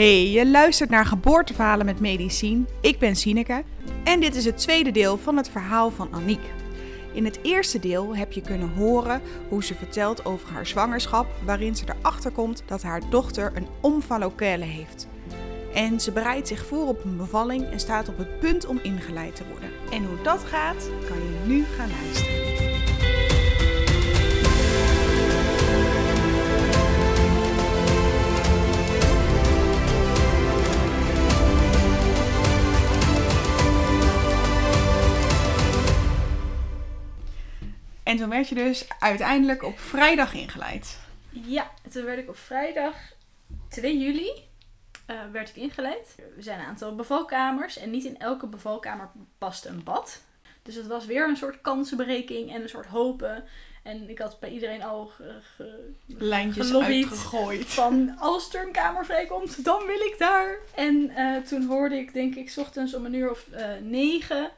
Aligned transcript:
Hey, 0.00 0.30
je 0.30 0.46
luistert 0.46 0.90
naar 0.90 1.06
Geboorteverhalen 1.06 1.86
met 1.86 2.00
Medicien. 2.00 2.68
Ik 2.80 2.98
ben 2.98 3.16
Sineke 3.16 3.64
en 4.04 4.20
dit 4.20 4.34
is 4.34 4.44
het 4.44 4.58
tweede 4.58 4.90
deel 4.90 5.18
van 5.18 5.36
het 5.36 5.50
verhaal 5.50 5.90
van 5.90 6.08
Aniek. 6.12 6.40
In 7.12 7.24
het 7.24 7.38
eerste 7.42 7.78
deel 7.78 8.16
heb 8.16 8.32
je 8.32 8.40
kunnen 8.40 8.68
horen 8.68 9.20
hoe 9.48 9.64
ze 9.64 9.74
vertelt 9.74 10.24
over 10.24 10.52
haar 10.52 10.66
zwangerschap, 10.66 11.26
waarin 11.44 11.76
ze 11.76 11.84
erachter 11.98 12.30
komt 12.30 12.62
dat 12.66 12.82
haar 12.82 13.02
dochter 13.10 13.52
een 13.54 13.66
omvalocale 13.80 14.64
heeft. 14.64 15.08
En 15.74 16.00
ze 16.00 16.12
bereidt 16.12 16.48
zich 16.48 16.66
voor 16.66 16.86
op 16.86 17.04
een 17.04 17.16
bevalling 17.16 17.70
en 17.70 17.80
staat 17.80 18.08
op 18.08 18.18
het 18.18 18.38
punt 18.38 18.66
om 18.66 18.78
ingeleid 18.82 19.36
te 19.36 19.44
worden. 19.50 19.70
En 19.90 20.04
hoe 20.04 20.22
dat 20.22 20.44
gaat, 20.44 20.90
kan 21.08 21.16
je 21.16 21.38
nu 21.46 21.64
gaan 21.64 21.90
luisteren. 22.02 22.49
En 38.10 38.16
toen 38.16 38.28
werd 38.28 38.48
je 38.48 38.54
dus 38.54 38.86
uiteindelijk 38.98 39.62
op 39.62 39.78
vrijdag 39.78 40.34
ingeleid. 40.34 40.98
Ja, 41.30 41.70
toen 41.92 42.04
werd 42.04 42.18
ik 42.18 42.28
op 42.28 42.36
vrijdag 42.36 42.94
2 43.68 43.98
juli 43.98 44.30
eh, 45.06 45.16
werd 45.32 45.48
ik 45.48 45.56
ingeleid. 45.56 46.14
Er 46.36 46.42
zijn 46.42 46.60
een 46.60 46.66
aantal 46.66 46.94
bevalkamers 46.94 47.78
en 47.78 47.90
niet 47.90 48.04
in 48.04 48.18
elke 48.18 48.46
bevalkamer 48.46 49.10
past 49.38 49.64
een 49.64 49.82
bad. 49.84 50.22
Dus 50.62 50.74
het 50.74 50.86
was 50.86 51.06
weer 51.06 51.28
een 51.28 51.36
soort 51.36 51.60
kansenberekening 51.60 52.54
en 52.54 52.62
een 52.62 52.68
soort 52.68 52.86
hopen. 52.86 53.44
En 53.82 54.08
ik 54.10 54.18
had 54.18 54.40
bij 54.40 54.50
iedereen 54.50 54.82
al 54.82 55.06
ge- 55.06 55.92
Lijntjes 56.06 56.74
uitgegooid. 56.74 57.64
van 57.66 58.16
als 58.18 58.54
er 58.54 58.66
een 58.66 58.72
kamer 58.72 59.04
vrijkomt, 59.04 59.64
dan 59.64 59.86
wil 59.86 60.00
ik 60.00 60.14
daar. 60.18 60.56
En 60.74 61.10
eh, 61.10 61.36
toen 61.42 61.66
hoorde 61.66 61.96
ik, 61.96 62.12
denk 62.12 62.34
ik, 62.34 62.52
ochtends 62.56 62.94
om 62.94 63.04
een 63.04 63.14
uur 63.14 63.30
of 63.30 63.46
eh, 63.50 63.68
negen. 63.82 64.50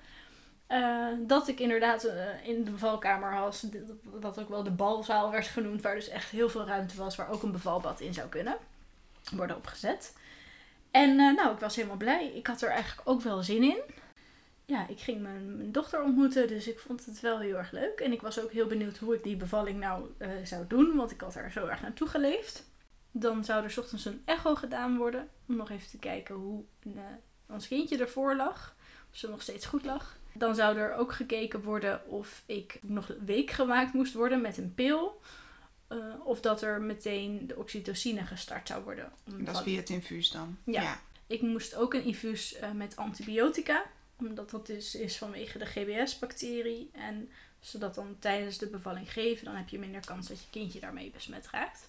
Eh, 0.73 1.06
dat 1.19 1.48
ik 1.48 1.61
inderdaad 1.61 2.05
eh, 2.05 2.48
in 2.48 2.65
de 2.65 2.70
bevalkamer 2.70 3.41
was. 3.41 3.67
Wat 4.03 4.41
ook 4.41 4.48
wel 4.48 4.62
de 4.62 4.70
balzaal 4.70 5.31
werd 5.31 5.47
genoemd. 5.47 5.83
Waar 5.83 5.95
dus 5.95 6.09
echt 6.09 6.31
heel 6.31 6.48
veel 6.48 6.67
ruimte 6.67 6.97
was. 6.97 7.17
Waar 7.17 7.31
ook 7.31 7.42
een 7.42 7.53
bevalbad 7.53 8.01
in 8.01 8.15
zou 8.15 8.28
kunnen 8.28 8.56
worden 9.33 9.56
opgezet. 9.56 10.17
En 10.91 11.11
eh, 11.11 11.34
nou, 11.34 11.55
ik 11.55 11.61
was 11.61 11.77
helemaal 11.77 11.97
blij. 11.97 12.33
Ik 12.34 12.47
had 12.47 12.62
er 12.62 12.69
eigenlijk 12.69 13.09
ook 13.09 13.20
wel 13.20 13.43
zin 13.43 13.62
in. 13.62 13.78
Ja, 14.65 14.89
ik 14.89 15.00
ging 15.00 15.23
mijn, 15.23 15.56
mijn 15.56 15.73
dochter 15.73 16.03
ontmoeten. 16.03 16.48
Dus 16.48 16.69
ik 16.69 16.78
vond 16.78 17.06
het 17.06 17.20
wel 17.20 17.39
heel 17.39 17.56
erg 17.56 17.70
leuk. 17.70 18.00
En 18.00 18.12
ik 18.12 18.23
was 18.23 18.41
ook 18.41 18.50
heel 18.50 18.67
benieuwd 18.67 18.98
hoe 18.98 19.15
ik 19.15 19.23
die 19.23 19.37
bevalling 19.37 19.78
nou 19.78 20.11
zou 20.45 20.67
doen. 20.67 20.97
Want 20.97 21.11
ik 21.11 21.20
had 21.20 21.34
er 21.34 21.50
zo 21.50 21.67
erg 21.67 21.83
naartoe 21.83 22.09
geleefd. 22.09 22.65
Dan 23.11 23.45
zou 23.45 23.65
er 23.65 23.78
ochtends 23.78 24.05
een 24.05 24.23
echo 24.25 24.55
gedaan 24.55 24.97
worden. 24.97 25.28
Om 25.48 25.56
nog 25.56 25.70
even 25.70 25.91
te 25.91 25.98
kijken 25.98 26.34
hoe 26.34 26.65
ons 27.48 27.69
kindje 27.69 27.98
ervoor 27.98 28.37
lag. 28.37 28.75
Of 29.11 29.17
ze 29.17 29.28
nog 29.28 29.43
steeds 29.43 29.67
goed 29.67 29.84
lag. 29.84 30.20
Dan 30.34 30.55
zou 30.55 30.77
er 30.77 30.94
ook 30.94 31.12
gekeken 31.12 31.62
worden 31.62 32.06
of 32.08 32.42
ik 32.47 32.78
nog 32.83 33.11
week 33.25 33.50
gemaakt 33.50 33.92
moest 33.92 34.12
worden 34.12 34.41
met 34.41 34.58
een 34.58 34.75
pil. 34.75 35.20
eh, 35.88 35.98
of 36.25 36.41
dat 36.41 36.62
er 36.62 36.83
meteen 36.83 37.47
de 37.47 37.56
oxytocine 37.56 38.25
gestart 38.25 38.69
zou 38.69 38.84
worden. 38.84 39.12
Dat 39.25 39.56
is 39.56 39.62
via 39.62 39.77
het 39.77 39.91
infuus 39.91 40.30
dan. 40.30 40.58
Ja. 40.64 41.00
Ik 41.27 41.42
moest 41.42 41.75
ook 41.75 41.94
een 41.94 42.05
infuus 42.05 42.55
eh, 42.55 42.70
met 42.70 42.97
antibiotica. 42.97 43.84
Omdat 44.16 44.50
dat 44.50 44.66
dus 44.66 44.94
is 44.94 45.16
vanwege 45.19 45.58
de 45.58 45.66
GBS-bacterie. 45.66 46.91
En 46.92 47.30
zodat 47.60 47.94
dan 47.94 48.16
tijdens 48.19 48.59
de 48.59 48.66
bevalling 48.66 49.12
geven, 49.12 49.44
dan 49.44 49.54
heb 49.54 49.69
je 49.69 49.78
minder 49.78 50.06
kans 50.06 50.28
dat 50.28 50.41
je 50.41 50.50
kindje 50.50 50.81
daarmee 50.81 51.10
besmet 51.10 51.49
raakt. 51.50 51.88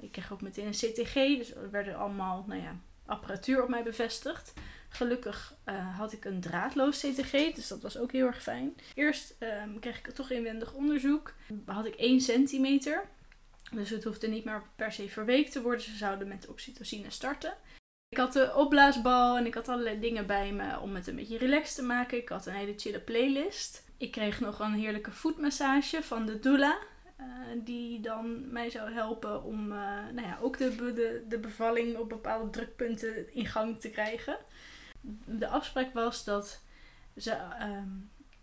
Ik 0.00 0.12
kreeg 0.12 0.32
ook 0.32 0.40
meteen 0.40 0.66
een 0.66 0.72
CTG, 0.72 1.14
dus 1.14 1.54
er 1.54 1.70
werden 1.70 1.96
allemaal 1.96 2.44
nou 2.46 2.62
ja, 2.62 2.76
apparatuur 3.06 3.62
op 3.62 3.68
mij 3.68 3.82
bevestigd. 3.82 4.52
Gelukkig 4.92 5.54
eh, 5.64 5.98
had 5.98 6.12
ik 6.12 6.24
een 6.24 6.40
draadloos 6.40 6.98
CTG, 7.00 7.54
dus 7.54 7.68
dat 7.68 7.82
was 7.82 7.98
ook 7.98 8.12
heel 8.12 8.26
erg 8.26 8.42
fijn. 8.42 8.76
Eerst 8.94 9.34
ehm, 9.38 9.78
kreeg 9.78 9.98
ik 9.98 10.10
toch 10.10 10.30
inwendig 10.30 10.72
onderzoek. 10.72 11.34
Had 11.66 11.86
ik 11.86 11.94
1 11.94 12.20
centimeter. 12.20 13.08
Dus 13.72 13.90
het 13.90 14.04
hoefde 14.04 14.28
niet 14.28 14.44
meer 14.44 14.62
per 14.76 14.92
se 14.92 15.08
verweekt 15.08 15.52
te 15.52 15.62
worden. 15.62 15.80
Ze 15.80 15.96
zouden 15.96 16.28
met 16.28 16.48
oxytocine 16.48 17.10
starten. 17.10 17.54
Ik 18.08 18.18
had 18.18 18.32
de 18.32 18.54
opblaasbal 18.54 19.36
en 19.36 19.46
ik 19.46 19.54
had 19.54 19.68
allerlei 19.68 20.00
dingen 20.00 20.26
bij 20.26 20.52
me 20.52 20.78
om 20.80 20.94
het 20.94 21.06
een 21.06 21.16
beetje 21.16 21.38
relaxed 21.38 21.74
te 21.76 21.82
maken. 21.82 22.18
Ik 22.18 22.28
had 22.28 22.46
een 22.46 22.54
hele 22.54 22.74
chille 22.76 23.00
playlist. 23.00 23.84
Ik 23.96 24.10
kreeg 24.10 24.40
nog 24.40 24.58
een 24.60 24.72
heerlijke 24.74 25.10
voetmassage 25.12 26.02
van 26.02 26.26
de 26.26 26.38
doula. 26.38 26.78
eh, 27.16 27.24
die 27.64 28.00
dan 28.00 28.52
mij 28.52 28.70
zou 28.70 28.92
helpen 28.92 29.42
om 29.42 29.72
eh, 29.72 29.78
nou 30.12 30.26
ja, 30.26 30.38
ook 30.42 30.58
de, 30.58 31.24
de 31.28 31.38
bevalling 31.38 31.96
op 31.96 32.08
bepaalde 32.08 32.50
drukpunten 32.50 33.34
in 33.34 33.46
gang 33.46 33.80
te 33.80 33.90
krijgen. 33.90 34.36
De 35.24 35.48
afspraak 35.48 35.94
was 35.94 36.24
dat, 36.24 36.60
ze, 37.16 37.30
ehm, 37.30 37.88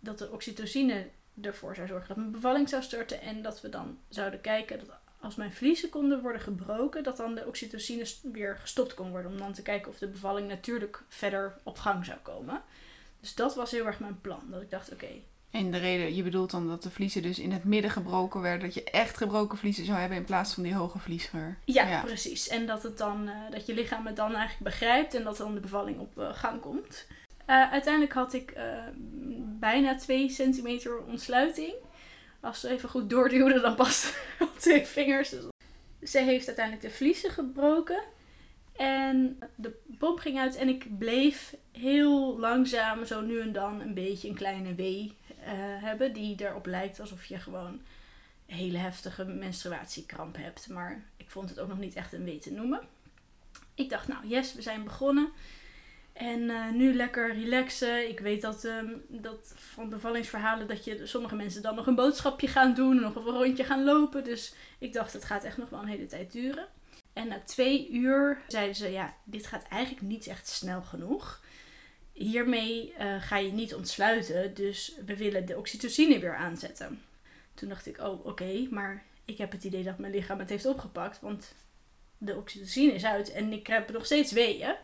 dat 0.00 0.18
de 0.18 0.30
oxytocine 0.30 1.08
ervoor 1.40 1.74
zou 1.74 1.86
zorgen 1.86 2.08
dat 2.08 2.16
mijn 2.16 2.30
bevalling 2.30 2.68
zou 2.68 2.82
starten. 2.82 3.20
En 3.20 3.42
dat 3.42 3.60
we 3.60 3.68
dan 3.68 3.98
zouden 4.08 4.40
kijken 4.40 4.78
dat 4.78 4.98
als 5.20 5.34
mijn 5.34 5.52
vliezen 5.52 5.88
konden 5.88 6.22
worden 6.22 6.40
gebroken, 6.40 7.02
dat 7.02 7.16
dan 7.16 7.34
de 7.34 7.46
oxytocine 7.46 8.06
weer 8.22 8.56
gestopt 8.58 8.94
kon 8.94 9.10
worden. 9.10 9.30
Om 9.30 9.38
dan 9.38 9.52
te 9.52 9.62
kijken 9.62 9.90
of 9.90 9.98
de 9.98 10.08
bevalling 10.08 10.48
natuurlijk 10.48 11.02
verder 11.08 11.58
op 11.62 11.78
gang 11.78 12.04
zou 12.04 12.18
komen. 12.18 12.62
Dus 13.20 13.34
dat 13.34 13.54
was 13.54 13.70
heel 13.70 13.86
erg 13.86 14.00
mijn 14.00 14.20
plan. 14.20 14.42
Dat 14.50 14.62
ik 14.62 14.70
dacht, 14.70 14.92
oké, 14.92 15.10
En 15.50 15.70
de 15.70 15.78
reden, 15.78 16.14
je 16.14 16.22
bedoelt 16.22 16.50
dan 16.50 16.68
dat 16.68 16.82
de 16.82 16.90
vliezen 16.90 17.22
dus 17.22 17.38
in 17.38 17.52
het 17.52 17.64
midden 17.64 17.90
gebroken 17.90 18.40
werden. 18.40 18.60
Dat 18.60 18.74
je 18.74 18.84
echt 18.84 19.16
gebroken 19.16 19.58
vliezen 19.58 19.84
zou 19.84 19.98
hebben 19.98 20.18
in 20.18 20.24
plaats 20.24 20.54
van 20.54 20.62
die 20.62 20.74
hoge 20.74 20.98
vliesgeur. 20.98 21.58
ja, 21.64 21.88
Ja. 21.88 22.00
precies. 22.00 22.48
En 22.48 22.66
dat, 22.66 22.82
het 22.82 22.98
dan, 22.98 23.28
eh, 23.28 23.34
dat 23.50 23.66
je 23.66 23.74
lichaam 23.74 24.06
het 24.06 24.16
dan 24.16 24.34
eigenlijk 24.34 24.62
begrijpt 24.62 25.14
en 25.14 25.24
dat 25.24 25.36
dan 25.36 25.54
de 25.54 25.60
bevalling 25.60 25.98
op 25.98 26.18
eh, 26.18 26.32
gang 26.32 26.60
komt. 26.60 27.06
Eh, 27.46 27.70
uiteindelijk 27.72 28.12
had 28.12 28.32
ik 28.32 28.58
bijna 29.58 29.94
2 29.96 30.28
centimeter 30.28 30.98
ontsluiting. 30.98 31.72
Als 32.40 32.60
ze 32.60 32.68
even 32.68 32.88
goed 32.88 33.10
doorduwde, 33.10 33.60
dan 33.60 33.74
past 33.74 34.14
op 34.40 34.58
twee 34.58 34.86
vingers. 34.86 35.30
Dus 35.30 36.10
ze 36.10 36.18
heeft 36.18 36.46
uiteindelijk 36.46 36.86
de 36.86 36.96
vliezen 36.96 37.30
gebroken. 37.30 38.02
En 38.76 39.38
de 39.54 39.72
pomp 39.98 40.18
ging 40.18 40.38
uit 40.38 40.56
en 40.56 40.68
ik 40.68 40.98
bleef 40.98 41.54
heel 41.72 42.38
langzaam, 42.38 43.04
zo 43.04 43.20
nu 43.20 43.40
en 43.40 43.52
dan, 43.52 43.80
een 43.80 43.94
beetje 43.94 44.28
een 44.28 44.34
kleine 44.34 44.74
wee 44.74 45.18
eh, 45.44 45.52
hebben. 45.82 46.12
Die 46.12 46.44
erop 46.44 46.66
lijkt 46.66 47.00
alsof 47.00 47.24
je 47.24 47.38
gewoon 47.38 47.80
een 48.46 48.56
hele 48.56 48.78
heftige 48.78 49.24
menstruatiekramp 49.24 50.36
hebt. 50.36 50.68
Maar 50.68 51.04
ik 51.16 51.30
vond 51.30 51.48
het 51.48 51.60
ook 51.60 51.68
nog 51.68 51.78
niet 51.78 51.94
echt 51.94 52.12
een 52.12 52.24
wee 52.24 52.38
te 52.38 52.52
noemen. 52.52 52.80
Ik 53.74 53.90
dacht, 53.90 54.08
nou 54.08 54.26
yes, 54.26 54.54
we 54.54 54.62
zijn 54.62 54.84
begonnen. 54.84 55.28
En 56.12 56.50
eh, 56.50 56.70
nu 56.70 56.94
lekker 56.94 57.34
relaxen. 57.34 58.08
Ik 58.08 58.20
weet 58.20 58.42
dat, 58.42 58.64
ehm, 58.64 58.88
dat 59.08 59.52
van 59.56 59.88
bevallingsverhalen 59.88 60.68
dat 60.68 60.84
je 60.84 61.06
sommige 61.06 61.34
mensen 61.34 61.62
dan 61.62 61.74
nog 61.74 61.86
een 61.86 61.94
boodschapje 61.94 62.48
gaan 62.48 62.74
doen. 62.74 63.00
Nog 63.00 63.14
een 63.14 63.22
rondje 63.22 63.64
gaan 63.64 63.84
lopen. 63.84 64.24
Dus 64.24 64.54
ik 64.78 64.92
dacht, 64.92 65.12
het 65.12 65.24
gaat 65.24 65.44
echt 65.44 65.56
nog 65.56 65.68
wel 65.68 65.80
een 65.80 65.88
hele 65.88 66.06
tijd 66.06 66.32
duren. 66.32 66.66
En 67.12 67.28
na 67.28 67.40
twee 67.44 67.90
uur 67.90 68.40
zeiden 68.46 68.76
ze, 68.76 68.88
ja, 68.88 69.14
dit 69.24 69.46
gaat 69.46 69.68
eigenlijk 69.68 70.02
niet 70.02 70.26
echt 70.26 70.48
snel 70.48 70.82
genoeg. 70.82 71.40
Hiermee 72.20 72.92
eh, 72.98 73.22
ga 73.22 73.36
je 73.36 73.52
niet 73.52 73.74
ontsluiten, 73.74 74.54
dus 74.54 74.94
we 75.06 75.16
willen 75.16 75.46
de 75.46 75.58
oxytocine 75.58 76.18
weer 76.18 76.36
aanzetten. 76.36 77.02
Toen 77.54 77.68
dacht 77.68 77.86
ik, 77.86 77.98
oh 77.98 78.26
oké, 78.26 78.66
maar 78.70 79.04
ik 79.24 79.38
heb 79.38 79.52
het 79.52 79.64
idee 79.64 79.82
dat 79.82 79.98
mijn 79.98 80.12
lichaam 80.12 80.38
het 80.38 80.48
heeft 80.48 80.66
opgepakt, 80.66 81.20
want 81.20 81.54
de 82.18 82.36
oxytocine 82.36 82.92
is 82.92 83.04
uit 83.04 83.32
en 83.32 83.52
ik 83.52 83.66
heb 83.66 83.92
nog 83.92 84.04
steeds 84.04 84.32
weeën. 84.32 84.74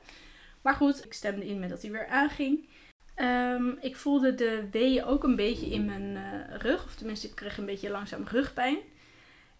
Maar 0.62 0.74
goed, 0.74 1.04
ik 1.04 1.12
stemde 1.12 1.46
in 1.46 1.58
met 1.58 1.68
dat 1.68 1.82
hij 1.82 1.90
weer 1.90 2.06
aanging. 2.06 2.68
Ehm, 3.14 3.68
ik 3.80 3.96
voelde 3.96 4.34
de 4.34 4.68
weeën 4.70 5.04
ook 5.04 5.24
een 5.24 5.36
beetje 5.36 5.66
in 5.66 5.84
mijn 5.84 6.16
eh, 6.16 6.56
rug, 6.56 6.84
of 6.84 6.94
tenminste 6.94 7.26
ik 7.26 7.34
kreeg 7.34 7.58
een 7.58 7.66
beetje 7.66 7.90
langzaam 7.90 8.24
rugpijn. 8.24 8.78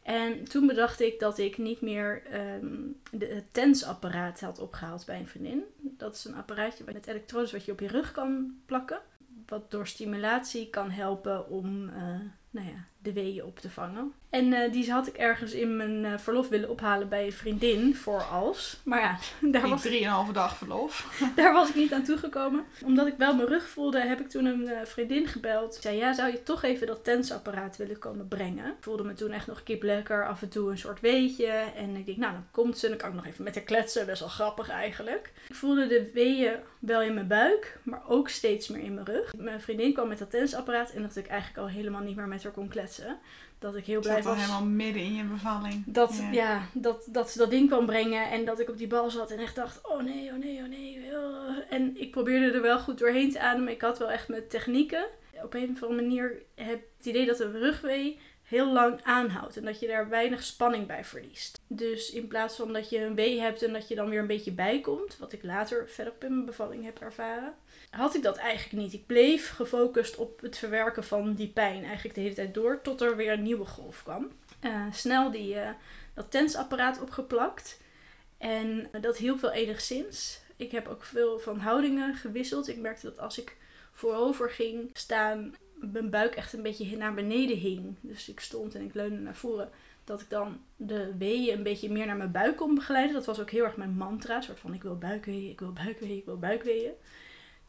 En 0.07 0.45
toen 0.45 0.67
bedacht 0.67 1.01
ik 1.01 1.21
dat 1.21 1.39
ik 1.39 1.59
niet 1.59 1.81
meer 1.81 2.23
ehm, 2.31 2.77
de, 3.11 3.27
het 3.27 3.45
tensapparaat 3.53 4.41
had 4.41 4.59
opgehaald 4.59 5.07
bij 5.07 5.19
een 5.19 5.27
vriendin. 5.27 5.63
Dat 5.81 6.15
is 6.15 6.25
een 6.25 6.35
apparaatje 6.35 6.85
met 6.85 7.07
elektrodes 7.07 7.53
wat 7.53 7.65
je 7.65 7.73
op 7.73 7.81
je 7.81 7.89
rug 7.89 8.13
kan 8.13 8.57
plakken. 8.67 9.01
Wat 9.47 9.71
door 9.71 9.87
stimulatie 9.87 10.71
kan 10.71 10.91
helpen 10.91 11.49
om 11.49 11.89
eh, 11.89 12.21
nou 12.51 12.67
ja, 12.67 12.85
de 13.07 13.13
weeën 13.13 13.45
op 13.45 13.59
te 13.59 13.71
vangen. 13.71 14.13
En 14.31 14.53
eh, 14.53 14.73
die 14.73 14.91
had 14.91 15.07
ik 15.07 15.17
ergens 15.17 15.53
in 15.53 15.77
mijn 15.77 16.05
eh, 16.05 16.19
verlof 16.19 16.49
willen 16.49 16.71
ophalen 16.71 17.09
bij 17.09 17.27
een 17.27 17.33
vriendin 17.33 17.95
voor 17.95 18.23
als. 18.23 18.81
Maar 18.85 19.01
ja, 19.01 19.19
daar 19.51 19.63
Die 19.63 19.71
was, 19.71 19.83
drieënhalve 19.83 20.33
dag 20.33 20.57
verlof. 20.57 21.19
daar 21.37 21.53
was 21.53 21.69
ik 21.69 21.75
niet 21.75 21.93
aan 21.93 22.03
toegekomen. 22.03 22.65
Omdat 22.85 23.07
ik 23.07 23.15
wel 23.19 23.35
mijn 23.35 23.49
rug 23.49 23.69
voelde, 23.69 24.01
heb 24.01 24.21
ik 24.21 24.29
toen 24.29 24.45
een 24.45 24.69
eh, 24.69 24.85
vriendin 24.85 25.27
gebeld. 25.27 25.77
Ik 25.77 25.83
zei, 25.83 25.97
ja, 25.97 26.13
zou 26.13 26.31
je 26.31 26.43
toch 26.43 26.63
even 26.63 26.87
dat 26.87 27.05
tensapparaat 27.05 27.77
willen 27.77 27.99
komen 27.99 28.29
brengen? 28.29 28.67
Ik 28.67 28.77
voelde 28.81 29.05
me 29.05 29.15
toen 29.15 29.31
echt 29.31 29.47
nog 29.47 29.63
kip 29.63 29.83
lekker, 29.83 30.27
af 30.27 30.43
en 30.43 30.49
toe 30.49 30.71
een 30.71 30.79
soort 30.79 31.01
weetje. 31.01 31.53
En 31.77 31.97
ik 31.97 32.07
denk, 32.07 32.19
nou, 32.19 32.33
dan 32.33 32.47
komt 32.51 32.79
ze. 32.79 32.89
Dan 32.89 32.97
kan 32.97 33.09
ik 33.09 33.15
nog 33.15 33.27
even 33.27 33.45
met 33.45 33.55
haar 33.55 33.65
kletsen. 33.65 34.07
Best 34.07 34.21
wel 34.21 34.29
grappig 34.29 34.69
eigenlijk. 34.69 35.33
Ik 35.49 35.55
voelde 35.55 35.87
de 35.87 36.11
weeën 36.15 36.57
wel 36.79 37.03
in 37.03 37.15
mijn 37.15 37.27
buik, 37.27 37.79
maar 37.83 38.03
ook 38.09 38.29
steeds 38.29 38.69
meer 38.69 38.83
in 38.83 38.95
mijn 38.95 39.07
rug. 39.07 39.35
Mijn 39.37 39.61
vriendin 39.61 39.93
kwam 39.93 40.09
met 40.09 40.19
dat 40.19 40.31
tensapparaat 40.31 40.91
en 40.91 41.03
dat 41.03 41.17
ik 41.17 41.27
eigenlijk 41.27 41.59
al 41.59 41.69
helemaal 41.69 42.03
niet 42.03 42.17
meer 42.17 42.29
met 42.29 42.43
haar 42.43 42.53
kon 42.53 42.69
kletsen. 42.69 42.96
Dat 43.59 43.77
ik 43.77 43.85
heel 43.85 44.01
blij 44.01 44.23
was. 44.23 44.37
helemaal 44.37 44.65
midden 44.65 45.03
in 45.03 45.15
je 45.15 45.25
bevalling. 45.25 45.83
Dat, 45.87 46.17
Ja. 46.17 46.31
ja. 46.33 46.63
dat, 46.73 47.09
dat 47.11 47.31
ze 47.31 47.39
dat 47.39 47.51
ding 47.51 47.69
kwam 47.69 47.87
brengen 47.87 48.31
en 48.31 48.45
dat 48.45 48.61
ik 48.61 48.69
op 48.69 48.79
die 48.79 48.87
bal 48.87 49.11
zat 49.11 49.31
en 49.31 49.39
echt 49.39 49.55
dacht, 49.55 49.81
oh 49.89 50.03
nee, 50.03 50.31
oh 50.31 50.39
nee, 50.39 50.59
oh 50.63 50.69
nee. 50.69 51.01
oh. 51.13 51.57
En 51.71 52.01
ik 52.01 52.11
probeerde 52.11 52.51
er 52.51 52.63
wel 52.63 52.79
goed 52.79 52.99
doorheen 52.99 53.31
te 53.31 53.41
ademen. 53.41 53.73
Ik 53.73 53.81
had 53.81 53.99
wel 53.99 54.11
echt 54.11 54.29
met 54.29 54.51
technieken. 54.51 55.07
Op 55.43 55.55
een 55.55 55.71
of 55.71 55.83
andere 55.83 56.03
manier 56.03 56.43
heb 56.55 56.75
ik 56.75 56.85
het 56.97 57.07
idee 57.07 57.27
dat 57.27 57.41
een 57.41 57.53
rugwee 57.53 58.19
heel 58.43 58.73
lang 58.73 59.01
aanhoudt 59.03 59.57
en 59.57 59.65
dat 59.65 59.81
je 59.81 59.87
daar 59.87 60.09
weinig 60.09 60.43
spanning 60.43 60.87
bij 60.87 61.05
verliest. 61.05 61.61
Dus 61.67 62.11
in 62.11 62.27
plaats 62.29 62.57
van 62.57 62.73
dat 62.73 62.91
je 62.91 63.05
een 63.05 63.15
wee 63.15 63.41
hebt 63.41 63.63
en 63.63 63.73
dat 63.73 63.89
je 63.89 63.95
dan 63.95 64.09
weer 64.09 64.21
een 64.21 64.27
beetje 64.27 64.53
bijkomt, 64.53 65.17
wat 65.19 65.33
ik 65.33 65.43
later 65.43 65.89
verderop 65.89 66.25
in 66.25 66.33
mijn 66.33 66.47
bevalling 66.47 66.85
heb 66.85 66.99
ervaren, 66.99 67.55
had 67.97 68.15
ik 68.15 68.23
dat 68.23 68.37
eigenlijk 68.37 68.83
niet. 68.83 68.93
Ik 68.93 69.07
bleef 69.07 69.51
gefocust 69.51 70.17
op 70.17 70.41
het 70.41 70.59
verwerken 70.59 71.05
van 71.05 71.35
die 71.35 71.49
pijn 71.49 71.85
eigenlijk 71.85 72.15
de 72.15 72.21
hele 72.21 72.35
tijd 72.35 72.55
door, 72.55 72.81
tot 72.83 73.01
er 73.01 73.17
weer 73.17 73.33
een 73.33 73.43
nieuwe 73.43 73.65
golf 73.65 74.03
kwam. 74.03 74.31
Eh, 74.61 74.87
snel 74.93 75.31
die, 75.31 75.55
eh, 75.55 75.71
dat 76.15 76.31
tensapparaat 76.31 77.01
opgeplakt. 77.01 77.81
En 78.39 78.89
eh, 78.93 79.03
dat 79.03 79.17
hielp 79.17 79.41
wel 79.41 79.53
enigszins. 79.53 80.41
Ik 80.57 80.71
heb 80.71 80.89
ook 80.89 81.05
veel 81.05 81.39
van 81.39 81.59
houdingen 81.59 82.15
gewisseld. 82.15 82.69
Ik 82.69 82.79
merkte 82.79 83.07
dat 83.07 83.19
als 83.19 83.39
ik 83.39 83.57
voorover 83.93 84.51
ging 84.51 84.91
staan, 84.93 85.55
mijn 85.75 86.11
buik 86.11 86.35
echt 86.35 86.53
een 86.53 86.63
beetje 86.63 86.97
naar 86.97 87.15
beneden 87.15 87.57
hing. 87.57 87.97
Dus 88.01 88.29
ik 88.29 88.41
stond 88.41 88.75
en 88.75 88.85
ik 88.85 88.95
leunde 88.95 89.21
naar 89.21 89.37
voren. 89.37 89.71
Dat 90.05 90.21
ik 90.21 90.31
dan 90.31 90.61
de 90.77 91.17
weeën 91.19 91.57
een 91.57 91.63
beetje 91.63 91.91
meer 91.91 92.07
naar 92.07 92.17
mijn 92.17 92.33
buik 92.33 92.57
kon 92.57 92.75
begeleiden. 92.75 93.15
Dat 93.15 93.27
was 93.27 93.41
ook 93.41 93.51
heel 93.51 93.65
erg 93.65 93.77
mijn 93.77 93.97
mantra. 93.97 94.37
Een 94.37 94.43
soort 94.43 94.59
van 94.59 94.75
ik 94.75 94.83
wil 94.83 94.99
buikweeën, 94.99 95.51
ik 95.51 95.61
wil 95.61 95.73
buikweeën, 95.73 96.17
ik 96.17 96.25
wil 96.25 96.39
buikweeën. 96.39 96.93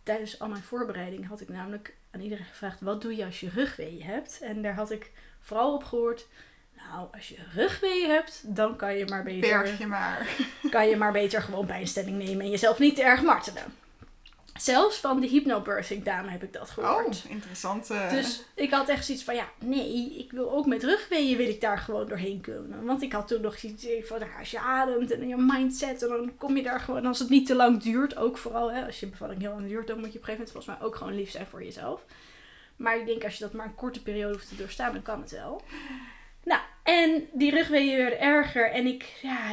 Tijdens 0.07 0.39
al 0.39 0.48
mijn 0.48 0.63
voorbereiding 0.63 1.27
had 1.27 1.42
ik 1.42 1.50
namelijk 1.50 1.95
aan 2.12 2.21
iedereen 2.21 2.45
gevraagd: 2.45 2.81
wat 2.81 3.01
doe 3.01 3.15
je 3.15 3.25
als 3.25 3.39
je 3.39 3.50
rugweeën 3.50 4.04
hebt? 4.04 4.39
En 4.42 4.62
daar 4.62 4.74
had 4.74 4.92
ik 4.92 5.12
vooral 5.39 5.74
op 5.74 5.83
gehoord. 5.83 6.27
Nou, 6.75 7.07
als 7.13 7.30
je 7.30 7.38
rugweeën 7.54 8.09
hebt, 8.09 8.56
dan 8.56 8.75
kan 8.75 8.98
je 8.98 9.06
maar 9.06 9.24
beter 9.24 9.50
Berg 9.50 9.77
je 9.77 9.88
maar. 9.88 10.27
kan 10.69 10.89
je 10.89 10.95
maar 10.95 11.12
beter 11.12 11.42
gewoon 11.42 11.65
pijnstelling 11.65 12.18
nemen 12.18 12.45
en 12.45 12.50
jezelf 12.50 12.80
niet 12.80 12.95
te 12.95 13.04
erg 13.04 13.21
martelen. 13.21 13.63
Zelfs 14.57 14.98
van 14.98 15.19
de 15.19 15.27
hypnobirthing 15.27 16.04
dame 16.04 16.30
heb 16.30 16.44
ik 16.44 16.54
dat 16.54 16.69
gehoord. 16.69 17.24
Oh, 17.25 17.31
interessant. 17.31 17.89
eh. 17.89 18.09
Dus 18.09 18.44
ik 18.56 18.71
had 18.71 18.89
echt 18.89 19.06
zoiets 19.06 19.24
van, 19.24 19.36
ja, 19.36 19.50
nee, 19.59 20.15
ik 20.18 20.31
wil 20.31 20.51
ook 20.51 20.65
met 20.65 20.83
rugweeën 20.83 21.38
wil 21.38 21.48
ik 21.48 21.62
daar 21.62 21.77
gewoon 21.77 22.07
doorheen 22.07 22.42
kunnen. 22.42 22.86
Want 22.86 23.01
ik 23.01 23.12
had 23.12 23.27
toen 23.27 23.42
nog 23.42 23.59
zoiets 23.59 23.88
van, 24.04 24.19
nou, 24.19 24.31
als 24.39 24.51
je 24.51 24.59
ademt 24.59 25.12
en 25.12 25.27
je 25.27 25.36
mindset, 25.38 26.01
en 26.01 26.09
dan 26.09 26.38
kom 26.38 26.57
je 26.57 26.63
daar 26.63 26.80
gewoon, 26.80 27.06
als 27.06 27.19
het 27.19 27.30
niet 27.30 27.45
te 27.45 27.56
lang 27.56 27.81
duurt, 27.81 28.18
ook 28.18 28.38
vooral, 28.38 28.71
hè, 28.71 28.86
als 28.86 29.00
je 29.00 29.07
bevalling 29.07 29.42
heel 29.42 29.51
lang 29.51 29.68
duurt, 29.68 29.88
dan 29.88 30.00
moet 30.00 30.13
je 30.13 30.19
op 30.19 30.27
een 30.27 30.30
gegeven 30.30 30.45
moment 30.45 30.51
volgens 30.51 30.75
mij 30.77 30.88
ook 30.88 30.95
gewoon 30.95 31.15
lief 31.15 31.31
zijn 31.31 31.48
voor 31.48 31.63
jezelf. 31.63 32.01
Maar 32.75 32.98
ik 32.98 33.06
denk, 33.06 33.24
als 33.24 33.33
je 33.38 33.44
dat 33.44 33.54
maar 33.54 33.65
een 33.65 33.75
korte 33.75 34.01
periode 34.01 34.33
hoeft 34.33 34.50
te 34.50 34.56
doorstaan, 34.56 34.94
dan 34.94 35.01
kan 35.01 35.21
het 35.21 35.31
wel. 35.31 35.62
Nou, 36.44 36.62
en 36.83 37.27
die 37.33 37.51
rugweeën 37.51 37.98
werden 37.98 38.19
erger 38.19 38.71
en 38.71 38.86
ik, 38.88 39.04
ja, 39.21 39.51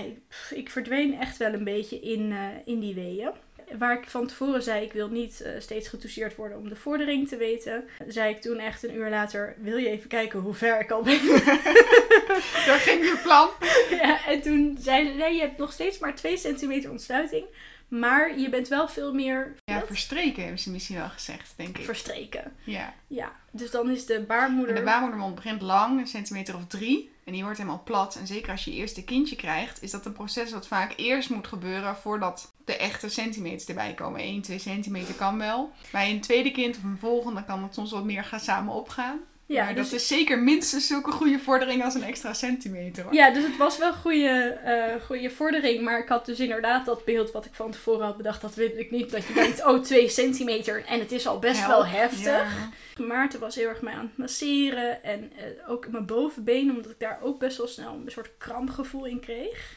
ik 0.50 0.70
verdween 0.70 1.20
echt 1.20 1.36
wel 1.36 1.52
een 1.52 1.64
beetje 1.64 2.00
in, 2.00 2.32
eh, 2.32 2.46
in 2.64 2.80
die 2.80 2.94
weeën. 2.94 3.30
Waar 3.78 3.98
ik 3.98 4.10
van 4.10 4.26
tevoren 4.26 4.62
zei, 4.62 4.84
ik 4.84 4.92
wil 4.92 5.08
niet 5.08 5.40
eh, 5.40 5.52
steeds 5.60 5.88
getoucheerd 5.88 6.36
worden 6.36 6.58
om 6.58 6.68
de 6.68 6.76
vordering 6.76 7.28
te 7.28 7.36
weten. 7.36 7.84
Zei 8.08 8.34
ik 8.34 8.40
toen 8.40 8.58
echt 8.58 8.82
een 8.82 8.94
uur 8.94 9.10
later, 9.10 9.54
wil 9.58 9.76
je 9.76 9.88
even 9.88 10.08
kijken 10.08 10.40
hoe 10.40 10.54
ver 10.54 10.80
ik 10.80 10.90
al 10.90 11.02
ben? 11.02 11.26
Daar 12.66 12.78
ging 12.78 13.04
je 13.04 13.18
plan. 13.22 13.48
ja, 14.02 14.26
en 14.26 14.40
toen 14.42 14.76
zei 14.80 15.06
ze, 15.06 15.12
nee, 15.14 15.34
je 15.34 15.40
hebt 15.40 15.58
nog 15.58 15.72
steeds 15.72 15.98
maar 15.98 16.14
2 16.14 16.36
centimeter 16.36 16.90
ontsluiting. 16.90 17.44
Maar 17.88 18.38
je 18.38 18.48
bent 18.48 18.68
wel 18.68 18.88
veel 18.88 19.14
meer 19.14 19.54
Ja, 19.64 19.74
wat? 19.78 19.86
verstreken 19.86 20.42
hebben 20.42 20.60
ze 20.60 20.70
misschien 20.70 20.96
wel 20.96 21.08
gezegd, 21.08 21.52
denk 21.56 21.78
ik. 21.78 21.84
verstreken. 21.84 22.52
Ja. 22.64 22.94
Ja, 23.06 23.32
dus 23.50 23.70
dan 23.70 23.90
is 23.90 24.06
de 24.06 24.14
En 24.14 24.26
baarmoeder... 24.26 24.74
de 24.74 24.82
baarmoedermond 24.82 25.34
begint 25.34 25.62
lang, 25.62 26.00
een 26.00 26.06
centimeter 26.06 26.54
of 26.54 26.66
drie. 26.66 27.12
En 27.24 27.32
die 27.32 27.42
wordt 27.42 27.58
helemaal 27.58 27.82
plat. 27.84 28.16
En 28.16 28.26
zeker 28.26 28.50
als 28.50 28.64
je 28.64 28.70
je 28.70 28.76
eerste 28.76 29.04
kindje 29.04 29.36
krijgt, 29.36 29.82
is 29.82 29.90
dat 29.90 30.06
een 30.06 30.12
proces 30.12 30.52
wat 30.52 30.66
vaak 30.66 30.92
eerst 30.96 31.30
moet 31.30 31.46
gebeuren 31.46 31.96
voordat 31.96 32.52
de 32.64 32.76
echte 32.76 33.08
centimeters 33.08 33.64
erbij 33.64 33.94
komen. 33.94 34.20
1, 34.20 34.42
2 34.42 34.58
centimeter 34.58 35.14
kan 35.14 35.38
wel. 35.38 35.72
Bij 35.92 36.10
een 36.10 36.20
tweede 36.20 36.50
kind 36.50 36.76
of 36.76 36.82
een 36.82 36.98
volgende 36.98 37.44
kan 37.44 37.62
het 37.62 37.74
soms 37.74 37.90
wat 37.90 38.04
meer 38.04 38.24
gaan 38.24 38.40
samen 38.40 38.74
opgaan. 38.74 39.20
Ja, 39.46 39.64
maar 39.64 39.74
dus 39.74 39.90
dat 39.90 40.00
is 40.00 40.06
zeker 40.06 40.38
minstens 40.38 40.86
zulke 40.86 41.10
goede 41.10 41.38
vordering 41.38 41.84
als 41.84 41.94
een 41.94 42.02
extra 42.02 42.32
centimeter. 42.32 43.04
Hoor. 43.04 43.14
Ja, 43.14 43.30
dus 43.30 43.44
het 43.44 43.56
was 43.56 43.78
wel 43.78 43.92
goede, 43.92 44.58
eh 44.64 45.02
goede 45.04 45.30
vordering. 45.30 45.82
Maar 45.82 45.98
ik 45.98 46.08
had 46.08 46.26
dus 46.26 46.40
inderdaad 46.40 46.84
dat 46.86 47.04
beeld 47.04 47.30
wat 47.32 47.44
ik 47.44 47.54
van 47.54 47.70
tevoren 47.70 48.06
had 48.06 48.16
bedacht. 48.16 48.40
Dat 48.40 48.54
wil 48.54 48.70
ik 48.76 48.90
niet. 48.90 49.10
Dat 49.10 49.26
je 49.26 49.34
denkt, 49.42 49.64
oh, 49.64 49.82
2 49.82 50.08
centimeter. 50.08 50.84
En 50.84 50.98
het 50.98 51.12
is 51.12 51.26
al 51.26 51.38
best 51.38 51.66
wel 51.66 51.86
heftig. 51.86 52.24
Ja. 52.24 53.04
Maarten 53.04 53.40
was 53.40 53.54
heel 53.54 53.68
erg 53.68 53.82
mij 53.82 53.94
aan 53.94 54.06
het 54.06 54.16
masseren. 54.16 55.02
En 55.02 55.32
eh, 55.36 55.70
ook 55.70 55.88
mijn 55.88 56.06
bovenbeen. 56.06 56.70
Omdat 56.70 56.90
ik 56.90 57.00
daar 57.00 57.18
ook 57.22 57.38
best 57.38 57.56
wel 57.56 57.68
snel 57.68 57.94
een 57.94 58.10
soort 58.10 58.30
krampgevoel 58.38 59.04
in 59.04 59.20
kreeg. 59.20 59.76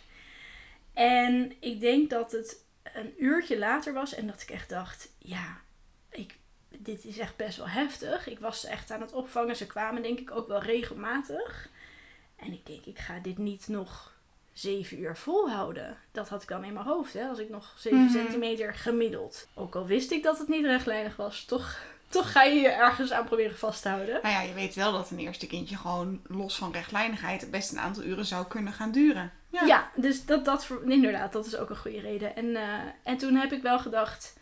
En 0.93 1.53
ik 1.59 1.79
denk 1.79 2.09
dat 2.09 2.31
het 2.31 2.65
een 2.93 3.13
uurtje 3.17 3.57
later 3.57 3.93
was. 3.93 4.15
En 4.15 4.27
dat 4.27 4.41
ik 4.41 4.49
echt 4.49 4.69
dacht, 4.69 5.09
ja, 5.17 5.61
dit 6.77 7.06
is 7.06 7.18
echt 7.18 7.35
best 7.35 7.57
wel 7.57 7.68
heftig. 7.68 8.27
Ik 8.27 8.39
was 8.39 8.59
ze 8.62 8.68
echt 8.68 8.91
aan 8.91 9.01
het 9.01 9.13
opvangen. 9.13 9.56
Ze 9.56 9.65
kwamen 9.68 10.01
denk 10.01 10.19
ik 10.19 10.31
ook 10.31 10.47
wel 10.47 10.62
regelmatig. 10.62 11.69
En 12.35 12.51
ik 12.53 12.65
denk, 12.65 12.85
ik 12.85 13.00
ga 13.00 13.19
dit 13.21 13.38
niet 13.38 13.68
nog 13.68 14.15
zeven 14.53 15.00
uur 15.00 15.18
volhouden. 15.18 15.97
Dat 16.12 16.29
had 16.29 16.41
ik 16.41 16.47
dan 16.47 16.63
in 16.63 16.74
mijn 16.74 16.85
hoofd, 16.85 17.13
hè, 17.13 17.27
als 17.27 17.39
ik 17.39 17.50
nog 17.50 17.74
7 17.77 18.00
Mhm. 18.03 18.12
centimeter 18.12 18.74
gemiddeld. 18.74 19.47
Ook 19.53 19.75
al 19.75 19.85
wist 19.85 20.12
ik 20.12 20.24
dat 20.24 20.38
het 20.38 20.47
niet 20.47 20.65
rechtlijnig 20.65 21.15
was, 21.15 21.45
toch, 21.45 21.79
toch 22.09 22.31
ga 22.31 22.44
je 22.44 22.59
je 22.59 22.68
ergens 22.69 23.12
aan 23.12 23.25
proberen 23.25 23.57
vast 23.57 23.81
te 23.81 23.89
houden. 23.89 24.19
Nou 24.21 24.33
ja, 24.35 24.41
je 24.41 24.53
weet 24.53 24.75
wel 24.75 24.91
dat 24.91 25.09
een 25.12 25.19
eerste 25.19 25.47
kindje 25.47 25.75
gewoon 25.77 26.21
los 26.27 26.56
van 26.57 26.71
rechtlijnigheid 26.71 27.51
best 27.51 27.71
een 27.71 27.79
aantal 27.79 28.03
uren 28.03 28.25
zou 28.25 28.45
kunnen 28.47 28.74
gaan 28.74 28.91
duren. 28.91 29.31
Ja. 29.50 29.65
Ja, 29.65 29.91
dus 29.95 30.25
dat, 30.25 30.45
dat 30.45 30.68
inderdaad, 30.85 31.31
dat 31.33 31.45
is 31.45 31.56
ook 31.57 31.69
een 31.69 31.77
goede 31.77 32.00
reden. 32.00 32.35
En, 32.35 32.56
eh, 32.56 32.79
en 33.03 33.18
toen 33.18 33.35
heb 33.35 33.51
ik 33.51 33.62
wel 33.62 33.79
gedacht, 33.79 34.33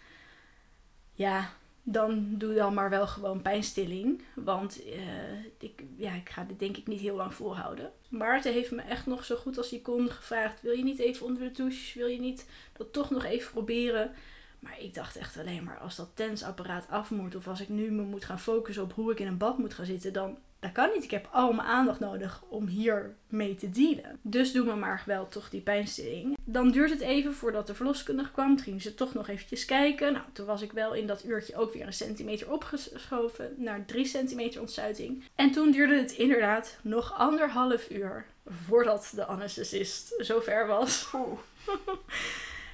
ja, 1.13 1.49
dan 1.87 2.37
doe 2.37 2.53
dan 2.53 2.73
maar 2.73 2.89
wel 2.89 3.07
gewoon 3.07 3.41
pijnstilling. 3.41 4.21
Want 4.33 4.83
eh, 4.83 5.43
ik, 5.59 5.83
ja, 5.95 6.13
ik 6.13 6.29
ga 6.29 6.43
dit 6.43 6.59
denk 6.59 6.77
ik 6.77 6.87
niet 6.87 6.99
heel 6.99 7.15
lang 7.15 7.33
volhouden. 7.33 7.91
Maarten 8.09 8.53
heeft 8.53 8.71
me 8.71 8.81
echt 8.81 9.05
nog 9.05 9.25
zo 9.25 9.35
goed 9.35 9.57
als 9.57 9.69
hij 9.69 9.79
kon 9.79 10.09
gevraagd, 10.09 10.61
wil 10.61 10.73
je 10.73 10.83
niet 10.83 10.99
even 10.99 11.25
onder 11.25 11.43
de 11.43 11.51
douche? 11.51 11.99
Wil 11.99 12.07
je 12.07 12.19
niet 12.19 12.49
dat 12.73 12.93
toch 12.93 13.09
nog 13.09 13.23
even 13.23 13.51
proberen? 13.51 14.11
Maar 14.59 14.79
ik 14.79 14.93
dacht 14.93 15.15
echt 15.15 15.37
alleen 15.37 15.63
maar, 15.63 15.79
als 15.79 15.95
dat 15.95 16.09
tensapparaat 16.13 16.89
af 16.89 17.11
moet... 17.11 17.35
of 17.35 17.47
als 17.47 17.61
ik 17.61 17.69
nu 17.69 17.91
me 17.91 18.01
moet 18.01 18.25
gaan 18.25 18.39
focussen 18.39 18.83
op 18.83 18.93
hoe 18.93 19.11
ik 19.11 19.19
in 19.19 19.27
een 19.27 19.37
bad 19.37 19.57
moet 19.57 19.73
gaan 19.73 19.85
zitten... 19.85 20.13
dan 20.13 20.37
dat 20.65 20.85
kan 20.85 20.93
niet. 20.93 21.03
Ik 21.03 21.11
heb 21.11 21.27
al 21.31 21.53
mijn 21.53 21.67
aandacht 21.67 21.99
nodig 21.99 22.43
om 22.49 22.67
hier 22.67 23.15
mee 23.27 23.55
te 23.55 23.69
dealen. 23.69 24.19
Dus 24.21 24.51
doen 24.51 24.67
we 24.67 24.73
maar 24.73 25.03
wel 25.05 25.27
toch 25.27 25.49
die 25.49 25.61
pijnstilling. 25.61 26.37
Dan 26.43 26.71
duurt 26.71 26.89
het 26.89 26.99
even 26.99 27.33
voordat 27.33 27.67
de 27.67 27.73
verloskundige 27.73 28.31
kwam. 28.31 28.55
Toen 28.55 28.65
gingen 28.65 28.81
ze 28.81 28.95
toch 28.95 29.13
nog 29.13 29.27
eventjes 29.27 29.65
kijken. 29.65 30.13
Nou, 30.13 30.25
toen 30.33 30.45
was 30.45 30.61
ik 30.61 30.71
wel 30.71 30.93
in 30.93 31.07
dat 31.07 31.25
uurtje 31.25 31.55
ook 31.55 31.73
weer 31.73 31.85
een 31.85 31.93
centimeter 31.93 32.51
opgeschoven 32.51 33.53
naar 33.57 33.85
3 33.85 34.05
centimeter 34.05 34.61
ontsluiting. 34.61 35.23
En 35.35 35.51
toen 35.51 35.71
duurde 35.71 35.97
het 35.97 36.11
inderdaad 36.11 36.79
nog 36.81 37.13
anderhalf 37.13 37.89
uur 37.89 38.25
voordat 38.45 39.11
de 39.15 39.25
anesthesist 39.25 40.13
zover 40.17 40.67
was. 40.67 41.07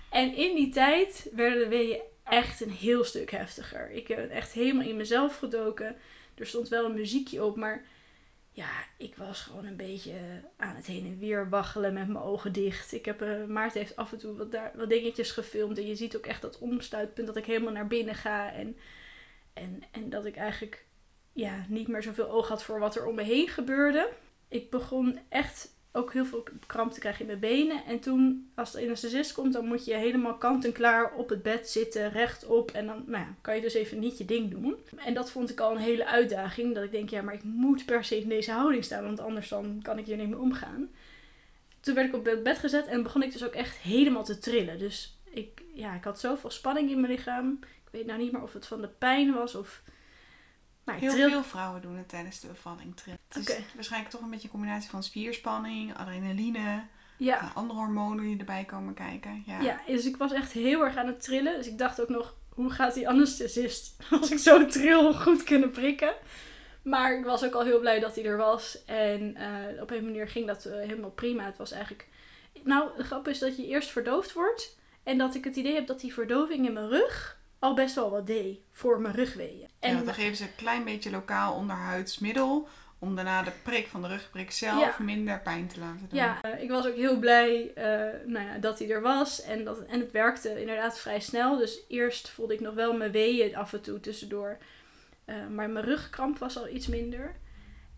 En 0.10 0.36
in 0.36 0.56
die 0.56 0.70
tijd 0.70 1.30
werden 1.34 1.60
de 1.60 1.68
weeën 1.68 2.02
echt 2.24 2.62
een 2.62 2.72
heel 2.72 3.04
stuk 3.04 3.32
heftiger. 3.32 3.92
Ik 3.92 4.08
ben 4.08 4.30
echt 4.30 4.52
helemaal 4.52 4.88
in 4.88 4.98
mezelf 4.98 5.38
gedoken. 5.38 5.96
Er 6.36 6.48
stond 6.48 6.70
wel 6.70 6.86
een 6.86 6.94
muziekje 6.94 7.44
op, 7.44 7.56
maar 7.56 7.86
ja, 8.52 8.70
ik 8.98 9.16
was 9.16 9.42
gewoon 9.42 9.66
een 9.66 9.76
beetje 9.76 10.14
aan 10.58 10.76
het 10.76 10.86
heen 10.86 11.06
en 11.06 11.20
weer 11.20 11.50
waggelen 11.50 11.94
met 11.94 12.08
mijn 12.08 12.24
ogen 12.24 12.52
dicht. 12.52 12.92
Ik 12.92 13.06
heb, 13.06 13.22
eh, 13.22 13.46
Maarten 13.46 13.80
heeft 13.80 13.96
af 13.96 14.12
en 14.12 14.18
toe 14.18 14.36
wat, 14.36 14.52
daar, 14.52 14.72
wat 14.76 14.90
dingetjes 14.90 15.32
gefilmd. 15.32 15.78
En 15.78 15.88
je 15.88 15.96
ziet 15.96 16.18
ook 16.18 16.26
echt 16.26 16.42
dat 16.42 16.60
omsluitpunt 16.60 17.28
dat 17.28 17.36
ik 17.36 17.46
helemaal 17.46 17.74
naar 17.74 17.88
binnen 17.88 18.16
ga. 18.16 18.52
En, 18.54 18.78
en, 19.54 19.84
en 19.92 20.10
dat 20.10 20.26
ik 20.26 20.36
eigenlijk 20.36 20.86
ja, 21.34 21.66
niet 21.68 21.88
meer 21.88 22.04
zoveel 22.04 22.30
oog 22.30 22.48
had 22.48 22.64
voor 22.64 22.80
wat 22.80 22.96
er 22.96 23.06
om 23.06 23.16
me 23.16 23.24
heen 23.24 23.48
gebeurde. 23.48 24.10
Ik 24.48 24.70
begon 24.70 25.20
echt 25.30 25.70
ook 25.94 26.14
heel 26.14 26.26
veel 26.26 26.44
kramp 26.68 26.92
te 26.92 27.00
krijgen 27.00 27.22
in 27.22 27.28
mijn 27.28 27.40
benen. 27.40 27.86
En 27.86 28.00
toen, 28.00 28.52
als 28.56 28.72
de 28.72 28.82
anesthesist 28.82 29.34
komt, 29.34 29.54
dan 29.54 29.66
moet 29.66 29.86
je 29.86 29.94
helemaal 29.94 30.38
kant 30.38 30.66
en 30.66 30.72
klaar 30.72 31.14
op 31.14 31.30
het 31.30 31.44
bed 31.44 31.70
zitten, 31.70 32.12
rechtop. 32.12 32.72
En 32.72 32.86
dan 32.86 33.04
nou 33.06 33.24
ja, 33.24 33.36
kan 33.42 33.56
je 33.56 33.62
dus 33.62 33.74
even 33.74 34.00
niet 34.00 34.18
je 34.18 34.26
ding 34.26 34.52
doen. 34.52 34.76
En 34.96 35.14
dat 35.14 35.32
vond 35.32 35.50
ik 35.50 35.60
al 35.60 35.72
een 35.72 35.78
hele 35.78 36.06
uitdaging. 36.06 36.76
Dat 36.76 36.84
ik 36.84 36.92
denk, 36.92 37.10
ja, 37.10 37.22
maar 37.22 37.34
ik 37.34 37.44
moet 37.44 37.86
per 37.86 38.04
se 38.04 38.20
in 38.20 38.30
deze 38.30 38.52
houding 38.52 38.84
staan, 38.84 39.04
want 39.04 39.20
anders 39.20 39.50
dan 39.50 39.80
kan 39.82 39.98
ik 39.98 40.06
hier 40.06 40.18
niet 40.18 40.30
mee 40.30 40.40
omgaan. 40.40 40.90
Toen 41.80 41.96
werd 41.96 42.08
ik 42.08 42.16
op 42.16 42.26
het 42.26 42.44
bed 42.44 42.58
gezet 42.58 42.88
en 42.88 43.04
begon 43.04 43.24
ik 43.24 43.32
dus 43.32 43.44
ook 43.44 43.54
echt 43.54 43.78
helemaal 43.78 44.24
te 44.24 44.38
trillen. 44.38 44.80
Dus 44.80 45.18
ik, 45.30 45.62
ja, 45.74 45.96
ik 45.96 46.04
had 46.04 46.20
zoveel 46.20 46.50
spanning 46.50 46.90
in 46.90 47.00
mijn 47.00 47.14
lichaam. 47.14 47.60
Ik 47.62 47.92
weet 47.92 48.06
nou 48.06 48.20
niet 48.20 48.32
meer 48.32 48.42
of 48.42 48.54
het 48.54 48.66
van 48.66 48.82
de 48.82 48.88
pijn 48.88 49.34
was 49.34 49.56
of... 49.56 49.82
Nou, 51.00 51.16
Heel 51.18 51.30
veel 51.30 51.44
vrouwen 51.44 51.82
doen 51.82 51.98
het 51.98 52.10
tijdens 52.10 52.40
de 52.40 52.48
bevalling. 52.48 52.96
trillen. 52.96 53.20
Het 53.28 53.50
is 53.50 53.58
waarschijnlijk 53.76 54.12
toch 54.12 54.22
een 54.22 54.30
beetje 54.30 54.46
een 54.46 54.54
combinatie 54.54 54.90
van 54.90 55.04
spierspanning, 55.04 55.98
adrenaline, 55.98 56.84
Ja, 57.18 57.40
eh, 57.40 57.56
andere 57.56 57.80
hormonen 57.80 58.24
die 58.26 58.38
erbij 58.38 58.64
komen 58.64 58.94
kijken. 58.94 59.44
Ja. 59.46 59.62
Ja, 59.62 59.82
dus 59.88 60.06
ik 60.06 60.18
was 60.18 60.32
echt 60.34 60.52
heel 60.52 60.84
erg 60.84 60.96
aan 60.96 61.08
het 61.08 61.24
trillen. 61.24 61.58
Dus 61.58 61.68
ik 61.68 61.78
dacht 61.78 62.02
ook 62.02 62.10
nog, 62.10 62.36
hoe 62.50 62.70
gaat 62.70 62.94
die 62.94 63.10
anesthesist 63.10 63.96
als 64.22 64.32
ik 64.32 64.38
zo 64.38 64.66
tril 64.66 65.14
goed 65.14 65.44
kunnen 65.44 65.72
prikken? 65.72 66.14
Maar 66.84 67.18
ik 67.18 67.26
was 67.26 67.44
ook 67.46 67.54
al 67.54 67.64
heel 67.64 67.80
blij 67.80 68.00
dat 68.00 68.16
hij 68.16 68.26
er 68.26 68.38
was. 68.38 68.86
En 68.86 69.36
eh, 69.36 69.82
op 69.82 69.92
een 69.92 70.04
manier 70.04 70.28
ging 70.28 70.48
dat 70.48 70.66
eh, 70.66 70.74
helemaal 70.74 71.12
prima. 71.12 71.46
Het 71.46 71.58
was 71.58 71.72
eigenlijk... 71.72 72.08
Nou, 72.64 72.98
de 72.98 73.04
grap 73.04 73.28
is 73.28 73.40
dat 73.40 73.58
je 73.58 73.68
eerst 73.68 73.90
verdoofd 73.90 74.34
wordt. 74.34 74.78
En 75.04 75.18
dat 75.18 75.36
ik 75.36 75.44
het 75.44 75.56
idee 75.56 75.74
heb 75.74 75.88
dat 75.88 76.00
die 76.00 76.14
verdoving 76.14 76.66
in 76.68 76.74
mijn 76.74 76.90
rug 76.90 77.40
al 77.60 77.74
best 77.74 77.96
wel 77.96 78.10
wat 78.10 78.28
deed 78.28 78.60
voor 78.72 79.00
mijn 79.02 79.16
rugweeën. 79.16 79.70
En 79.82 79.98
En 79.98 80.06
dan 80.06 80.14
geven 80.14 80.36
ze 80.36 80.44
een 80.44 80.56
klein 80.56 80.84
beetje 80.84 81.12
lokaal 81.12 81.54
onderhuidsmiddel. 81.54 82.68
Om 83.00 83.16
daarna 83.16 83.44
de 83.44 83.52
prik 83.64 83.88
van 83.88 84.02
de 84.02 84.08
rugprik 84.08 84.52
zelf 84.52 84.98
Ja. 84.98 85.04
minder 85.04 85.40
pijn 85.40 85.68
te 85.68 85.80
laten 85.80 86.08
doen. 86.10 86.20
Ja, 86.20 86.42
eh, 86.42 86.64
ik 86.64 86.70
was 86.70 86.88
ook 86.88 86.96
heel 86.96 87.20
blij 87.20 87.72
eh, 87.76 87.84
nou 88.26 88.46
ja, 88.48 88.58
dat 88.58 88.80
hij 88.80 88.90
er 88.90 89.02
was. 89.02 89.42
En, 89.42 89.64
dat, 89.64 89.80
en 89.80 90.00
het 90.00 90.12
werkte 90.12 90.60
inderdaad 90.60 91.00
vrij 91.00 91.20
snel. 91.20 91.58
Dus 91.58 91.80
eerst 91.88 92.30
voelde 92.30 92.54
ik 92.54 92.60
nog 92.60 92.74
wel 92.74 92.94
mijn 92.94 93.12
weeën 93.12 93.56
af 93.56 93.74
en 93.74 93.82
toe 93.82 94.00
tussendoor. 94.00 94.58
Eh, 95.26 95.36
maar 95.48 95.70
mijn 95.70 95.86
rugkramp 95.86 96.38
was 96.38 96.58
al 96.58 96.68
iets 96.68 96.88
minder. 96.88 97.36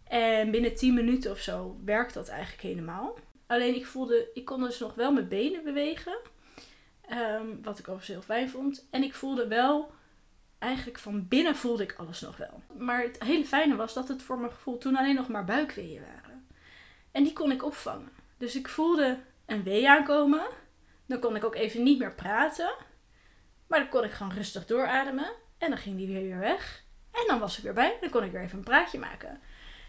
En 0.07 0.51
binnen 0.51 0.75
10 0.75 0.93
minuten 0.93 1.31
of 1.31 1.39
zo 1.39 1.77
werkt 1.85 2.13
dat 2.13 2.29
eigenlijk 2.29 2.61
helemaal. 2.61 3.17
Alleen 3.47 3.75
ik 3.75 3.85
voelde, 3.85 4.29
ik 4.33 4.45
kon 4.45 4.61
dus 4.61 4.79
nog 4.79 4.95
wel 4.95 5.11
mijn 5.11 5.27
benen 5.27 5.63
bewegen. 5.63 6.17
Ehm, 7.07 7.45
wat 7.61 7.79
ik 7.79 7.87
overigens 7.87 8.07
heel 8.07 8.21
fijn 8.35 8.49
vond. 8.49 8.87
En 8.91 9.03
ik 9.03 9.13
voelde 9.13 9.47
wel, 9.47 9.91
eigenlijk 10.63 10.99
van 10.99 11.27
binnen 11.27 11.55
voelde 11.55 11.83
ik 11.83 11.93
alles 11.97 12.21
nog 12.21 12.37
wel. 12.37 12.61
Maar 12.77 13.01
het 13.01 13.23
hele 13.23 13.45
fijne 13.45 13.75
was 13.75 13.93
dat 13.93 14.07
het 14.07 14.21
voor 14.21 14.39
mijn 14.39 14.51
gevoel 14.51 14.77
toen 14.77 14.95
alleen 14.95 15.15
nog 15.15 15.27
maar 15.27 15.45
buikweeën 15.45 16.01
waren. 16.01 16.47
En 17.11 17.23
die 17.23 17.33
kon 17.33 17.51
ik 17.51 17.63
opvangen. 17.63 18.09
Dus 18.37 18.55
ik 18.55 18.67
voelde 18.67 19.19
een 19.45 19.63
wee 19.63 19.89
aankomen. 19.89 20.47
Dan 21.05 21.19
kon 21.19 21.35
ik 21.35 21.43
ook 21.43 21.55
even 21.55 21.83
niet 21.83 21.99
meer 21.99 22.13
praten. 22.13 22.73
Maar 23.67 23.79
dan 23.79 23.89
kon 23.89 24.03
ik 24.03 24.11
gewoon 24.11 24.33
rustig 24.33 24.65
doorademen. 24.65 25.31
En 25.57 25.69
dan 25.69 25.77
ging 25.79 25.97
die 25.97 26.07
weer 26.07 26.21
weer 26.21 26.39
weg. 26.39 26.83
En 27.11 27.23
dan 27.27 27.39
was 27.39 27.57
ik 27.57 27.63
weer 27.63 27.73
bij. 27.73 27.97
Dan 28.01 28.09
kon 28.09 28.23
ik 28.23 28.31
weer 28.31 28.41
even 28.41 28.57
een 28.57 28.63
praatje 28.63 28.99
maken. 28.99 29.41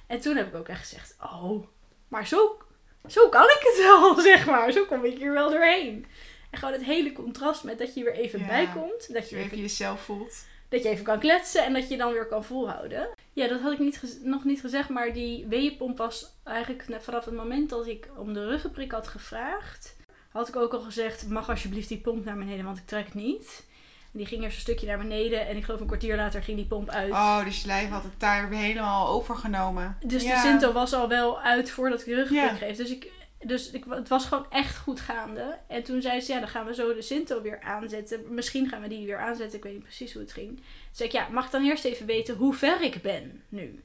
En 0.07 0.21
toen 0.21 0.37
heb 0.37 0.47
ik 0.47 0.55
ook 0.55 0.69
echt 0.69 0.81
gezegd: 0.81 1.17
Oh, 1.23 1.67
maar 2.09 2.27
zo, 2.27 2.59
zo 3.07 3.29
kan 3.29 3.45
ik 3.45 3.59
het 3.61 3.77
wel, 3.79 4.15
zeg 4.31 4.47
maar. 4.47 4.73
Zo 4.73 4.85
kom 4.85 5.05
ik 5.05 5.19
hier 5.19 5.33
wel 5.33 5.51
doorheen. 5.51 6.07
En 6.51 6.59
gewoon 6.59 6.75
het 6.75 6.85
hele 6.85 7.13
contrast 7.13 7.65
met 7.65 7.79
dat 7.79 7.95
je 7.95 8.05
weer 8.05 8.15
even 8.15 8.41
Ja. 8.41 8.47
bij 8.47 8.69
komt. 8.75 9.13
Dat 9.13 9.31
je, 9.31 9.37
je 9.37 9.43
even 9.43 9.53
even, 9.53 9.59
jezelf 9.59 10.01
voelt. 10.01 10.45
Dat 10.75 10.83
je 10.83 10.89
even 10.89 11.05
kan 11.05 11.19
kletsen 11.19 11.65
en 11.65 11.73
dat 11.73 11.89
je 11.89 11.97
dan 11.97 12.13
weer 12.13 12.27
kan 12.27 12.45
volhouden. 12.45 13.09
Ja, 13.33 13.49
dat 13.49 13.61
had 13.61 13.73
ik 13.73 13.79
niet 13.79 14.19
nog 14.23 14.45
niet 14.45 14.61
gezegd. 14.61 14.89
Maar 14.89 15.13
die 15.13 15.47
weeënpomp 15.47 15.99
was 15.99 16.33
eigenlijk 16.45 16.89
net 16.89 17.03
vanaf 17.05 17.25
het 17.25 17.35
moment 17.35 17.71
dat 17.71 17.87
ik 17.87 18.09
om 18.17 18.33
de 18.33 18.47
ruggenprik 18.47 18.93
had 18.93 19.09
gevraagd. 19.09 19.97
Had 20.31 20.49
ik 20.49 20.57
ook 20.57 20.73
al 20.73 20.81
gezegd, 20.81 21.29
mag 21.29 21.49
alsjeblieft 21.51 21.89
die 21.89 21.99
pomp 22.01 22.25
naar 22.25 22.37
beneden, 22.39 22.65
want 22.65 22.79
ik 22.79 22.87
trek 22.87 23.05
het 23.05 23.15
niet. 23.15 23.65
En 24.13 24.19
die 24.19 24.27
ging 24.27 24.43
eerst 24.43 24.57
een 24.57 24.63
stukje 24.63 24.87
naar 24.87 24.99
beneden 24.99 25.47
en 25.47 25.57
ik 25.57 25.65
geloof 25.65 25.81
een 25.81 25.87
kwartier 25.87 26.17
later 26.17 26.43
ging 26.43 26.57
die 26.57 26.67
pomp 26.67 26.89
uit. 26.91 27.11
Oh, 27.13 27.45
dus 27.45 27.61
je 27.61 27.67
lijf 27.67 27.89
had 27.89 28.03
het 28.03 28.21
daar 28.21 28.51
helemaal 28.51 29.09
overgenomen. 29.09 29.97
Dus 30.07 30.23
Ja. 30.23 30.35
de 30.43 30.49
Sinto 30.49 30.73
was 30.73 30.93
al 30.93 31.09
wel 31.09 31.41
uit 31.41 31.71
voordat 31.71 32.01
ik 32.01 32.07
de 32.07 32.15
ruggenprik 32.15 32.51
Ja. 32.61 32.67
geef. 32.67 32.77
Dus, 32.77 32.91
ik, 32.91 33.11
dus 33.47 33.71
ik, 33.71 33.85
het 33.89 34.09
was 34.09 34.25
gewoon 34.25 34.47
echt 34.51 34.79
goed 34.79 35.01
gaande. 35.01 35.59
En 35.67 35.83
toen 35.83 36.03
zei 36.03 36.21
ze, 36.21 36.33
ja, 36.33 36.39
dan 36.39 36.49
gaan 36.49 36.67
we 36.67 36.75
zo 36.75 36.95
de 36.95 37.03
Sinto 37.03 37.43
weer 37.43 37.61
aanzetten. 37.61 38.35
Misschien 38.35 38.69
gaan 38.69 38.83
we 38.83 38.89
die 38.89 39.07
weer 39.07 39.19
aanzetten. 39.19 39.59
Ik 39.59 39.65
weet 39.65 39.73
niet 39.73 39.83
precies 39.83 40.13
hoe 40.13 40.23
het 40.23 40.33
ging. 40.33 40.57
Toen 40.57 40.65
zei 40.93 41.09
ik, 41.09 41.15
ja, 41.15 41.29
mag 41.29 41.45
ik 41.45 41.51
dan 41.51 41.65
eerst 41.65 41.85
even 41.85 42.07
weten 42.07 42.37
hoe 42.37 42.55
ver 42.55 42.83
ik 42.83 43.03
ben 43.03 43.43
nu? 43.49 43.85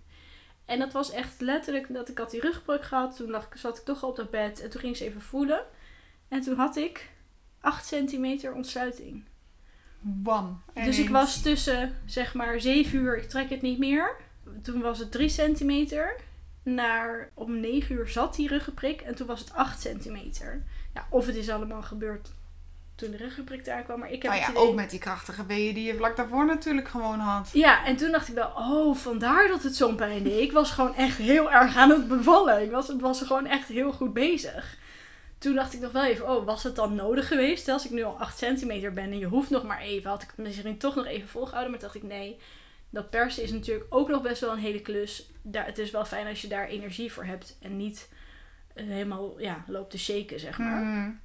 En 0.66 0.80
dat 0.80 0.94
was 0.94 1.12
echt 1.12 1.42
letterlijk 1.42 1.94
dat 1.94 2.10
ik 2.10 2.18
had 2.18 2.32
die 2.32 2.42
ruggenprik 2.42 2.82
gehad. 2.84 3.16
Toen 3.16 3.30
lag, 3.30 3.50
zat 3.54 3.78
ik 3.78 3.84
toch 3.84 4.04
op 4.04 4.16
dat 4.16 4.30
bed. 4.30 4.62
En 4.62 4.70
toen 4.70 4.82
ging 4.82 4.98
ze 4.98 5.06
even 5.06 5.22
voelen. 5.22 5.66
En 6.28 6.42
toen 6.42 6.56
had 6.56 6.76
ik 6.76 7.10
8 7.62 7.86
centimeter 7.86 8.54
ontsluiting. 8.54 9.24
Bam. 10.02 10.62
Dus 10.74 11.00
ik 11.00 11.10
was 11.10 11.42
tussen, 11.42 11.98
zeg 12.06 12.34
maar, 12.34 12.60
7 12.60 13.00
uur, 13.00 13.18
ik 13.18 13.30
trek 13.30 13.50
het 13.50 13.62
niet 13.62 13.80
meer. 13.80 14.16
Toen 14.62 14.82
was 14.82 15.00
het 15.00 15.12
3 15.12 15.30
centimeter. 15.30 16.16
Naar 16.74 17.30
om 17.34 17.60
9 17.60 17.96
uur 17.96 18.08
zat 18.08 18.36
die 18.36 18.48
ruggenprik 18.48 19.02
en 19.02 19.16
toen 19.16 19.28
was 19.28 19.40
het 19.40 19.54
8 19.54 19.82
centimeter. 19.82 20.64
Ja, 20.94 21.08
of 21.10 21.26
het 21.26 21.36
is 21.36 21.50
allemaal 21.50 21.82
gebeurd 21.82 22.32
toen 23.00 23.12
de 23.12 23.18
ruggenprik 23.18 23.66
daar 23.66 23.84
kwam, 23.84 24.00
maar 24.00 24.12
ik 24.12 24.22
heb 24.22 24.32
Nou 24.32 24.44
ja, 24.44 24.48
het 24.48 24.56
idee... 24.56 24.68
ook 24.68 24.76
met 24.76 24.90
die 24.90 25.00
krachtige 25.00 25.46
weeën 25.46 25.74
die 25.74 25.84
je 25.84 25.96
vlak 25.96 26.16
daarvoor 26.16 26.46
natuurlijk 26.46 26.88
gewoon 26.88 27.20
had. 27.20 27.50
Ja, 27.54 27.86
en 27.86 27.96
toen 27.96 28.12
dacht 28.12 28.28
ik 28.28 28.34
wel, 28.34 28.52
oh, 28.56 28.96
vandaar 28.96 29.48
dat 29.48 29.64
het 29.64 29.76
zo'n 29.76 29.96
pijn 29.96 30.24
deed. 30.24 30.42
Ik 30.42 30.52
was 30.52 30.72
gewoon 30.72 30.96
echt 30.96 31.18
heel 31.18 31.52
erg 31.52 31.76
aan 31.76 31.90
het 31.90 32.08
bevallen. 32.08 32.62
Ik 32.62 32.72
was, 32.72 32.88
het 32.88 33.02
was 33.02 33.22
gewoon 33.22 33.46
echt 33.46 33.68
heel 33.68 33.92
goed 33.92 34.14
bezig. 34.14 34.78
Toen 35.38 35.56
dacht 35.56 35.74
ik 35.74 35.80
nog 35.80 35.92
wel 35.92 36.06
even, 36.06 36.30
oh, 36.30 36.46
was 36.46 36.64
het 36.64 36.76
dan 36.76 36.96
nodig 36.96 37.28
geweest? 37.28 37.68
Als 37.68 37.86
ik 37.86 37.92
nu 37.92 38.04
al 38.04 38.20
8 38.20 38.38
centimeter 38.38 38.94
ben 38.94 39.12
en 39.12 39.20
je 39.20 39.26
hoeft 39.26 39.50
nog 39.50 39.64
maar 39.64 39.82
even, 39.82 40.10
had 40.10 40.22
ik 40.22 40.28
het 40.36 40.46
misschien 40.46 40.78
toch 40.78 40.96
nog 40.96 41.06
even 41.06 41.28
volgehouden. 41.28 41.72
Maar 41.72 41.80
toen 41.80 41.90
dacht 41.92 42.04
ik, 42.04 42.10
nee, 42.10 42.40
dat 42.90 43.10
persen 43.10 43.44
is 43.44 43.52
natuurlijk 43.52 43.86
ook 43.90 44.10
nog 44.10 44.22
best 44.22 44.42
wel 44.42 44.52
een 44.52 44.58
hele 44.58 44.82
klus. 44.82 45.30
Daar, 45.52 45.66
het 45.66 45.78
is 45.78 45.92
wel 45.92 46.06
fijn 46.06 46.28
als 46.28 46.42
je 46.42 46.48
daar 46.48 46.68
energie 46.68 47.12
voor 47.12 47.26
hebt 47.26 47.58
en 47.62 47.78
niet 47.78 48.10
eh, 48.74 48.86
helemaal 48.86 49.40
ja, 49.40 49.64
loopt 49.68 49.92
te 49.92 49.98
shaken, 49.98 50.40
zeg 50.40 50.58
maar. 50.58 50.82
Hmm. 50.82 51.20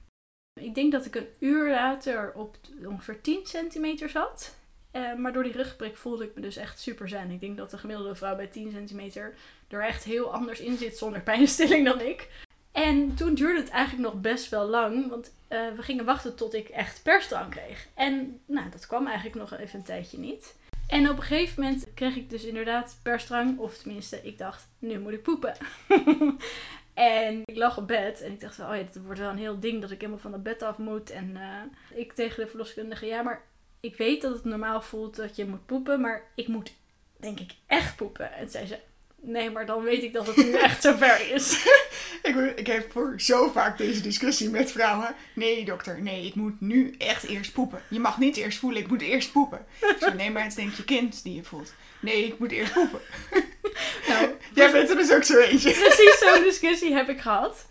Ik 0.61 0.75
denk 0.75 0.93
dat 0.93 1.05
ik 1.05 1.15
een 1.15 1.29
uur 1.39 1.71
later 1.71 2.33
op 2.33 2.57
ongeveer 2.85 3.21
10 3.21 3.47
centimeter 3.47 4.09
zat. 4.09 4.57
Eh, 4.91 5.15
maar 5.15 5.33
door 5.33 5.43
die 5.43 5.53
rugprik 5.53 5.97
voelde 5.97 6.25
ik 6.25 6.35
me 6.35 6.41
dus 6.41 6.57
echt 6.57 6.81
super 6.81 7.09
zen. 7.09 7.31
Ik 7.31 7.41
denk 7.41 7.57
dat 7.57 7.71
de 7.71 7.79
gemiddelde 7.79 8.15
vrouw 8.15 8.37
bij 8.37 8.47
10 8.47 8.71
centimeter 8.71 9.35
er 9.69 9.83
echt 9.83 10.05
heel 10.05 10.33
anders 10.33 10.61
in 10.61 10.77
zit 10.77 10.97
zonder 10.99 11.21
pijnstilling 11.31 11.85
dan 11.85 12.01
ik. 12.01 12.29
En 12.73 13.15
toen 13.15 13.35
duurde 13.35 13.61
het 13.61 13.69
eigenlijk 13.69 14.13
nog 14.13 14.21
best 14.21 14.49
wel 14.49 14.67
lang. 14.67 15.09
Want 15.09 15.33
eh, 15.49 15.59
we 15.77 15.83
gingen 15.83 16.05
wachten 16.05 16.37
tot 16.37 16.55
ik 16.55 16.69
echt 16.69 17.03
persdrang 17.03 17.51
kreeg. 17.51 17.87
En 17.95 18.41
nou, 18.47 18.71
dat 18.71 18.87
kwam 18.87 19.07
eigenlijk 19.07 19.37
nog 19.37 19.59
even 19.59 19.79
een 19.79 19.85
tijdje 19.85 20.19
niet. 20.19 20.55
En 20.89 21.11
op 21.11 21.17
een 21.17 21.23
gegeven 21.23 21.63
moment 21.63 21.87
kreeg 21.95 22.17
ik 22.17 22.31
dus 22.31 22.45
inderdaad 22.45 22.99
persdrang. 23.03 23.59
Of 23.59 23.77
tenminste, 23.77 24.21
ik 24.23 24.39
dacht, 24.39 24.69
nu 24.79 24.99
moet 24.99 25.13
ik 25.13 25.23
poepen. 25.23 25.55
en 26.95 27.43
ik 27.45 27.57
lag 27.57 27.79
op 27.79 27.87
bed 27.87 28.21
en 28.21 28.33
ik 28.33 28.41
dacht, 28.41 28.61
oh 28.61 28.77
ja, 28.77 28.83
dit 28.83 29.03
wordt 29.05 29.21
wel 29.21 29.31
een 29.31 29.39
heel 29.39 29.61
ding 29.61 29.81
dat 29.81 29.91
ik 29.91 30.01
helemaal 30.01 30.21
van 30.21 30.33
het 30.33 30.43
bed 30.43 30.63
af 30.63 30.79
moet. 30.79 31.11
En 31.11 31.37
eh, 31.37 31.99
ik 31.99 32.13
tegen 32.13 32.45
de 32.45 32.51
verloskundige, 32.51 33.07
ja, 33.07 33.23
maar 33.23 33.43
ik 33.81 33.97
weet 33.97 34.23
dat 34.23 34.35
het 34.35 34.45
normaal 34.45 34.83
voelt 34.83 35.17
dat 35.17 35.37
je 35.37 35.47
moet 35.47 35.67
poepen. 35.67 36.01
Maar 36.01 36.23
ik 36.35 36.49
moet, 36.49 36.75
denk 37.17 37.41
ik, 37.41 37.53
echt 37.67 37.97
poepen. 37.97 38.33
En 38.33 38.51
zei 38.51 38.67
ze, 38.67 38.79
nee, 39.25 39.51
maar 39.51 39.67
dan 39.67 39.83
weet 39.83 40.03
ik 40.03 40.13
dat 40.13 40.27
het 40.27 40.37
nu 40.37 40.53
echt 40.69 40.83
zover 40.83 41.33
is. 41.33 41.53
Ik, 42.23 42.37
ik 42.57 42.67
heb 42.67 42.93
voor 42.93 43.15
zo 43.17 43.51
vaak 43.51 43.79
deze 43.79 44.01
discussie 44.01 44.51
met 44.51 44.73
vrouwen. 44.73 45.15
Nee, 45.35 45.65
dokter, 45.65 46.03
nee, 46.03 46.27
ik 46.27 46.35
moet 46.35 46.61
nu 46.61 46.95
echt 46.99 47.25
eerst 47.25 47.53
poepen. 47.53 47.83
Je 47.89 48.01
mag 48.01 48.19
niet 48.19 48.37
eerst 48.37 48.59
voelen, 48.59 48.83
ik 48.83 48.89
moet 48.89 49.03
eerst 49.03 49.33
poepen. 49.33 49.67
Zo, 50.01 50.13
nee, 50.13 50.31
maar 50.31 50.43
het 50.43 50.51
is 50.51 50.57
denk 50.57 50.75
je 50.75 50.85
kind 50.85 51.23
die 51.23 51.35
je 51.35 51.45
voelt. 51.45 51.75
Nee, 52.01 52.27
ik 52.27 52.39
moet 52.39 52.53
eerst 52.53 52.73
poepen. 52.73 53.01
nou, 54.09 54.31
Jij 54.55 54.73
bent 54.73 54.91
er 54.91 54.97
dus 54.97 55.13
ook 55.13 55.25
zo 55.25 55.39
eentje. 55.39 55.71
Precies 55.71 56.19
zo'n 56.19 56.43
discussie 56.43 56.95
heb 56.95 57.09
ik 57.09 57.21
gehad. 57.21 57.67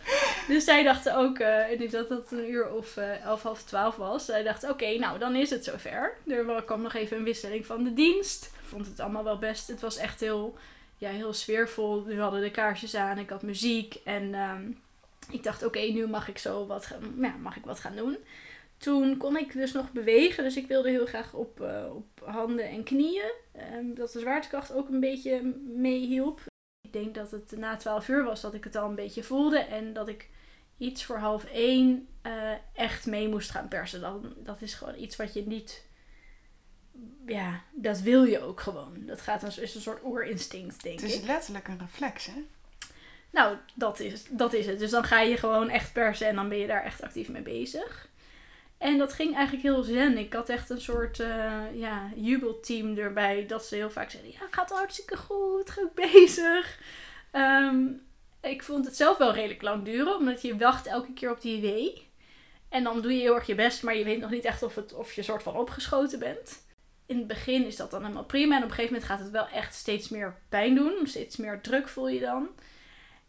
Dus 0.47 0.63
zij 0.63 0.83
dachten 0.83 1.15
ook, 1.15 1.39
eh, 1.39 1.71
ik 1.71 1.77
denk 1.79 1.91
dat 1.91 2.09
het 2.09 2.31
een 2.31 2.49
uur 2.49 2.71
of 2.71 2.97
eh, 2.97 3.25
elf, 3.25 3.41
half 3.41 3.63
twaalf 3.63 3.95
was. 3.95 4.25
Zij 4.25 4.43
dachten, 4.43 4.69
oké, 4.69 4.97
nou 4.97 5.19
dan 5.19 5.35
is 5.35 5.49
het 5.49 5.63
zover. 5.63 6.13
Er 6.27 6.63
kwam 6.65 6.81
nog 6.81 6.93
even 6.93 7.17
een 7.17 7.23
wisseling 7.23 7.65
van 7.65 7.83
de 7.83 7.93
dienst. 7.93 8.43
Ik 8.43 8.69
vond 8.69 8.85
het 8.85 8.99
allemaal 8.99 9.23
wel 9.23 9.37
best. 9.37 9.67
Het 9.67 9.81
was 9.81 9.97
echt 9.97 10.19
heel, 10.19 10.57
ja, 11.03 11.09
heel 11.09 11.33
sfeervol. 11.33 12.03
We 12.03 12.15
hadden 12.15 12.41
de 12.41 12.51
kaarsjes 12.51 12.95
aan, 12.95 13.17
ik 13.17 13.29
had 13.29 13.41
muziek. 13.41 13.95
En 14.03 14.33
ehm, 14.33 14.71
ik 15.31 15.43
dacht, 15.43 15.65
oké, 15.65 15.79
nu 15.79 16.07
mag 16.07 16.27
ik 16.27 16.37
zo 16.37 16.65
wat, 16.65 16.85
gaan, 16.85 17.15
ja, 17.19 17.35
mag 17.41 17.57
ik 17.57 17.65
wat 17.65 17.79
gaan 17.79 17.95
doen. 17.95 18.17
Toen 18.77 19.17
kon 19.17 19.37
ik 19.37 19.53
dus 19.53 19.71
nog 19.71 19.91
bewegen, 19.91 20.43
dus 20.43 20.55
ik 20.55 20.67
wilde 20.67 20.89
heel 20.89 21.05
graag 21.05 21.33
op, 21.33 21.61
eh, 21.61 21.85
op 21.95 22.21
handen 22.25 22.69
en 22.69 22.83
knieën. 22.83 23.31
Ehm, 23.51 23.93
dat 23.93 24.11
de 24.11 24.19
zwaartekracht 24.19 24.73
ook 24.73 24.89
een 24.89 24.99
beetje 24.99 25.41
meehielp. 25.75 26.41
Ik 26.81 26.93
denk 26.93 27.15
dat 27.15 27.31
het 27.31 27.51
na 27.57 27.77
12 27.77 28.07
uur 28.07 28.23
was 28.23 28.41
dat 28.41 28.53
ik 28.53 28.63
het 28.63 28.75
al 28.75 28.89
een 28.89 28.95
beetje 28.95 29.23
voelde. 29.23 29.59
En 29.59 29.93
dat 29.93 30.07
ik 30.07 30.29
iets 30.77 31.03
voor 31.03 31.17
half 31.17 31.43
één 31.43 32.07
eh, 32.21 32.51
echt 32.73 33.05
mee 33.05 33.27
moest 33.27 33.49
gaan 33.49 33.67
persen. 33.67 34.01
Dan, 34.01 34.33
dat 34.37 34.61
is 34.61 34.73
gewoon 34.73 34.99
iets 34.99 35.15
wat 35.15 35.33
je 35.33 35.47
niet. 35.47 35.85
Ja, 37.25 37.61
dat 37.71 37.99
wil 37.99 38.23
je 38.23 38.41
ook 38.41 38.61
gewoon. 38.61 39.05
Dat 39.05 39.21
gaat 39.21 39.43
als 39.43 39.57
is 39.57 39.75
een 39.75 39.81
soort 39.81 40.03
oerinstinct, 40.03 40.83
denk 40.83 40.99
Het 40.99 41.09
is 41.09 41.17
ik. 41.17 41.25
letterlijk 41.25 41.67
een 41.67 41.79
reflex, 41.79 42.25
hè? 42.25 42.45
Nou, 43.29 43.57
dat 43.73 43.99
is, 43.99 44.23
dat 44.29 44.53
is 44.53 44.65
het. 44.65 44.79
Dus 44.79 44.91
dan 44.91 45.03
ga 45.03 45.19
je 45.19 45.37
gewoon 45.37 45.69
echt 45.69 45.93
persen 45.93 46.27
en 46.27 46.35
dan 46.35 46.49
ben 46.49 46.57
je 46.57 46.67
daar 46.67 46.83
echt 46.83 47.01
actief 47.01 47.29
mee 47.29 47.41
bezig. 47.41 48.09
En 48.77 48.97
dat 48.97 49.13
ging 49.13 49.35
eigenlijk 49.35 49.63
heel 49.63 49.83
zen. 49.83 50.17
Ik 50.17 50.33
had 50.33 50.49
echt 50.49 50.69
een 50.69 50.81
soort 50.81 51.19
eh, 51.19 51.61
ja, 51.73 52.09
jubelteam 52.15 52.97
erbij. 52.97 53.45
Dat 53.45 53.65
ze 53.65 53.75
heel 53.75 53.91
vaak 53.91 54.09
zeiden, 54.09 54.31
ja, 54.31 54.47
gaat 54.51 54.69
hartstikke 54.69 55.17
goed, 55.17 55.71
goed 55.71 55.93
bezig. 55.93 56.79
Ehm, 57.31 57.85
ik 58.41 58.63
vond 58.63 58.85
het 58.85 58.95
zelf 58.95 59.17
wel 59.17 59.33
redelijk 59.33 59.61
lang 59.61 59.83
duren, 59.83 60.15
omdat 60.15 60.41
je 60.41 60.57
wacht 60.57 60.85
elke 60.85 61.13
keer 61.13 61.31
op 61.31 61.41
die 61.41 61.61
wee. 61.61 62.07
En 62.69 62.83
dan 62.83 63.01
doe 63.01 63.13
je 63.13 63.21
heel 63.21 63.35
erg 63.35 63.47
je 63.47 63.55
best, 63.55 63.83
maar 63.83 63.95
je 63.95 64.03
weet 64.03 64.19
nog 64.19 64.29
niet 64.29 64.45
echt 64.45 64.63
of, 64.63 64.75
het, 64.75 64.93
of 64.93 65.13
je 65.13 65.23
soort 65.23 65.43
van 65.43 65.55
opgeschoten 65.55 66.19
bent. 66.19 66.61
In 67.05 67.17
het 67.17 67.27
begin 67.27 67.65
is 67.65 67.75
dat 67.75 67.91
dan 67.91 68.01
helemaal 68.01 68.23
prima. 68.23 68.55
En 68.55 68.63
op 68.63 68.69
een 68.69 68.75
gegeven 68.75 68.93
moment 68.93 69.11
gaat 69.11 69.19
het 69.19 69.31
wel 69.31 69.47
echt 69.47 69.73
steeds 69.73 70.09
meer 70.09 70.37
pijn 70.49 70.75
doen. 70.75 70.99
Steeds 71.03 71.37
meer 71.37 71.61
druk 71.61 71.87
voel 71.87 72.07
je 72.07 72.19
dan. 72.19 72.49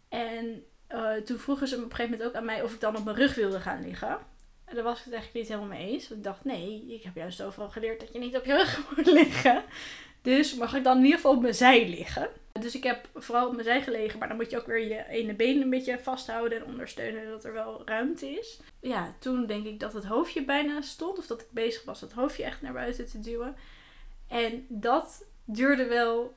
En 0.09 0.64
eh, 0.87 1.12
toen 1.12 1.38
vroegen 1.38 1.69
ze 1.69 1.76
op 1.76 1.83
een 1.83 1.90
gegeven 1.90 2.11
moment 2.11 2.28
ook 2.28 2.35
aan 2.35 2.45
mij 2.45 2.62
of 2.62 2.73
ik 2.75 2.81
dan 2.81 2.97
op 2.97 3.04
mijn 3.04 3.16
rug 3.16 3.35
wilde 3.35 3.61
gaan 3.61 3.83
liggen. 3.83 4.19
En 4.64 4.75
daar 4.75 4.85
was 4.85 4.99
ik 4.99 5.04
het 5.04 5.12
eigenlijk 5.14 5.49
niet 5.49 5.57
helemaal 5.57 5.78
mee 5.78 5.90
eens. 5.93 6.09
Want 6.09 6.21
ik 6.21 6.26
dacht, 6.26 6.45
nee, 6.45 6.85
ik 6.88 7.02
heb 7.02 7.14
juist 7.14 7.43
overal 7.43 7.69
geleerd 7.69 8.00
dat 8.00 8.12
je 8.12 8.19
niet 8.19 8.37
op 8.37 8.45
je 8.45 8.57
rug 8.57 8.81
moet 8.97 9.07
liggen. 9.07 9.64
Dus 10.23 10.54
mag 10.54 10.75
ik 10.75 10.85
dan 10.85 10.97
in 10.97 11.02
ieder 11.02 11.16
geval 11.16 11.35
op 11.35 11.43
mijn 11.43 11.54
zij 11.54 11.88
liggen. 11.88 12.28
Dus 12.61 12.75
ik 12.75 12.84
heb 12.84 13.08
vooral 13.14 13.46
op 13.46 13.52
mijn 13.52 13.64
zij 13.64 13.82
gelegen, 13.82 14.18
maar 14.18 14.28
dan 14.28 14.37
moet 14.37 14.50
je 14.50 14.58
ook 14.58 14.66
weer 14.66 14.88
je 14.88 15.06
ene 15.08 15.34
been 15.34 15.61
een 15.61 15.70
beetje 15.70 15.99
vasthouden 15.99 16.58
en 16.58 16.64
ondersteunen 16.64 17.28
dat 17.28 17.44
er 17.44 17.52
wel 17.52 17.82
ruimte 17.84 18.28
is. 18.28 18.61
Ja, 18.80 19.14
toen 19.18 19.46
denk 19.46 19.66
ik 19.66 19.80
dat 19.80 19.92
het 19.92 20.04
hoofdje 20.04 20.44
bijna 20.44 20.80
stond, 20.80 21.18
of 21.18 21.26
dat 21.26 21.40
ik 21.40 21.46
bezig 21.50 21.84
was 21.84 22.00
het 22.00 22.12
hoofdje 22.12 22.44
echt 22.44 22.62
naar 22.62 22.73
buiten 22.73 23.06
te 23.06 23.20
duwen. 23.20 23.56
En 24.28 24.66
dat 24.68 25.26
duurde 25.44 25.87
wel, 25.87 26.37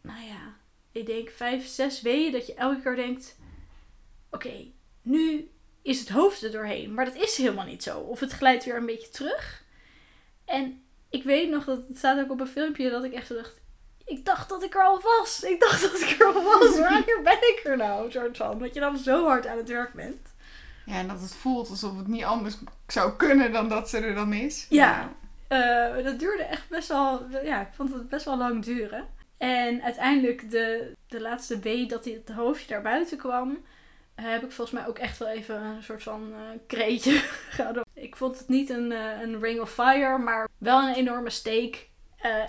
nou 0.00 0.24
ja, 0.24 0.56
ik 0.92 1.06
denk 1.06 1.30
vijf, 1.30 1.66
zes 1.66 2.02
weken 2.02 2.32
dat 2.32 2.46
je 2.46 2.54
elke 2.54 2.82
keer 2.82 2.96
denkt: 2.96 3.38
oké, 4.30 4.64
nu 5.02 5.50
is 5.82 6.00
het 6.00 6.08
hoofd 6.08 6.42
er 6.42 6.52
doorheen. 6.52 6.94
Maar 6.94 7.04
dat 7.04 7.16
is 7.16 7.36
helemaal 7.36 7.66
niet 7.66 7.82
zo. 7.82 8.00
Of 8.00 8.20
het 8.20 8.32
glijdt 8.32 8.64
weer 8.64 8.76
een 8.76 8.86
beetje 8.86 9.10
terug. 9.10 9.64
En 10.44 10.82
ik 11.10 11.22
weet 11.22 11.50
nog 11.50 11.64
dat 11.64 11.88
het 11.88 11.98
staat 11.98 12.20
ook 12.20 12.30
op 12.30 12.40
een 12.40 12.46
filmpje 12.46 12.90
dat 12.90 13.04
ik 13.04 13.12
echt 13.12 13.28
dacht: 13.28 13.60
ik 14.08 14.24
dacht 14.24 14.48
dat 14.48 14.62
ik 14.62 14.74
er 14.74 14.82
al 14.84 15.00
was. 15.00 15.42
Ik 15.42 15.60
dacht 15.60 15.82
dat 15.82 16.00
ik 16.00 16.20
er 16.20 16.26
al 16.26 16.42
was. 16.42 16.78
Wanneer 16.88 17.20
ben 17.22 17.38
ik 17.38 17.60
er 17.64 17.76
nou? 17.76 18.10
Soort 18.10 18.36
van. 18.36 18.58
Dat 18.58 18.74
je 18.74 18.80
dan 18.80 18.98
zo 18.98 19.26
hard 19.26 19.46
aan 19.46 19.56
het 19.56 19.68
werk 19.68 19.92
bent. 19.92 20.28
Ja, 20.88 20.94
en 20.94 21.08
dat 21.08 21.20
het 21.20 21.34
voelt 21.34 21.70
alsof 21.70 21.96
het 21.96 22.06
niet 22.06 22.24
anders 22.24 22.56
zou 22.86 23.12
kunnen 23.16 23.52
dan 23.52 23.68
dat 23.68 23.88
ze 23.88 23.98
er 23.98 24.14
dan 24.14 24.32
is. 24.32 24.66
Ja, 24.68 25.12
uh, 25.48 26.04
dat 26.04 26.18
duurde 26.18 26.42
echt 26.42 26.68
best 26.68 26.88
wel. 26.88 27.26
Ja, 27.42 27.60
ik 27.60 27.72
vond 27.74 27.92
het 27.92 28.08
best 28.08 28.24
wel 28.24 28.36
lang 28.36 28.64
duren. 28.64 29.06
En 29.38 29.82
uiteindelijk, 29.82 30.50
de, 30.50 30.92
de 31.06 31.20
laatste 31.20 31.58
week 31.58 31.88
dat 31.88 32.04
het 32.04 32.30
hoofdje 32.34 32.74
naar 32.74 32.82
buiten 32.82 33.18
kwam, 33.18 33.64
heb 34.14 34.42
ik 34.42 34.52
volgens 34.52 34.78
mij 34.78 34.88
ook 34.88 34.98
echt 34.98 35.18
wel 35.18 35.28
even 35.28 35.62
een 35.62 35.82
soort 35.82 36.02
van 36.02 36.28
uh, 36.30 36.36
kreetje 36.66 37.18
gehad. 37.56 37.80
Ik 37.94 38.16
vond 38.16 38.38
het 38.38 38.48
niet 38.48 38.70
een, 38.70 38.90
uh, 38.90 39.20
een 39.20 39.40
ring 39.40 39.60
of 39.60 39.70
fire, 39.70 40.18
maar 40.18 40.48
wel 40.58 40.88
een 40.88 40.94
enorme 40.94 41.30
steek. 41.30 41.88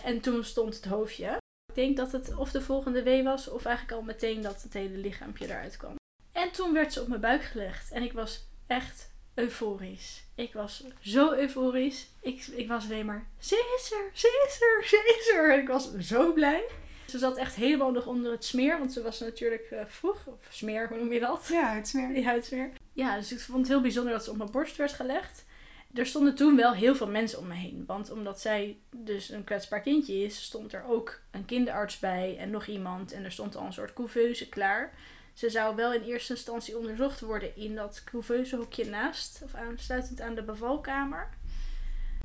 en 0.03 0.19
toen 0.19 0.43
stond 0.43 0.75
het 0.75 0.85
hoofdje. 0.85 1.37
Ik 1.79 1.85
denk 1.85 1.97
dat 1.97 2.11
het 2.11 2.35
of 2.35 2.51
de 2.51 2.61
volgende 2.61 3.03
wee 3.03 3.23
was, 3.23 3.47
of 3.47 3.65
eigenlijk 3.65 3.97
al 3.97 4.03
meteen 4.03 4.41
dat 4.41 4.61
het 4.61 4.73
hele 4.73 4.97
lichaampje 4.97 5.45
eruit 5.45 5.77
kwam. 5.77 5.95
En 6.31 6.51
toen 6.51 6.73
werd 6.73 6.93
ze 6.93 7.01
op 7.01 7.07
mijn 7.07 7.21
buik 7.21 7.43
gelegd. 7.43 7.91
En 7.91 8.03
ik 8.03 8.13
was 8.13 8.47
echt 8.67 9.11
euforisch. 9.35 10.23
Ik 10.35 10.53
was 10.53 10.83
zo 11.01 11.33
euforisch. 11.33 12.07
Ik, 12.21 12.45
ik 12.45 12.67
was 12.67 12.83
alleen 12.83 13.05
maar, 13.05 13.27
ze 13.39 13.75
is 13.77 13.91
er, 13.91 14.09
ze 14.13 14.45
is 14.47 14.61
er, 14.61 14.87
ze 14.87 15.17
is 15.19 15.35
er. 15.35 15.53
En 15.53 15.59
ik 15.59 15.67
was 15.67 15.95
zo 15.97 16.33
blij. 16.33 16.63
Ze 17.07 17.17
zat 17.17 17.37
echt 17.37 17.55
helemaal 17.55 17.91
nog 17.91 18.05
onder 18.05 18.31
het 18.31 18.45
smeer, 18.45 18.77
want 18.79 18.93
ze 18.93 19.01
was 19.01 19.19
natuurlijk 19.19 19.71
uh, 19.71 19.79
vroeg. 19.87 20.27
Of 20.27 20.47
smeer, 20.49 20.87
hoe 20.87 20.97
noem 20.97 21.13
je 21.13 21.19
dat? 21.19 21.47
Ja, 21.51 21.63
huidsmeer. 21.63 22.13
Die 22.13 22.25
huidsmeer. 22.25 22.71
Ja, 22.93 23.17
dus 23.17 23.31
ik 23.31 23.39
vond 23.39 23.57
het 23.57 23.67
heel 23.67 23.81
bijzonder 23.81 24.13
dat 24.13 24.23
ze 24.23 24.31
op 24.31 24.37
mijn 24.37 24.51
borst 24.51 24.75
werd 24.75 24.93
gelegd. 24.93 25.45
Er 25.93 26.05
stonden 26.05 26.35
toen 26.35 26.55
wel 26.55 26.73
heel 26.73 26.95
veel 26.95 27.07
mensen 27.07 27.39
om 27.39 27.47
me 27.47 27.53
heen. 27.53 27.83
Want 27.87 28.11
omdat 28.11 28.39
zij 28.39 28.77
dus 28.95 29.29
een 29.29 29.43
kwetsbaar 29.43 29.81
kindje 29.81 30.23
is, 30.23 30.43
stond 30.43 30.73
er 30.73 30.83
ook 30.87 31.21
een 31.31 31.45
kinderarts 31.45 31.99
bij 31.99 32.37
en 32.37 32.49
nog 32.49 32.65
iemand. 32.65 33.11
En 33.11 33.23
er 33.23 33.31
stond 33.31 33.55
al 33.55 33.65
een 33.65 33.73
soort 33.73 33.93
couveuse 33.93 34.49
klaar. 34.49 34.93
Ze 35.33 35.49
zou 35.49 35.75
wel 35.75 35.93
in 35.93 36.01
eerste 36.01 36.33
instantie 36.33 36.77
onderzocht 36.77 37.19
worden 37.19 37.55
in 37.55 37.75
dat 37.75 38.03
couveuse 38.03 38.55
hokje 38.55 38.85
naast, 38.85 39.41
of 39.43 39.53
aansluitend 39.53 40.21
aan 40.21 40.35
de 40.35 40.43
bevalkamer. 40.43 41.29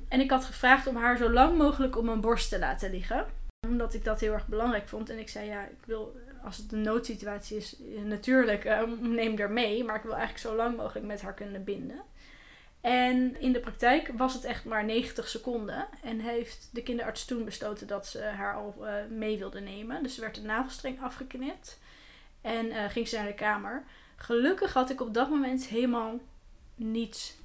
En 0.07 0.19
ik 0.19 0.29
had 0.29 0.45
gevraagd 0.45 0.87
om 0.87 0.95
haar 0.95 1.17
zo 1.17 1.29
lang 1.29 1.57
mogelijk 1.57 1.97
op 1.97 2.03
mijn 2.03 2.21
borst 2.21 2.49
te 2.49 2.59
laten 2.59 2.91
liggen. 2.91 3.25
Omdat 3.67 3.93
ik 3.93 4.03
dat 4.03 4.19
heel 4.19 4.33
erg 4.33 4.47
belangrijk 4.47 4.87
vond. 4.87 5.09
En 5.09 5.19
ik 5.19 5.29
zei, 5.29 5.47
ja, 5.47 5.63
ik 5.63 5.85
wil, 5.85 6.15
als 6.43 6.57
het 6.57 6.71
een 6.71 6.81
noodsituatie 6.81 7.57
is, 7.57 7.75
natuurlijk, 8.03 8.65
uh, 8.65 8.81
neem 8.99 9.37
er 9.37 9.51
mee. 9.51 9.83
Maar 9.83 9.95
ik 9.95 10.03
wil 10.03 10.15
eigenlijk 10.15 10.41
zo 10.41 10.55
lang 10.55 10.77
mogelijk 10.77 11.05
met 11.05 11.21
haar 11.21 11.33
kunnen 11.33 11.63
binden. 11.63 12.01
En 12.85 13.41
in 13.41 13.53
de 13.53 13.59
praktijk 13.59 14.11
was 14.17 14.33
het 14.33 14.43
echt 14.43 14.65
maar 14.65 14.85
90 14.85 15.27
seconden. 15.27 15.87
En 16.03 16.19
heeft 16.19 16.69
de 16.71 16.83
kinderarts 16.83 17.25
toen 17.25 17.45
besloten 17.45 17.87
dat 17.87 18.07
ze 18.07 18.21
haar 18.21 18.55
al 18.55 18.75
uh, 18.81 18.93
mee 19.09 19.37
wilde 19.37 19.59
nemen. 19.59 20.03
Dus 20.03 20.15
er 20.15 20.21
werd 20.21 20.35
de 20.35 20.41
navelstreng 20.41 21.01
afgeknipt. 21.01 21.79
En 22.41 22.65
uh, 22.65 22.89
ging 22.89 23.07
ze 23.07 23.15
naar 23.15 23.25
de 23.25 23.33
kamer. 23.33 23.83
Gelukkig 24.15 24.73
had 24.73 24.89
ik 24.89 25.01
op 25.01 25.13
dat 25.13 25.29
moment 25.29 25.65
helemaal 25.65 26.19
niets. 26.75 27.35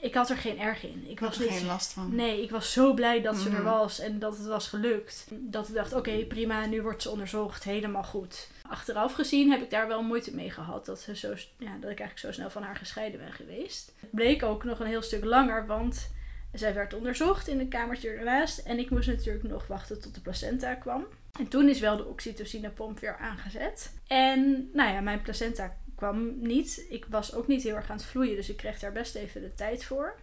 Ik 0.00 0.14
had 0.14 0.30
er 0.30 0.36
geen 0.36 0.58
erg 0.58 0.82
in. 0.82 1.04
Ik 1.08 1.20
was 1.20 1.40
er 1.40 1.50
geen 1.50 1.66
last 1.66 1.92
van. 1.92 2.14
Nee, 2.14 2.42
ik 2.42 2.50
was 2.50 2.72
zo 2.72 2.94
blij 2.94 3.22
dat 3.22 3.36
ze 3.36 3.48
er 3.48 3.54
mhm. 3.54 3.62
was 3.62 3.98
en 3.98 4.18
dat 4.18 4.36
het 4.36 4.46
was 4.46 4.68
gelukt. 4.68 5.26
Dat 5.30 5.68
ik 5.68 5.74
dacht, 5.74 5.92
oké, 5.92 6.24
prima, 6.24 6.66
nu 6.66 6.82
wordt 6.82 7.02
ze 7.02 7.10
onderzocht, 7.10 7.64
helemaal 7.64 8.04
goed. 8.04 8.48
Achteraf 8.68 9.12
gezien 9.12 9.50
heb 9.50 9.62
ik 9.62 9.70
daar 9.70 9.88
wel 9.88 10.02
moeite 10.02 10.34
mee 10.34 10.50
gehad 10.50 10.86
dat, 10.86 11.00
ze 11.00 11.16
zo, 11.16 11.28
ja, 11.58 11.72
dat 11.80 11.90
ik 11.90 12.00
eigenlijk 12.00 12.18
zo 12.18 12.32
snel 12.32 12.50
van 12.50 12.62
haar 12.62 12.76
gescheiden 12.76 13.20
ben 13.20 13.32
geweest. 13.32 13.92
Het 14.00 14.10
bleek 14.10 14.42
ook 14.42 14.64
nog 14.64 14.80
een 14.80 14.86
heel 14.86 15.02
stuk 15.02 15.24
langer, 15.24 15.66
want 15.66 16.10
zij 16.52 16.74
werd 16.74 16.94
onderzocht 16.94 17.48
in 17.48 17.58
de 17.58 17.68
kamertje 17.68 18.10
ernaast. 18.10 18.58
En 18.58 18.78
ik 18.78 18.90
moest 18.90 19.08
natuurlijk 19.08 19.44
nog 19.44 19.66
wachten 19.66 20.00
tot 20.00 20.14
de 20.14 20.20
placenta 20.20 20.74
kwam. 20.74 21.06
En 21.38 21.48
toen 21.48 21.68
is 21.68 21.80
wel 21.80 21.96
de 21.96 22.06
oxytocinepomp 22.06 23.00
weer 23.00 23.16
aangezet. 23.16 23.92
En 24.06 24.70
nou 24.72 24.92
ja, 24.92 25.00
mijn 25.00 25.22
placenta 25.22 25.76
kwam 25.94 26.40
niet. 26.40 26.86
Ik 26.88 27.06
was 27.08 27.34
ook 27.34 27.46
niet 27.46 27.62
heel 27.62 27.74
erg 27.74 27.90
aan 27.90 27.96
het 27.96 28.06
vloeien, 28.06 28.36
dus 28.36 28.48
ik 28.48 28.56
kreeg 28.56 28.78
daar 28.78 28.92
best 28.92 29.14
even 29.14 29.40
de 29.40 29.54
tijd 29.54 29.84
voor. 29.84 30.16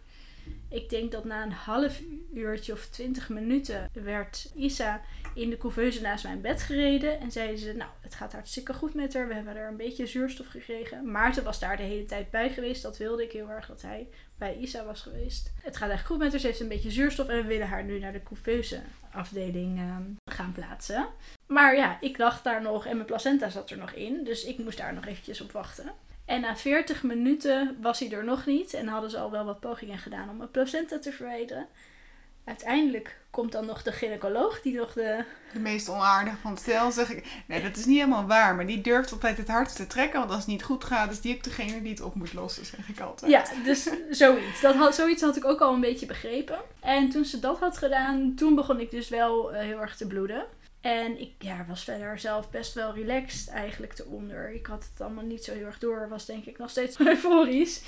Ik 0.69 0.89
denk 0.89 1.11
dat 1.11 1.25
na 1.25 1.43
een 1.43 1.51
half 1.51 2.01
uurtje 2.33 2.73
of 2.73 2.85
twintig 2.85 3.29
minuten 3.29 3.89
werd 3.93 4.51
Isa 4.55 5.01
in 5.35 5.49
de 5.49 5.57
couveuse 5.57 6.01
naast 6.01 6.23
mijn 6.23 6.41
bed 6.41 6.61
gereden. 6.61 7.19
En 7.19 7.31
zeiden 7.31 7.57
ze, 7.57 7.73
nou, 7.73 7.89
het 8.01 8.15
gaat 8.15 8.31
hartstikke 8.31 8.73
goed 8.73 8.93
met 8.93 9.13
haar. 9.13 9.27
We 9.27 9.33
hebben 9.33 9.55
er 9.55 9.67
een 9.67 9.77
beetje 9.77 10.05
zuurstof 10.05 10.47
gekregen. 10.47 11.11
Maarten 11.11 11.43
was 11.43 11.59
daar 11.59 11.77
de 11.77 11.83
hele 11.83 12.05
tijd 12.05 12.29
bij 12.29 12.49
geweest. 12.49 12.81
Dat 12.81 12.97
wilde 12.97 13.23
ik 13.23 13.31
heel 13.31 13.49
erg, 13.49 13.67
dat 13.67 13.81
hij 13.81 14.07
bij 14.37 14.57
Isa 14.57 14.85
was 14.85 15.01
geweest. 15.01 15.53
Het 15.61 15.77
gaat 15.77 15.89
echt 15.89 16.05
goed 16.05 16.17
met 16.17 16.31
haar. 16.31 16.39
Ze 16.39 16.47
heeft 16.47 16.59
een 16.59 16.67
beetje 16.67 16.91
zuurstof. 16.91 17.27
En 17.27 17.41
we 17.41 17.47
willen 17.47 17.67
haar 17.67 17.83
nu 17.83 17.99
naar 17.99 18.13
de 18.13 18.23
couveuse 18.23 18.81
afdeling 19.11 19.79
uh, 19.79 19.97
gaan 20.31 20.51
plaatsen. 20.51 21.07
Maar 21.47 21.75
ja, 21.75 21.97
ik 22.01 22.17
lag 22.17 22.41
daar 22.41 22.61
nog 22.61 22.85
en 22.85 22.95
mijn 22.95 23.07
placenta 23.07 23.49
zat 23.49 23.69
er 23.69 23.77
nog 23.77 23.91
in. 23.91 24.23
Dus 24.23 24.43
ik 24.43 24.57
moest 24.57 24.77
daar 24.77 24.93
nog 24.93 25.05
eventjes 25.05 25.41
op 25.41 25.51
wachten. 25.51 25.91
En 26.25 26.41
na 26.41 26.57
40 26.57 27.03
minuten 27.03 27.77
was 27.81 27.99
hij 27.99 28.11
er 28.11 28.23
nog 28.23 28.45
niet. 28.45 28.73
En 28.73 28.87
hadden 28.87 29.09
ze 29.09 29.17
al 29.17 29.31
wel 29.31 29.45
wat 29.45 29.59
pogingen 29.59 29.97
gedaan 29.97 30.29
om 30.29 30.37
mijn 30.37 30.51
placenta 30.51 30.99
te 30.99 31.11
verwijderen. 31.11 31.67
Uiteindelijk 32.45 33.17
komt 33.29 33.51
dan 33.51 33.65
nog 33.65 33.83
de 33.83 33.91
gynaecoloog 33.91 34.61
die 34.61 34.75
nog 34.75 34.93
de... 34.93 35.23
De 35.53 35.59
meest 35.59 35.89
onaardige 35.89 36.37
van 36.37 36.51
het 36.51 36.59
stel, 36.59 36.91
zeg 36.91 37.09
ik. 37.09 37.25
Nee, 37.45 37.61
dat 37.61 37.77
is 37.77 37.85
niet 37.85 37.97
helemaal 37.97 38.25
waar. 38.25 38.55
Maar 38.55 38.65
die 38.65 38.81
durft 38.81 39.11
altijd 39.11 39.37
het 39.37 39.47
hardst 39.47 39.75
te 39.75 39.87
trekken. 39.87 40.19
Want 40.19 40.31
als 40.31 40.39
het 40.39 40.47
niet 40.47 40.63
goed 40.63 40.83
gaat, 40.83 41.11
is 41.11 41.21
die 41.21 41.35
ook 41.35 41.43
degene 41.43 41.81
die 41.81 41.91
het 41.91 42.01
op 42.01 42.15
moet 42.15 42.33
lossen, 42.33 42.65
zeg 42.65 42.89
ik 42.89 42.99
altijd. 42.99 43.31
Ja, 43.31 43.43
dus 43.63 43.89
zoiets. 44.09 44.61
Dat 44.61 44.75
had, 44.75 44.95
zoiets 44.95 45.21
had 45.21 45.35
ik 45.35 45.45
ook 45.45 45.59
al 45.59 45.73
een 45.73 45.79
beetje 45.79 46.05
begrepen. 46.05 46.59
En 46.79 47.09
toen 47.09 47.25
ze 47.25 47.39
dat 47.39 47.59
had 47.59 47.77
gedaan, 47.77 48.33
toen 48.35 48.55
begon 48.55 48.79
ik 48.79 48.91
dus 48.91 49.09
wel 49.09 49.53
uh, 49.53 49.59
heel 49.59 49.81
erg 49.81 49.95
te 49.95 50.07
bloeden. 50.07 50.45
En 50.81 51.19
ik 51.21 51.31
ja, 51.39 51.65
was 51.67 51.83
verder 51.83 52.19
zelf 52.19 52.49
best 52.49 52.73
wel 52.73 52.93
relaxed 52.93 53.49
eigenlijk 53.49 53.99
eronder. 53.99 54.53
Ik 54.53 54.65
had 54.65 54.87
het 54.91 55.01
allemaal 55.01 55.23
niet 55.23 55.43
zo 55.43 55.53
heel 55.53 55.65
erg 55.65 55.79
door. 55.79 56.07
Was 56.09 56.25
denk 56.25 56.45
ik 56.45 56.57
nog 56.57 56.69
steeds 56.69 56.99
euforisch. 57.09 57.81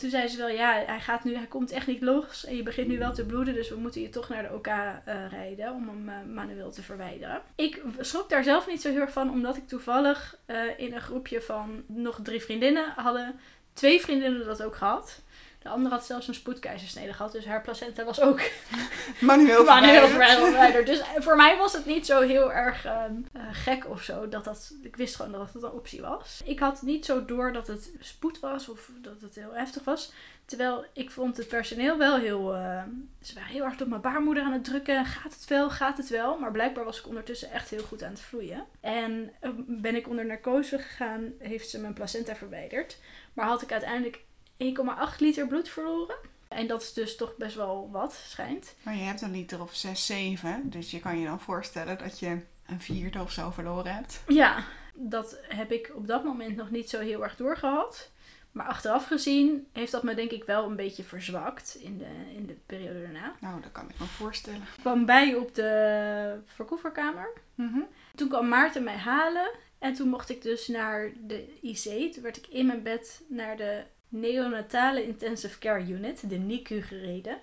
Toen 0.00 0.10
zei 0.10 0.28
ze 0.28 0.36
wel, 0.36 0.48
ja, 0.48 0.82
hij, 0.86 1.00
gaat 1.00 1.24
nu, 1.24 1.36
hij 1.36 1.46
komt 1.46 1.70
echt 1.70 1.86
niet 1.86 2.02
los. 2.02 2.44
En 2.44 2.56
je 2.56 2.62
begint 2.62 2.88
nu 2.88 2.98
wel 2.98 3.12
te 3.12 3.26
bloeden. 3.26 3.54
Dus 3.54 3.68
we 3.68 3.76
moeten 3.76 4.00
je 4.00 4.08
toch 4.08 4.28
naar 4.28 4.42
de 4.42 4.54
OK 4.54 4.66
uh, 4.66 4.94
rijden 5.30 5.72
om 5.72 5.88
hem 5.88 6.08
uh, 6.08 6.34
manueel 6.34 6.70
te 6.70 6.82
verwijderen. 6.82 7.42
Ik 7.54 7.82
schrok 7.98 8.28
daar 8.28 8.44
zelf 8.44 8.66
niet 8.66 8.80
zo 8.80 8.90
heel 8.90 9.00
erg 9.00 9.12
van. 9.12 9.30
Omdat 9.30 9.56
ik 9.56 9.68
toevallig 9.68 10.36
uh, 10.46 10.56
in 10.76 10.94
een 10.94 11.00
groepje 11.00 11.40
van 11.40 11.82
nog 11.86 12.20
drie 12.22 12.42
vriendinnen 12.42 12.92
hadden. 12.96 13.40
Twee 13.72 14.00
vriendinnen 14.00 14.46
dat 14.46 14.62
ook 14.62 14.76
gehad. 14.76 15.22
De 15.62 15.68
andere 15.68 15.94
had 15.94 16.06
zelfs 16.06 16.28
een 16.28 16.34
spoedkeizersnede 16.34 17.12
gehad. 17.12 17.32
Dus 17.32 17.46
haar 17.46 17.60
placenta 17.60 18.04
was 18.04 18.20
ook 18.20 18.40
manueel 19.20 19.64
verwijderd. 20.08 20.86
Dus 20.86 21.02
voor 21.16 21.36
mij 21.36 21.56
was 21.56 21.72
het 21.72 21.86
niet 21.86 22.06
zo 22.06 22.20
heel 22.20 22.52
erg 22.52 22.84
uh, 22.84 23.04
gek 23.52 23.88
of 23.88 24.02
zo. 24.02 24.28
Dat 24.28 24.44
dat, 24.44 24.74
ik 24.82 24.96
wist 24.96 25.16
gewoon 25.16 25.32
dat 25.32 25.52
het 25.52 25.62
een 25.62 25.70
optie 25.70 26.00
was. 26.00 26.40
Ik 26.44 26.58
had 26.58 26.82
niet 26.82 27.04
zo 27.04 27.24
door 27.24 27.52
dat 27.52 27.66
het 27.66 27.92
spoed 28.00 28.40
was 28.40 28.68
of 28.68 28.90
dat 29.02 29.20
het 29.20 29.34
heel 29.34 29.54
heftig 29.54 29.84
was. 29.84 30.12
Terwijl 30.44 30.84
ik 30.92 31.10
vond 31.10 31.36
het 31.36 31.48
personeel 31.48 31.98
wel 31.98 32.16
heel... 32.16 32.54
Uh, 32.54 32.82
ze 33.22 33.34
waren 33.34 33.50
heel 33.50 33.64
hard 33.64 33.80
op 33.80 33.88
mijn 33.88 34.00
baarmoeder 34.00 34.42
aan 34.42 34.52
het 34.52 34.64
drukken. 34.64 35.04
Gaat 35.04 35.34
het 35.34 35.44
wel? 35.44 35.70
Gaat 35.70 35.96
het 35.96 36.08
wel? 36.08 36.38
Maar 36.38 36.52
blijkbaar 36.52 36.84
was 36.84 36.98
ik 36.98 37.06
ondertussen 37.06 37.50
echt 37.50 37.70
heel 37.70 37.82
goed 37.82 38.02
aan 38.02 38.10
het 38.10 38.20
vloeien. 38.20 38.64
En 38.80 39.32
uh, 39.42 39.50
ben 39.66 39.96
ik 39.96 40.08
onder 40.08 40.26
narcose 40.26 40.78
gegaan, 40.78 41.32
heeft 41.38 41.70
ze 41.70 41.80
mijn 41.80 41.94
placenta 41.94 42.34
verwijderd. 42.34 42.98
Maar 43.34 43.46
had 43.46 43.62
ik 43.62 43.72
uiteindelijk 43.72 44.22
1,8 44.60 45.18
liter 45.18 45.46
bloed 45.46 45.68
verloren. 45.68 46.16
En 46.48 46.66
dat 46.66 46.82
is 46.82 46.92
dus 46.92 47.16
toch 47.16 47.36
best 47.36 47.56
wel 47.56 47.88
wat, 47.92 48.12
schijnt. 48.12 48.74
Maar 48.82 48.96
je 48.96 49.02
hebt 49.02 49.22
een 49.22 49.30
liter 49.30 49.60
of 49.60 49.74
6, 49.74 50.06
7. 50.06 50.70
Dus 50.70 50.90
je 50.90 51.00
kan 51.00 51.18
je 51.18 51.26
dan 51.26 51.40
voorstellen 51.40 51.98
dat 51.98 52.18
je 52.18 52.38
een 52.66 52.80
vierde 52.80 53.20
of 53.20 53.32
zo 53.32 53.50
verloren 53.50 53.94
hebt. 53.94 54.22
Ja, 54.26 54.64
dat 54.94 55.38
heb 55.42 55.72
ik 55.72 55.92
op 55.94 56.06
dat 56.06 56.24
moment 56.24 56.56
nog 56.56 56.70
niet 56.70 56.90
zo 56.90 57.00
heel 57.00 57.22
erg 57.22 57.36
doorgehad. 57.36 58.10
Maar 58.52 58.66
achteraf 58.66 59.06
gezien 59.06 59.66
heeft 59.72 59.92
dat 59.92 60.02
me 60.02 60.14
denk 60.14 60.30
ik 60.30 60.44
wel 60.44 60.64
een 60.64 60.76
beetje 60.76 61.02
verzwakt 61.02 61.76
in 61.80 61.98
de, 61.98 62.34
in 62.34 62.46
de 62.46 62.56
periode 62.66 63.02
daarna. 63.02 63.34
Nou, 63.40 63.60
dat 63.60 63.72
kan 63.72 63.88
ik 63.90 63.98
me 63.98 64.06
voorstellen. 64.06 64.60
Ik 64.60 64.80
kwam 64.80 65.04
bij 65.04 65.34
op 65.34 65.54
de 65.54 66.40
verkoeverkamer. 66.44 67.32
Mm 67.54 67.86
Toen 68.14 68.28
kwam 68.28 68.48
Maarten 68.48 68.84
mij 68.84 68.96
halen. 68.96 69.50
En 69.78 69.94
toen 69.94 70.08
mocht 70.08 70.30
ik 70.30 70.42
dus 70.42 70.68
naar 70.68 71.10
de 71.26 71.58
IC. 71.60 72.12
Toen 72.12 72.22
werd 72.22 72.36
ik 72.36 72.46
in 72.46 72.66
mijn 72.66 72.82
bed 72.82 73.22
naar 73.28 73.56
de 73.56 73.84
neonatale 74.10 75.06
intensive 75.06 75.58
care 75.58 75.86
unit, 75.88 76.28
de 76.30 76.38
NICU, 76.38 76.82
gereden. 76.82 77.38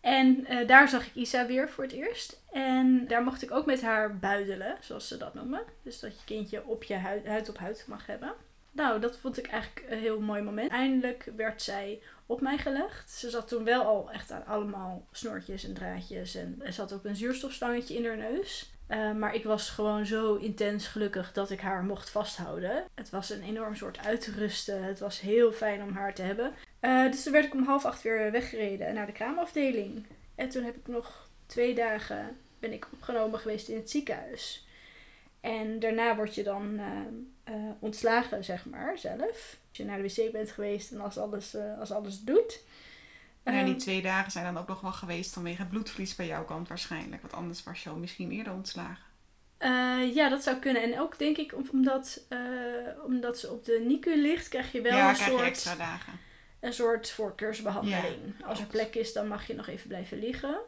En 0.00 0.46
eh, 0.46 0.66
daar 0.66 0.88
zag 0.88 1.06
ik 1.06 1.14
Isa 1.14 1.46
weer 1.46 1.68
voor 1.68 1.84
het 1.84 1.92
eerst. 1.92 2.42
En 2.52 3.06
daar 3.06 3.22
mocht 3.22 3.42
ik 3.42 3.50
ook 3.50 3.66
met 3.66 3.82
haar 3.82 4.18
buidelen, 4.18 4.76
zoals 4.80 5.08
ze 5.08 5.16
dat 5.16 5.34
noemen. 5.34 5.62
Dus 5.82 6.00
dat 6.00 6.18
je 6.18 6.24
kindje 6.24 6.66
op 6.66 6.82
je 6.82 6.94
huid, 6.94 7.26
huid 7.26 7.48
op 7.48 7.58
huid 7.58 7.84
mag 7.88 8.06
hebben. 8.06 8.34
Nou, 8.70 9.00
dat 9.00 9.18
vond 9.18 9.38
ik 9.38 9.46
eigenlijk 9.46 9.86
een 9.88 9.98
heel 9.98 10.20
mooi 10.20 10.42
moment. 10.42 10.70
Eindelijk 10.70 11.28
werd 11.36 11.62
zij 11.62 12.02
op 12.26 12.40
mij 12.40 12.58
gelegd. 12.58 13.10
Ze 13.10 13.30
zat 13.30 13.48
toen 13.48 13.64
wel 13.64 13.82
al 13.82 14.10
echt 14.10 14.30
aan 14.30 14.46
allemaal 14.46 15.06
snortjes 15.10 15.64
en 15.64 15.74
draadjes. 15.74 16.34
En 16.34 16.60
er 16.64 16.72
zat 16.72 16.92
ook 16.92 17.04
een 17.04 17.16
zuurstofstangetje 17.16 17.94
in 17.94 18.06
haar 18.06 18.16
neus. 18.16 18.73
Uh, 18.88 19.12
maar 19.12 19.34
ik 19.34 19.44
was 19.44 19.70
gewoon 19.70 20.06
zo 20.06 20.34
intens 20.34 20.86
gelukkig 20.86 21.32
dat 21.32 21.50
ik 21.50 21.60
haar 21.60 21.84
mocht 21.84 22.10
vasthouden. 22.10 22.84
Het 22.94 23.10
was 23.10 23.30
een 23.30 23.42
enorm 23.42 23.74
soort 23.74 23.98
uitrusten. 23.98 24.84
Het 24.84 24.98
was 24.98 25.20
heel 25.20 25.52
fijn 25.52 25.82
om 25.82 25.92
haar 25.92 26.14
te 26.14 26.22
hebben. 26.22 26.52
Uh, 26.80 27.10
dus 27.10 27.22
toen 27.22 27.32
werd 27.32 27.44
ik 27.44 27.54
om 27.54 27.64
half 27.64 27.84
acht 27.84 28.02
weer 28.02 28.30
weggereden 28.30 28.94
naar 28.94 29.06
de 29.06 29.12
kraamafdeling. 29.12 30.06
En 30.34 30.48
toen 30.48 30.64
heb 30.64 30.76
ik 30.76 30.86
nog 30.86 31.28
twee 31.46 31.74
dagen 31.74 32.36
ben 32.58 32.72
ik 32.72 32.88
opgenomen 32.92 33.38
geweest 33.38 33.68
in 33.68 33.76
het 33.76 33.90
ziekenhuis. 33.90 34.66
En 35.40 35.78
daarna 35.78 36.16
word 36.16 36.34
je 36.34 36.42
dan 36.42 36.80
uh, 36.80 37.54
ontslagen, 37.78 38.44
zeg 38.44 38.66
maar, 38.66 38.98
zelf. 38.98 39.58
Als 39.68 39.76
je 39.76 39.84
naar 39.84 40.02
de 40.02 40.14
wc 40.14 40.32
bent 40.32 40.50
geweest 40.50 40.92
en 40.92 41.00
als 41.00 41.18
alles, 41.18 41.56
als 41.78 41.92
alles 41.92 42.20
doet. 42.20 42.62
Ja, 43.44 43.64
die 43.64 43.76
twee 43.76 44.02
dagen 44.02 44.32
zijn 44.32 44.44
dan 44.44 44.62
ook 44.62 44.68
nog 44.68 44.80
wel 44.80 44.92
geweest 44.92 45.32
vanwege 45.32 45.60
het 45.60 45.70
bloedverlies 45.70 46.14
bij 46.14 46.26
jouw 46.26 46.44
kant 46.44 46.68
waarschijnlijk. 46.68 47.22
Want 47.22 47.34
anders 47.34 47.62
was 47.62 47.82
je 47.82 47.90
al 47.90 47.96
misschien 47.96 48.30
eerder 48.30 48.52
ontslagen. 48.52 49.04
Uh, 49.58 50.14
ja, 50.14 50.28
dat 50.28 50.42
zou 50.42 50.56
kunnen. 50.56 50.82
En 50.82 51.00
ook 51.00 51.18
denk 51.18 51.36
ik 51.36 51.54
omdat, 51.70 52.20
uh, 52.28 52.38
omdat 53.04 53.38
ze 53.38 53.50
op 53.50 53.64
de 53.64 53.84
NICU 53.86 54.16
ligt, 54.16 54.48
krijg 54.48 54.72
je 54.72 54.80
wel 54.80 55.08
een 55.08 55.16
soort... 55.16 55.42
extra 55.42 55.74
dagen. 55.74 56.12
Een 56.60 56.72
soort 56.72 57.10
voorkeursbehandeling. 57.10 58.44
Als 58.44 58.60
er 58.60 58.66
plek 58.66 58.94
is, 58.94 59.12
dan 59.12 59.28
mag 59.28 59.46
je 59.46 59.54
nog 59.54 59.66
even 59.66 59.88
blijven 59.88 60.18
liggen. 60.18 60.58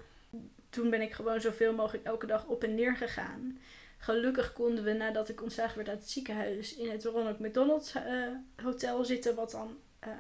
Toen 0.71 0.91
ben 0.91 1.03
ik 1.03 1.12
gewoon 1.12 1.41
zoveel 1.41 1.75
mogelijk 1.75 2.05
elke 2.05 2.27
dag 2.27 2.45
op 2.45 2.62
en 2.62 2.75
neer 2.75 2.97
gegaan. 2.97 3.59
Gelukkig 3.99 4.53
konden 4.53 4.85
we, 4.85 4.93
nadat 4.93 5.29
ik 5.29 5.43
ontslagen 5.43 5.77
werd 5.77 5.89
uit 5.89 5.99
het 5.99 6.11
ziekenhuis, 6.11 6.75
in 6.75 6.91
het 6.91 7.05
Ronald 7.05 7.39
McDonald 7.39 7.93
uh, 7.97 8.62
Hotel 8.62 9.05
zitten, 9.05 9.35
wat 9.35 9.51
dan 9.51 9.77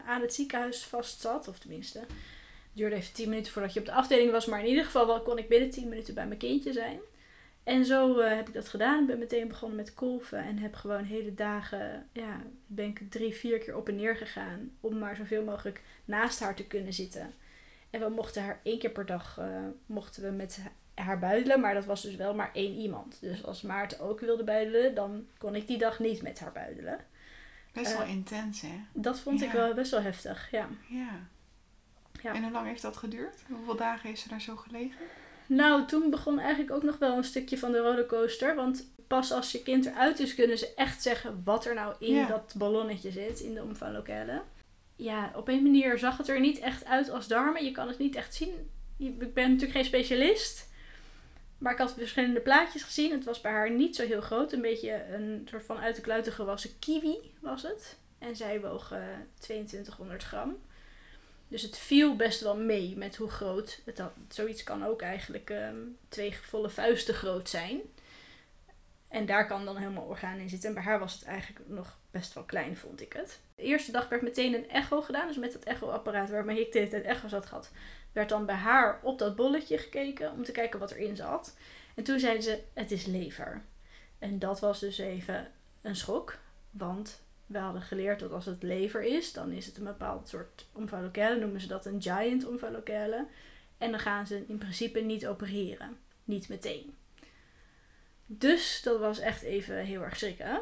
aan 0.06 0.20
het 0.20 0.34
ziekenhuis 0.34 0.84
vast 0.84 1.20
zat. 1.20 1.48
Of 1.48 1.58
tenminste, 1.58 2.00
duurde 2.76 2.96
even 2.96 3.14
10 3.14 3.28
minuten 3.28 3.52
voordat 3.52 3.72
je 3.72 3.80
op 3.80 3.86
de 3.86 3.92
afdeling 3.92 4.30
was. 4.30 4.46
Maar 4.46 4.60
in 4.60 4.68
ieder 4.68 4.84
geval 4.84 5.06
wel 5.06 5.22
kon 5.22 5.38
ik 5.38 5.48
binnen 5.48 5.70
10 5.70 5.88
minuten 5.88 6.14
bij 6.14 6.26
mijn 6.26 6.38
kindje 6.38 6.72
zijn. 6.72 6.98
En 7.66 7.84
zo 7.84 8.18
uh, 8.18 8.28
heb 8.28 8.48
ik 8.48 8.54
dat 8.54 8.68
gedaan. 8.68 9.00
Ik 9.00 9.06
ben 9.06 9.18
meteen 9.18 9.48
begonnen 9.48 9.76
met 9.76 9.94
kolven. 9.94 10.38
En 10.38 10.58
heb 10.58 10.74
gewoon 10.74 11.04
hele 11.04 11.34
dagen, 11.34 12.08
ja, 12.12 12.42
ben 12.66 12.86
ik 12.86 13.10
drie, 13.10 13.34
vier 13.34 13.58
keer 13.58 13.76
op 13.76 13.88
en 13.88 13.96
neer 13.96 14.16
gegaan. 14.16 14.70
Om 14.80 14.98
maar 14.98 15.16
zoveel 15.16 15.44
mogelijk 15.44 15.82
naast 16.04 16.40
haar 16.40 16.54
te 16.54 16.66
kunnen 16.66 16.92
zitten. 16.92 17.34
En 17.90 18.00
we 18.00 18.08
mochten 18.08 18.42
haar 18.42 18.60
één 18.62 18.78
keer 18.78 18.90
per 18.90 19.06
dag, 19.06 19.38
uh, 19.40 19.46
mochten 19.86 20.22
we 20.22 20.30
met 20.30 20.60
haar 20.94 21.18
buidelen. 21.18 21.60
Maar 21.60 21.74
dat 21.74 21.84
was 21.84 22.02
dus 22.02 22.16
wel 22.16 22.34
maar 22.34 22.50
één 22.52 22.74
iemand. 22.74 23.18
Dus 23.20 23.44
als 23.44 23.62
Maarten 23.62 24.00
ook 24.00 24.20
wilde 24.20 24.44
buidelen, 24.44 24.94
dan 24.94 25.26
kon 25.38 25.54
ik 25.54 25.66
die 25.66 25.78
dag 25.78 25.98
niet 25.98 26.22
met 26.22 26.40
haar 26.40 26.52
buidelen. 26.52 26.98
Best 27.72 27.96
wel 27.96 28.06
uh, 28.06 28.12
intens, 28.12 28.60
hè? 28.60 28.80
Dat 28.92 29.20
vond 29.20 29.40
ja. 29.40 29.46
ik 29.46 29.52
wel 29.52 29.74
best 29.74 29.90
wel 29.90 30.02
heftig, 30.02 30.50
ja. 30.50 30.68
Ja. 30.88 31.28
Ja. 32.22 32.34
En 32.34 32.42
hoe 32.42 32.52
lang 32.52 32.66
heeft 32.66 32.82
dat 32.82 32.96
geduurd? 32.96 33.36
Hoeveel 33.48 33.76
dagen 33.76 34.10
is 34.10 34.20
ze 34.20 34.28
daar 34.28 34.40
zo 34.40 34.56
gelegen? 34.56 35.06
Nou, 35.46 35.86
toen 35.86 36.10
begon 36.10 36.38
eigenlijk 36.38 36.70
ook 36.70 36.82
nog 36.82 36.98
wel 36.98 37.16
een 37.16 37.24
stukje 37.24 37.58
van 37.58 37.72
de 37.72 37.78
rollercoaster. 37.78 38.54
Want 38.54 38.90
pas 39.06 39.32
als 39.32 39.52
je 39.52 39.62
kind 39.62 39.86
eruit 39.86 40.20
is, 40.20 40.34
kunnen 40.34 40.58
ze 40.58 40.74
echt 40.74 41.02
zeggen 41.02 41.40
wat 41.44 41.64
er 41.64 41.74
nou 41.74 41.94
in 41.98 42.14
ja. 42.14 42.26
dat 42.26 42.54
ballonnetje 42.56 43.10
zit, 43.10 43.40
in 43.40 43.54
de 43.54 43.62
omvanglokalen. 43.62 44.42
Ja, 44.96 45.32
op 45.34 45.48
een 45.48 45.62
manier 45.62 45.98
zag 45.98 46.16
het 46.16 46.28
er 46.28 46.40
niet 46.40 46.58
echt 46.58 46.84
uit 46.84 47.10
als 47.10 47.28
darmen. 47.28 47.64
Je 47.64 47.72
kan 47.72 47.88
het 47.88 47.98
niet 47.98 48.14
echt 48.14 48.34
zien. 48.34 48.70
Ik 48.98 49.34
ben 49.34 49.44
natuurlijk 49.44 49.72
geen 49.72 49.84
specialist. 49.84 50.68
Maar 51.58 51.72
ik 51.72 51.78
had 51.78 51.94
verschillende 51.94 52.40
plaatjes 52.40 52.82
gezien. 52.82 53.12
Het 53.12 53.24
was 53.24 53.40
bij 53.40 53.52
haar 53.52 53.70
niet 53.70 53.96
zo 53.96 54.06
heel 54.06 54.20
groot. 54.20 54.52
Een 54.52 54.60
beetje 54.60 55.04
een 55.12 55.46
soort 55.50 55.64
van 55.64 55.78
uit 55.78 55.96
de 55.96 56.02
kluiten 56.02 56.32
gewassen 56.32 56.78
kiwi 56.78 57.34
was 57.40 57.62
het. 57.62 57.96
En 58.18 58.36
zij 58.36 58.60
woog 58.60 58.92
uh, 58.92 58.98
2200 59.38 60.22
gram. 60.22 60.56
Dus 61.56 61.64
het 61.64 61.78
viel 61.78 62.16
best 62.16 62.40
wel 62.40 62.56
mee 62.56 62.96
met 62.96 63.16
hoe 63.16 63.30
groot 63.30 63.80
het. 63.84 64.02
Zoiets 64.28 64.62
kan 64.62 64.84
ook 64.84 65.02
eigenlijk 65.02 65.50
um, 65.50 65.96
twee 66.08 66.36
volle 66.36 66.70
vuisten 66.70 67.14
groot 67.14 67.48
zijn. 67.48 67.80
En 69.08 69.26
daar 69.26 69.46
kan 69.46 69.64
dan 69.64 69.76
helemaal 69.76 70.04
orgaan 70.04 70.38
in 70.38 70.48
zitten. 70.48 70.68
En 70.68 70.74
bij 70.74 70.84
haar 70.84 70.98
was 70.98 71.12
het 71.12 71.24
eigenlijk 71.24 71.68
nog 71.68 71.98
best 72.10 72.34
wel 72.34 72.44
klein, 72.44 72.76
vond 72.76 73.00
ik 73.00 73.12
het. 73.12 73.40
De 73.54 73.62
eerste 73.62 73.92
dag 73.92 74.08
werd 74.08 74.22
meteen 74.22 74.54
een 74.54 74.68
echo 74.68 75.02
gedaan. 75.02 75.26
Dus 75.26 75.36
met 75.36 75.52
dat 75.52 75.62
echoapparaat 75.62 76.30
waarmee 76.30 76.60
ik 76.60 76.72
de 76.72 76.78
hele 76.78 76.90
tijd 76.90 77.04
echo's 77.04 77.32
had 77.32 77.46
gehad, 77.46 77.70
werd 78.12 78.28
dan 78.28 78.46
bij 78.46 78.54
haar 78.54 79.00
op 79.02 79.18
dat 79.18 79.36
bolletje 79.36 79.78
gekeken 79.78 80.32
om 80.32 80.44
te 80.44 80.52
kijken 80.52 80.80
wat 80.80 80.90
erin 80.90 81.16
zat. 81.16 81.56
En 81.94 82.04
toen 82.04 82.18
zeiden 82.18 82.42
ze: 82.42 82.62
het 82.72 82.90
is 82.90 83.06
lever. 83.06 83.62
En 84.18 84.38
dat 84.38 84.60
was 84.60 84.80
dus 84.80 84.98
even 84.98 85.52
een 85.82 85.96
schok. 85.96 86.38
Want 86.70 87.20
we 87.46 87.58
hadden 87.58 87.82
geleerd 87.82 88.20
dat 88.20 88.32
als 88.32 88.46
het 88.46 88.62
lever 88.62 89.02
is, 89.02 89.32
dan 89.32 89.50
is 89.52 89.66
het 89.66 89.76
een 89.76 89.84
bepaald 89.84 90.28
soort 90.28 90.66
omvalocale. 90.72 91.38
Noemen 91.38 91.60
ze 91.60 91.66
dat 91.66 91.86
een 91.86 92.02
giant 92.02 92.46
omvalocale. 92.46 93.26
En 93.78 93.90
dan 93.90 94.00
gaan 94.00 94.26
ze 94.26 94.44
in 94.48 94.58
principe 94.58 95.00
niet 95.00 95.26
opereren. 95.26 95.96
Niet 96.24 96.48
meteen. 96.48 96.94
Dus 98.26 98.80
dat 98.82 99.00
was 99.00 99.18
echt 99.18 99.42
even 99.42 99.76
heel 99.76 100.02
erg 100.02 100.16
schrikken. 100.16 100.60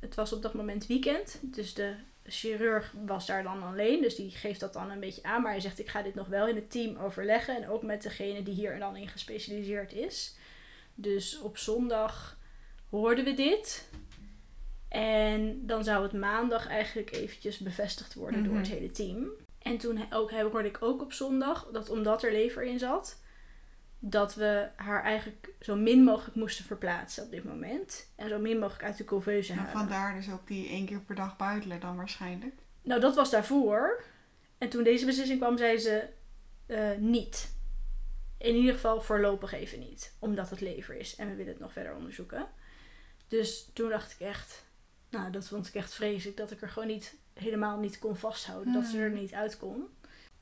Het 0.00 0.14
was 0.14 0.32
op 0.32 0.42
dat 0.42 0.54
moment 0.54 0.86
weekend. 0.86 1.38
Dus 1.42 1.74
de 1.74 1.94
chirurg 2.24 2.94
was 3.06 3.26
daar 3.26 3.42
dan 3.42 3.62
alleen. 3.62 4.02
Dus 4.02 4.14
die 4.14 4.30
geeft 4.30 4.60
dat 4.60 4.72
dan 4.72 4.90
een 4.90 5.00
beetje 5.00 5.22
aan. 5.22 5.42
Maar 5.42 5.50
hij 5.50 5.60
zegt: 5.60 5.78
Ik 5.78 5.88
ga 5.88 6.02
dit 6.02 6.14
nog 6.14 6.26
wel 6.26 6.48
in 6.48 6.54
het 6.54 6.70
team 6.70 6.96
overleggen. 6.96 7.56
En 7.56 7.68
ook 7.68 7.82
met 7.82 8.02
degene 8.02 8.42
die 8.42 8.54
hier 8.54 8.78
dan 8.78 8.96
in 8.96 9.08
gespecialiseerd 9.08 9.92
is. 9.92 10.36
Dus 10.94 11.38
op 11.38 11.58
zondag 11.58 12.38
hoorden 12.90 13.24
we 13.24 13.34
dit. 13.34 13.88
En 14.90 15.66
dan 15.66 15.84
zou 15.84 16.02
het 16.02 16.12
maandag 16.12 16.66
eigenlijk 16.66 17.12
eventjes 17.12 17.58
bevestigd 17.58 18.14
worden 18.14 18.38
mm 18.38 18.44
-hmm. 18.44 18.54
door 18.54 18.62
het 18.62 18.72
hele 18.72 18.90
team. 18.90 19.28
En 19.58 19.78
toen 19.78 20.12
ook, 20.12 20.30
hoorde 20.30 20.68
ik 20.68 20.82
ook 20.82 21.02
op 21.02 21.12
zondag 21.12 21.68
dat 21.72 21.90
omdat 21.90 22.22
er 22.22 22.32
lever 22.32 22.62
in 22.62 22.78
zat, 22.78 23.20
dat 23.98 24.34
we 24.34 24.68
haar 24.76 25.02
eigenlijk 25.02 25.48
zo 25.60 25.76
min 25.76 26.04
mogelijk 26.04 26.36
moesten 26.36 26.64
verplaatsen 26.64 27.24
op 27.24 27.30
dit 27.30 27.44
moment. 27.44 28.10
En 28.16 28.28
zo 28.28 28.38
min 28.38 28.58
mogelijk 28.58 28.84
uit 28.84 28.96
de 28.96 29.04
couveuse 29.04 29.52
halen. 29.52 29.72
En 29.72 29.78
vandaar 29.78 30.14
dus 30.14 30.30
ook 30.30 30.46
die 30.46 30.68
één 30.68 30.86
keer 30.86 31.00
per 31.00 31.14
dag 31.14 31.36
buitelen 31.36 31.80
dan 31.80 31.96
waarschijnlijk? 31.96 32.54
Nou, 32.82 33.00
dat 33.00 33.14
was 33.14 33.30
daarvoor. 33.30 34.04
En 34.58 34.68
toen 34.68 34.82
deze 34.82 35.06
beslissing 35.06 35.38
kwam, 35.38 35.58
zei 35.58 35.78
ze 35.78 36.08
uh, 36.66 36.90
niet. 36.98 37.54
In 38.38 38.54
ieder 38.54 38.74
geval 38.74 39.00
voorlopig 39.00 39.52
even 39.52 39.78
niet. 39.78 40.14
Omdat 40.18 40.50
het 40.50 40.60
lever 40.60 40.96
is 40.96 41.16
en 41.16 41.28
we 41.28 41.34
willen 41.34 41.52
het 41.52 41.60
nog 41.60 41.72
verder 41.72 41.94
onderzoeken. 41.94 42.46
Dus 43.28 43.70
toen 43.72 43.88
dacht 43.88 44.12
ik 44.12 44.26
echt, 44.26 44.64
nou, 45.10 45.30
dat 45.30 45.48
vond 45.48 45.66
ik 45.66 45.74
echt 45.74 45.94
vreselijk. 45.94 46.36
Dat 46.36 46.50
ik 46.50 46.62
er 46.62 46.68
gewoon 46.68 46.88
niet, 46.88 47.16
helemaal 47.32 47.78
niet 47.78 47.98
kon 47.98 48.16
vasthouden. 48.16 48.72
Dat 48.72 48.86
ze 48.86 48.98
er 48.98 49.10
niet 49.10 49.32
uit 49.32 49.58
kon. 49.58 49.88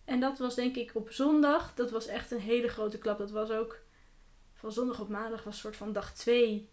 En 0.04 0.20
dat 0.20 0.38
was 0.38 0.54
denk 0.54 0.76
ik 0.76 0.90
op 0.94 1.11
zondag. 1.11 1.74
Dat 1.74 1.90
was 1.90 2.07
echt 2.07 2.31
een 2.31 2.40
hele 2.40 2.68
grote 2.68 2.98
klap. 2.98 3.18
Dat 3.18 3.31
was 3.31 3.50
ook 3.50 3.78
van 4.54 4.72
zondag 4.72 5.00
op 5.00 5.09
maandag 5.09 5.44
was 5.44 5.54
een 5.54 5.61
soort 5.61 5.76
van 5.76 5.92
dag 5.92 6.14
twee. 6.14 6.68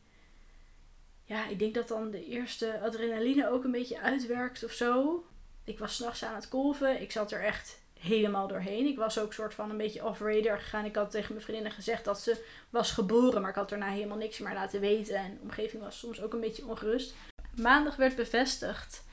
Ja, 1.23 1.47
ik 1.47 1.59
denk 1.59 1.73
dat 1.73 1.87
dan 1.87 2.11
de 2.11 2.25
eerste 2.25 2.79
adrenaline 2.79 3.49
ook 3.49 3.63
een 3.63 3.71
beetje 3.71 4.01
uitwerkt 4.01 4.63
of 4.63 4.71
zo. 4.71 5.23
Ik 5.63 5.79
was 5.79 5.95
s'nachts 5.95 6.23
aan 6.23 6.35
het 6.35 6.47
kolven. 6.47 7.01
Ik 7.01 7.11
zat 7.11 7.31
er 7.31 7.43
echt 7.43 7.81
helemaal 7.99 8.47
doorheen. 8.47 8.85
Ik 8.85 8.97
was 8.97 9.19
ook 9.19 9.33
soort 9.33 9.53
van 9.53 9.69
een 9.69 9.77
beetje 9.77 10.05
off-radar 10.05 10.59
gegaan. 10.59 10.85
Ik 10.85 10.95
had 10.95 11.11
tegen 11.11 11.33
mijn 11.33 11.43
vriendinnen 11.45 11.73
gezegd 11.73 12.05
dat 12.05 12.19
ze 12.19 12.45
was 12.69 12.91
geboren. 12.91 13.41
Maar 13.41 13.49
ik 13.49 13.55
had 13.55 13.69
daarna 13.69 13.89
helemaal 13.89 14.17
niks 14.17 14.39
meer 14.39 14.53
laten 14.53 14.79
weten. 14.79 15.15
En 15.15 15.33
de 15.33 15.41
omgeving 15.41 15.83
was 15.83 15.99
soms 15.99 16.21
ook 16.21 16.33
een 16.33 16.39
beetje 16.39 16.65
ongerust. 16.65 17.13
Maandag 17.57 17.95
werd 17.95 18.15
bevestigd 18.15 19.03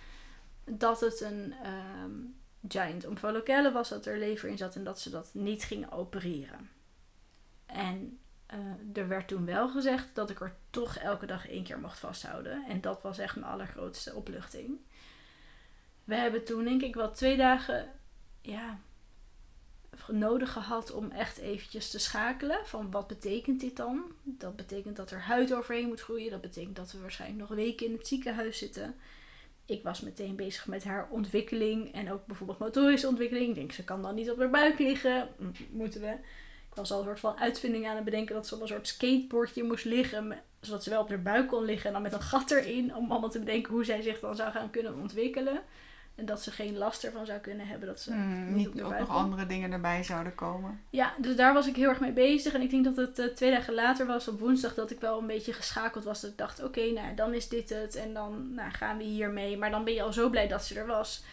dat 0.64 1.00
het 1.00 1.20
een 1.20 1.54
um, 2.02 2.36
giant 2.68 3.06
omvalocale 3.06 3.72
was, 3.72 3.88
dat 3.88 4.06
er 4.06 4.18
lever 4.18 4.48
in 4.48 4.56
zat 4.56 4.74
en 4.74 4.84
dat 4.84 5.00
ze 5.00 5.10
dat 5.10 5.30
niet 5.34 5.64
gingen 5.64 5.92
opereren. 5.92 6.70
En 7.66 8.18
uh, 8.54 9.02
er 9.02 9.08
werd 9.08 9.28
toen 9.28 9.44
wel 9.44 9.68
gezegd 9.68 10.14
dat 10.14 10.30
ik 10.30 10.40
er 10.40 10.54
toch 10.70 10.96
elke 10.96 11.26
dag 11.26 11.48
één 11.48 11.64
keer 11.64 11.78
mocht 11.78 11.98
vasthouden. 11.98 12.64
En 12.68 12.80
dat 12.80 13.02
was 13.02 13.18
echt 13.18 13.36
mijn 13.36 13.52
allergrootste 13.52 14.14
opluchting. 14.14 14.78
We 16.04 16.14
hebben 16.14 16.44
toen 16.44 16.64
denk 16.64 16.82
ik 16.82 16.94
wel 16.94 17.12
twee 17.12 17.36
dagen 17.36 17.92
ja, 18.40 18.78
nodig 20.08 20.52
gehad 20.52 20.92
om 20.92 21.10
echt 21.10 21.38
eventjes 21.38 21.90
te 21.90 21.98
schakelen. 21.98 22.58
Van 22.64 22.90
wat 22.90 23.06
betekent 23.06 23.60
dit 23.60 23.76
dan? 23.76 24.02
Dat 24.22 24.56
betekent 24.56 24.96
dat 24.96 25.10
er 25.10 25.20
huid 25.20 25.54
overheen 25.54 25.86
moet 25.86 26.00
groeien. 26.00 26.30
Dat 26.30 26.40
betekent 26.40 26.76
dat 26.76 26.92
we 26.92 27.00
waarschijnlijk 27.00 27.40
nog 27.40 27.58
weken 27.58 27.86
in 27.86 27.92
het 27.92 28.06
ziekenhuis 28.06 28.58
zitten. 28.58 28.94
Ik 29.66 29.82
was 29.82 30.00
meteen 30.00 30.36
bezig 30.36 30.66
met 30.66 30.84
haar 30.84 31.08
ontwikkeling 31.10 31.94
en 31.94 32.12
ook 32.12 32.26
bijvoorbeeld 32.26 32.58
motorische 32.58 33.08
ontwikkeling. 33.08 33.48
Ik 33.48 33.54
denk, 33.54 33.72
ze 33.72 33.84
kan 33.84 34.02
dan 34.02 34.14
niet 34.14 34.30
op 34.30 34.38
haar 34.38 34.50
buik 34.50 34.78
liggen. 34.78 35.28
Moeten 35.70 36.00
we. 36.00 36.10
Ik 36.70 36.78
was 36.78 36.92
al 36.92 36.98
een 36.98 37.04
soort 37.04 37.20
van 37.20 37.38
uitvinding 37.38 37.88
aan 37.88 37.96
het 37.96 38.04
bedenken 38.04 38.34
dat 38.34 38.46
ze 38.46 38.54
op 38.54 38.60
een 38.60 38.68
soort 38.68 38.88
skateboardje 38.88 39.62
moest 39.62 39.84
liggen. 39.84 40.42
Zodat 40.60 40.82
ze 40.82 40.90
wel 40.90 41.00
op 41.00 41.08
haar 41.08 41.22
buik 41.22 41.48
kon 41.48 41.64
liggen 41.64 41.86
en 41.86 41.92
dan 41.92 42.02
met 42.02 42.12
een 42.12 42.20
gat 42.20 42.50
erin. 42.50 42.96
Om 42.96 43.10
allemaal 43.10 43.30
te 43.30 43.38
bedenken 43.38 43.72
hoe 43.72 43.84
zij 43.84 44.02
zich 44.02 44.20
dan 44.20 44.36
zou 44.36 44.52
gaan 44.52 44.70
kunnen 44.70 45.00
ontwikkelen. 45.00 45.62
En 46.14 46.26
dat 46.26 46.42
ze 46.42 46.50
geen 46.50 46.76
last 46.76 47.04
ervan 47.04 47.26
zou 47.26 47.38
kunnen 47.38 47.66
hebben. 47.66 47.88
Dat 47.88 48.00
ze 48.00 48.12
Hmm, 48.12 48.54
niet 48.54 48.68
ook 48.68 48.74
nog 48.74 48.96
komt. 48.96 49.08
andere 49.08 49.46
dingen 49.46 49.72
erbij 49.72 50.02
zouden 50.02 50.34
komen. 50.34 50.80
Ja, 50.90 51.14
dus 51.18 51.36
daar 51.36 51.54
was 51.54 51.66
ik 51.66 51.76
heel 51.76 51.88
erg 51.88 52.00
mee 52.00 52.12
bezig. 52.12 52.54
En 52.54 52.62
ik 52.62 52.70
denk 52.70 52.84
dat 52.84 52.96
het 52.96 53.18
eh, 53.18 53.26
twee 53.26 53.50
dagen 53.50 53.74
later 53.74 54.06
was, 54.06 54.28
op 54.28 54.38
woensdag, 54.40 54.74
dat 54.74 54.90
ik 54.90 55.00
wel 55.00 55.18
een 55.18 55.26
beetje 55.26 55.52
geschakeld 55.52 56.04
was. 56.04 56.20
Dat 56.20 56.30
ik 56.30 56.38
dacht, 56.38 56.62
oké, 56.62 56.90
nou 56.90 57.14
dan 57.14 57.34
is 57.34 57.48
dit 57.48 57.68
het. 57.70 57.94
En 57.96 58.14
dan 58.14 58.54
nou, 58.54 58.70
gaan 58.70 58.96
we 58.96 59.04
hiermee. 59.04 59.56
Maar 59.58 59.70
dan 59.70 59.84
ben 59.84 59.94
je 59.94 60.02
al 60.02 60.12
zo 60.12 60.30
blij 60.30 60.48
dat 60.48 60.64
ze 60.64 60.78
er 60.80 60.86
was. 60.86 61.24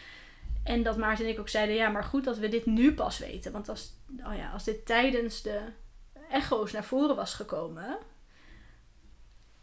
En 0.64 0.82
dat 0.82 0.96
Maarten 0.96 1.24
en 1.24 1.30
ik 1.30 1.38
ook 1.38 1.48
zeiden, 1.48 1.74
ja, 1.74 1.88
maar 1.88 2.04
goed 2.04 2.24
dat 2.24 2.38
we 2.38 2.48
dit 2.48 2.66
nu 2.66 2.94
pas 2.94 3.18
weten. 3.18 3.52
Want 3.52 3.68
als, 3.68 3.92
oh 4.26 4.36
ja, 4.36 4.50
als 4.50 4.64
dit 4.64 4.86
tijdens 4.86 5.42
de 5.42 5.60
echo's 6.30 6.72
naar 6.72 6.84
voren 6.84 7.16
was 7.16 7.34
gekomen, 7.34 7.98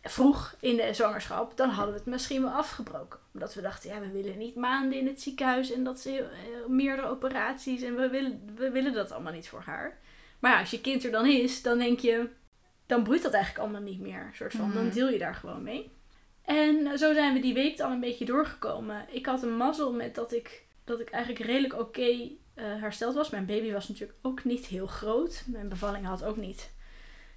vroeg 0.10 0.56
in 0.60 0.76
de 0.76 0.94
zwangerschap, 0.94 1.58
dan 1.58 1.70
hadden 1.70 1.94
we 1.94 2.00
het 2.00 2.10
misschien 2.10 2.42
wel 2.42 2.52
afgebroken. 2.52 3.20
Omdat 3.34 3.54
we 3.54 3.62
dachten, 3.62 3.90
ja, 3.90 4.00
we 4.00 4.12
willen 4.12 4.38
niet 4.38 4.56
maanden 4.56 5.00
in 5.00 5.08
het 5.08 5.22
ziekenhuis 5.22 5.72
en 5.72 5.84
dat 5.84 6.00
ze 6.00 6.10
heel- 6.10 6.70
meerdere 6.70 7.08
operaties 7.08 7.82
en 7.82 7.96
we 7.96 8.10
willen, 8.10 8.42
we 8.56 8.70
willen 8.72 8.94
dat 8.94 9.12
allemaal 9.12 9.34
niet 9.34 9.50
voor 9.50 9.62
haar. 9.66 9.98
Maar 10.40 10.52
ja, 10.52 10.60
als 10.60 10.72
je 10.72 10.82
kind 10.82 11.04
er 11.06 11.12
dan 11.12 11.26
is, 11.26 11.62
dan 11.62 11.78
denk 11.78 12.00
je, 12.00 12.30
dan 12.86 13.04
boeit 13.04 13.22
dat 13.24 13.34
eigenlijk 13.34 13.64
allemaal 13.64 13.82
niet 13.92 14.00
meer. 14.00 14.30
Soort 14.34 14.54
van, 14.54 14.74
dan 14.74 14.86
Mhm. 14.86 14.94
deel 14.94 15.10
je 15.10 15.18
daar 15.18 15.36
gewoon 15.36 15.64
mee. 15.64 15.92
En 16.46 16.98
zo 16.98 17.14
zijn 17.14 17.34
we 17.34 17.40
die 17.40 17.54
week 17.54 17.78
dan 17.78 17.92
een 17.92 18.00
beetje 18.00 18.26
doorgekomen. 18.26 19.06
Ik 19.12 19.26
had 19.26 19.44
een 19.44 19.58
mazzel 19.58 19.94
met 19.94 20.16
dat 20.16 20.34
ik, 20.34 20.64
dat 20.84 21.00
ik 21.00 21.10
eigenlijk 21.10 21.46
redelijk 21.46 21.80
oké 21.80 22.02
eh, 22.54 22.64
hersteld 22.66 23.16
was. 23.16 23.30
Mijn 23.30 23.46
baby 23.46 23.72
was 23.72 23.88
natuurlijk 23.88 24.20
ook 24.22 24.44
niet 24.44 24.66
heel 24.66 24.88
groot. 24.88 25.44
Mijn 25.48 25.70
bevalling 25.70 26.06
had 26.06 26.24
ook 26.24 26.38
niet 26.38 26.72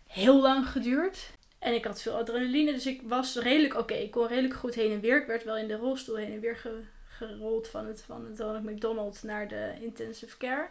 heel 0.07 0.41
lang 0.41 0.69
geduurd. 0.69 1.31
En 1.61 1.75
ik 1.75 1.85
had 1.85 2.03
veel 2.03 2.13
adrenaline, 2.17 2.73
dus 2.73 2.87
ik 2.87 3.03
was 3.05 3.37
redelijk 3.37 3.79
oké. 3.79 3.95
Ik 3.95 4.11
kon 4.11 4.27
redelijk 4.27 4.55
goed 4.55 4.75
heen 4.75 4.93
en 4.93 5.01
weer. 5.01 5.21
Ik 5.21 5.27
werd 5.27 5.45
wel 5.45 5.57
in 5.57 5.69
de 5.69 5.77
rolstoel 5.77 6.17
heen 6.17 6.33
en 6.33 6.41
weer 6.41 6.57
ge- 6.57 6.83
gerold 7.09 7.69
van 7.69 7.87
het, 7.87 8.03
van 8.03 8.25
het 8.27 8.39
Ronald 8.41 8.65
McDonald 8.65 9.23
naar 9.23 9.49
de 9.49 9.73
intensive 9.81 10.37
care. 10.37 10.69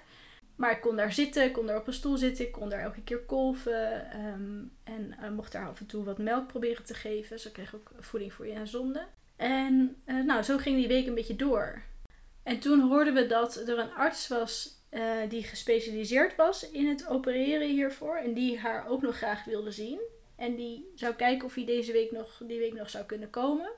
Maar 0.56 0.72
ik 0.72 0.82
kon 0.82 0.96
daar 0.96 1.14
zitten, 1.14 1.44
ik 1.44 1.54
kon 1.54 1.66
daar 1.66 1.78
op 1.78 1.88
een 1.88 1.94
stoel 1.94 2.18
zitten, 2.18 2.46
ik 2.46 2.52
kon 2.52 2.70
daar 2.70 2.80
elke 2.82 3.02
keer 3.04 3.20
kolven. 3.20 4.12
ehm, 4.12 4.62
en 4.84 5.16
eh, 5.22 5.30
mocht 5.30 5.52
daar 5.52 5.68
af 5.68 5.80
en 5.80 5.86
toe 5.86 6.04
wat 6.04 6.18
melk 6.18 6.48
proberen 6.48 6.84
te 6.86 6.94
geven. 6.94 7.30
Dus 7.36 7.46
ik 7.46 7.54
kreeg 7.54 7.76
ook 7.76 7.92
voeding 8.00 8.34
voor 8.34 8.48
je 8.48 8.54
en 8.54 8.68
zonde. 8.68 9.06
En 9.36 10.02
eh, 10.06 10.16
nou, 10.16 10.42
zo 10.44 10.58
ging 10.58 10.76
die 10.78 10.88
week 10.88 11.08
een 11.08 11.14
beetje 11.16 11.36
door. 11.36 11.82
En 12.44 12.60
toen 12.60 12.80
hoorden 12.90 13.14
we 13.14 13.26
dat 13.28 13.56
er 13.56 13.80
een 13.80 13.94
arts 13.94 14.28
was 14.28 14.78
eh, 14.90 15.02
die 15.30 15.44
gespecialiseerd 15.44 16.36
was 16.36 16.70
in 16.72 16.88
het 16.88 17.08
opereren 17.08 17.68
hiervoor. 17.70 18.16
En 18.18 18.34
die 18.34 18.60
haar 18.60 18.88
ook 18.88 19.02
nog 19.02 19.18
graag 19.18 19.44
wilde 19.44 19.72
zien. 19.72 20.00
En 20.40 20.56
die 20.56 20.92
zou 20.96 21.14
kijken 21.14 21.46
of 21.46 21.56
hij 21.56 21.66
deze 21.66 21.92
week 21.92 22.12
nog, 22.12 22.42
die 22.48 22.60
week 22.60 22.74
nog 22.74 22.90
zou 22.90 23.06
kunnen 23.06 23.30
komen. 23.30 23.70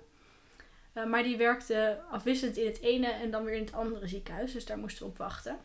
Eh, 0.94 1.06
maar 1.06 1.24
die 1.24 1.38
werkte 1.38 2.00
afwisselend 2.12 2.58
in 2.58 2.66
het 2.66 2.82
ene 2.82 3.08
en 3.08 3.32
dan 3.32 3.44
weer 3.44 3.54
in 3.54 3.64
het 3.64 3.74
andere 3.74 4.08
ziekenhuis. 4.08 4.52
Dus 4.52 4.66
daar 4.66 4.78
moesten 4.78 5.06
we 5.06 5.12
op 5.12 5.18
wachten. 5.18 5.58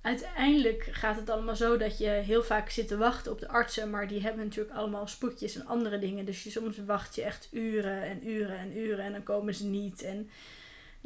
Uiteindelijk 0.00 0.88
gaat 0.90 1.16
het 1.16 1.30
allemaal 1.30 1.56
zo 1.56 1.76
dat 1.76 1.98
je 1.98 2.08
heel 2.08 2.42
vaak 2.42 2.70
zit 2.70 2.88
te 2.88 2.96
wachten 2.96 3.32
op 3.32 3.40
de 3.40 3.48
artsen. 3.48 3.90
Maar 3.90 4.08
die 4.08 4.20
hebben 4.20 4.44
natuurlijk 4.44 4.76
allemaal 4.76 5.06
spoedjes 5.06 5.56
en 5.56 5.66
andere 5.66 5.98
dingen. 5.98 6.24
Dus 6.24 6.52
soms 6.52 6.78
wacht 6.84 7.14
je 7.14 7.22
echt 7.22 7.48
uren 7.52 8.02
en 8.02 8.28
uren 8.28 8.58
en 8.58 8.78
uren 8.78 9.04
en 9.04 9.12
dan 9.12 9.22
komen 9.22 9.54
ze 9.54 9.66
niet. 9.66 10.02
En 10.02 10.30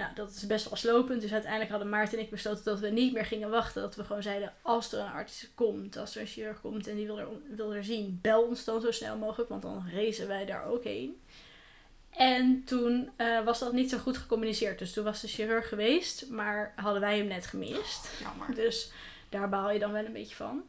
nou, 0.01 0.15
dat 0.15 0.31
is 0.31 0.47
best 0.47 0.69
wel 0.69 0.77
slopend. 0.77 1.21
Dus 1.21 1.33
uiteindelijk 1.33 1.71
hadden 1.71 1.89
Maarten 1.89 2.19
en 2.19 2.25
ik 2.25 2.31
besloten 2.31 2.65
dat 2.65 2.79
we 2.79 2.89
niet 2.89 3.13
meer 3.13 3.25
gingen 3.25 3.51
wachten. 3.51 3.83
Dat 3.83 3.97
we 3.97 4.05
gewoon 4.05 4.23
zeiden, 4.23 4.53
als 4.63 4.93
er 4.93 4.99
een 4.99 5.13
arts 5.13 5.49
komt, 5.55 5.97
als 5.97 6.15
er 6.15 6.21
een 6.21 6.27
chirurg 6.27 6.61
komt 6.61 6.87
en 6.87 6.97
die 6.97 7.07
wil 7.07 7.19
er, 7.19 7.29
wil 7.57 7.75
er 7.75 7.85
zien, 7.85 8.19
bel 8.23 8.43
ons 8.43 8.65
dan 8.65 8.81
zo 8.81 8.91
snel 8.91 9.17
mogelijk. 9.17 9.49
Want 9.49 9.63
dan 9.63 9.89
racen 9.93 10.29
wij 10.29 10.47
daar 10.47 10.65
ook 10.65 10.85
heen. 10.85 11.21
En 12.11 12.65
toen 12.65 13.11
eh, 13.17 13.45
was 13.45 13.59
dat 13.59 13.73
niet 13.73 13.91
zo 13.91 13.99
goed 13.99 14.19
gecommuniceerd. 14.19 14.79
Dus 14.79 14.93
toen 14.93 15.05
was 15.05 15.21
de 15.21 15.29
chirurg 15.29 15.69
geweest, 15.69 16.29
maar 16.31 16.73
hadden 16.77 17.01
wij 17.01 17.19
hem 17.19 17.27
net 17.27 17.47
gemist. 17.47 18.11
Jammer. 18.21 18.55
Dus 18.55 18.93
daar 19.29 19.49
baal 19.49 19.71
je 19.71 19.79
dan 19.79 19.93
wel 19.93 20.05
een 20.05 20.13
beetje 20.13 20.37
van. 20.37 20.63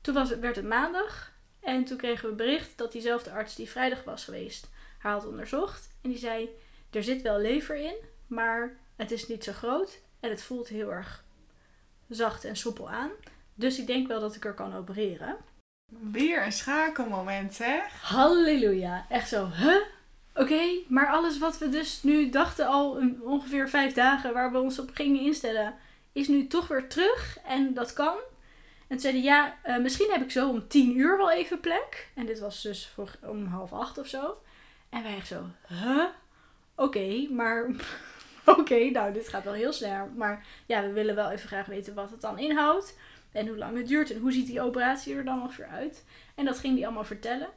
Toen 0.00 0.14
was 0.14 0.28
werd 0.38 0.56
het 0.56 0.64
maandag. 0.64 1.32
En 1.60 1.84
toen 1.84 1.96
kregen 1.96 2.28
we 2.28 2.34
bericht 2.34 2.78
dat 2.78 2.92
diezelfde 2.92 3.30
arts 3.30 3.54
die 3.54 3.70
vrijdag 3.70 4.04
was 4.04 4.24
geweest 4.24 4.68
haar 5.00 5.12
had 5.12 5.26
onderzocht. 5.26 5.90
En 6.02 6.10
die 6.10 6.18
zei, 6.18 6.48
er 6.90 7.02
zit 7.02 7.22
wel 7.22 7.38
lever 7.38 7.76
in, 7.76 7.94
maar 8.30 8.76
het 8.96 9.10
is 9.10 9.28
niet 9.28 9.44
zo 9.44 9.52
groot. 9.52 9.98
En 10.20 10.30
het 10.30 10.42
voelt 10.42 10.68
heel 10.68 10.92
erg 10.92 11.24
zacht 12.08 12.44
en 12.44 12.56
soepel 12.56 12.90
aan. 12.90 13.10
Dus 13.54 13.78
ik 13.78 13.86
denk 13.86 14.08
wel 14.08 14.20
dat 14.20 14.34
ik 14.34 14.44
er 14.44 14.54
kan 14.54 14.74
opereren. 14.74 15.36
Weer 16.10 16.44
een 16.44 16.52
schakelmoment, 16.52 17.58
hè? 17.58 17.80
Halleluja. 18.02 19.06
Echt 19.08 19.28
zo, 19.28 19.48
huh? 19.48 19.82
Oké, 20.34 20.60
maar 20.88 21.06
alles 21.08 21.38
wat 21.38 21.58
we 21.58 21.68
dus 21.68 22.02
nu 22.02 22.30
dachten 22.30 22.66
al 22.66 23.00
een- 23.00 23.22
ongeveer 23.22 23.68
vijf 23.68 23.92
dagen 23.92 24.32
waar 24.32 24.52
we 24.52 24.58
ons 24.60 24.78
op 24.78 24.90
gingen 24.94 25.20
instellen, 25.20 25.74
is 26.12 26.28
nu 26.28 26.46
toch 26.46 26.68
weer 26.68 26.88
terug. 26.88 27.38
En 27.44 27.74
dat 27.74 27.92
kan. 27.92 28.14
En 28.80 28.96
toen 28.96 28.98
zeiden 29.00 29.22
ja, 29.22 29.56
eh, 29.62 29.76
misschien 29.78 30.10
heb 30.10 30.22
ik 30.22 30.30
zo 30.30 30.48
om 30.48 30.68
tien 30.68 30.98
uur 30.98 31.16
wel 31.16 31.30
even 31.30 31.60
plek. 31.60 32.08
En 32.14 32.26
dit 32.26 32.38
was 32.40 32.62
dus 32.62 32.86
voor, 32.94 33.10
om 33.22 33.46
half 33.46 33.72
acht 33.72 33.98
of 33.98 34.06
zo. 34.06 34.36
En 34.88 35.02
wij 35.02 35.16
echt 35.16 35.26
zo, 35.26 35.44
huh? 35.68 36.04
Oké, 36.74 37.26
maar... 37.30 37.70
Oké, 38.58 38.90
nou 38.90 39.12
dit 39.12 39.28
gaat 39.28 39.44
wel 39.44 39.52
heel 39.52 39.72
snel. 39.72 40.08
Maar 40.16 40.46
ja, 40.66 40.82
we 40.82 40.92
willen 40.92 41.14
wel 41.14 41.30
even 41.30 41.48
graag 41.48 41.66
weten 41.66 41.94
wat 41.94 42.10
het 42.10 42.20
dan 42.20 42.38
inhoudt. 42.38 42.98
En 43.32 43.48
hoe 43.48 43.56
lang 43.56 43.76
het 43.76 43.88
duurt 43.88 44.10
en 44.10 44.20
hoe 44.20 44.32
ziet 44.32 44.46
die 44.46 44.60
operatie 44.60 45.14
er 45.14 45.24
dan 45.24 45.42
ongeveer 45.42 45.66
uit. 45.66 46.04
En 46.34 46.44
dat 46.44 46.58
ging 46.58 46.74
die 46.74 46.84
allemaal 46.84 47.04
vertellen. 47.04 47.48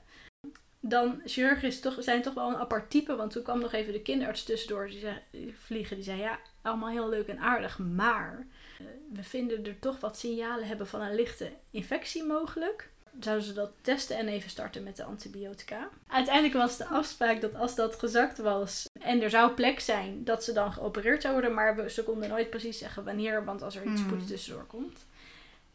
Dan, 0.79 1.21
chirurgen 1.25 1.67
is 1.67 1.79
toch, 1.79 1.95
zijn 1.99 2.21
toch 2.21 2.33
wel 2.33 2.49
een 2.49 2.57
apart 2.57 2.89
type. 2.89 3.15
Want 3.15 3.31
toen 3.31 3.43
kwam 3.43 3.59
nog 3.59 3.73
even 3.73 3.93
de 3.93 4.01
kinderarts 4.01 4.43
tussendoor 4.43 4.87
die 4.87 4.99
zei, 4.99 5.21
vliegen. 5.57 5.95
Die 5.95 6.05
zei, 6.05 6.19
ja, 6.19 6.39
allemaal 6.61 6.89
heel 6.89 7.09
leuk 7.09 7.27
en 7.27 7.39
aardig. 7.39 7.79
Maar 7.79 8.47
eh, 8.79 8.85
we 9.13 9.23
vinden 9.23 9.65
er 9.65 9.79
toch 9.79 9.99
wat 9.99 10.17
signalen 10.17 10.67
hebben 10.67 10.87
van 10.87 11.01
een 11.01 11.15
lichte 11.15 11.51
infectie 11.71 12.23
mogelijk. 12.23 12.91
Zouden 13.19 13.45
ze 13.45 13.53
dat 13.53 13.71
testen 13.81 14.17
en 14.17 14.27
even 14.27 14.49
starten 14.49 14.83
met 14.83 14.95
de 14.95 15.03
antibiotica. 15.03 15.89
Uiteindelijk 16.07 16.53
was 16.53 16.77
de 16.77 16.85
afspraak 16.85 17.41
dat 17.41 17.55
als 17.55 17.75
dat 17.75 17.99
gezakt 17.99 18.37
was 18.37 18.89
en 18.99 19.21
er 19.21 19.29
zou 19.29 19.51
plek 19.51 19.79
zijn, 19.79 20.23
dat 20.23 20.43
ze 20.43 20.53
dan 20.53 20.73
geopereerd 20.73 21.21
zou 21.21 21.33
worden. 21.33 21.53
Maar 21.53 21.75
we, 21.75 21.89
ze 21.89 22.03
konden 22.03 22.29
nooit 22.29 22.49
precies 22.49 22.77
zeggen 22.77 23.03
wanneer, 23.03 23.45
want 23.45 23.61
als 23.61 23.75
er 23.75 23.83
iets 23.83 23.93
Hmm. 23.93 24.03
spoedig 24.03 24.27
tussendoor 24.27 24.65
komt. 24.65 25.05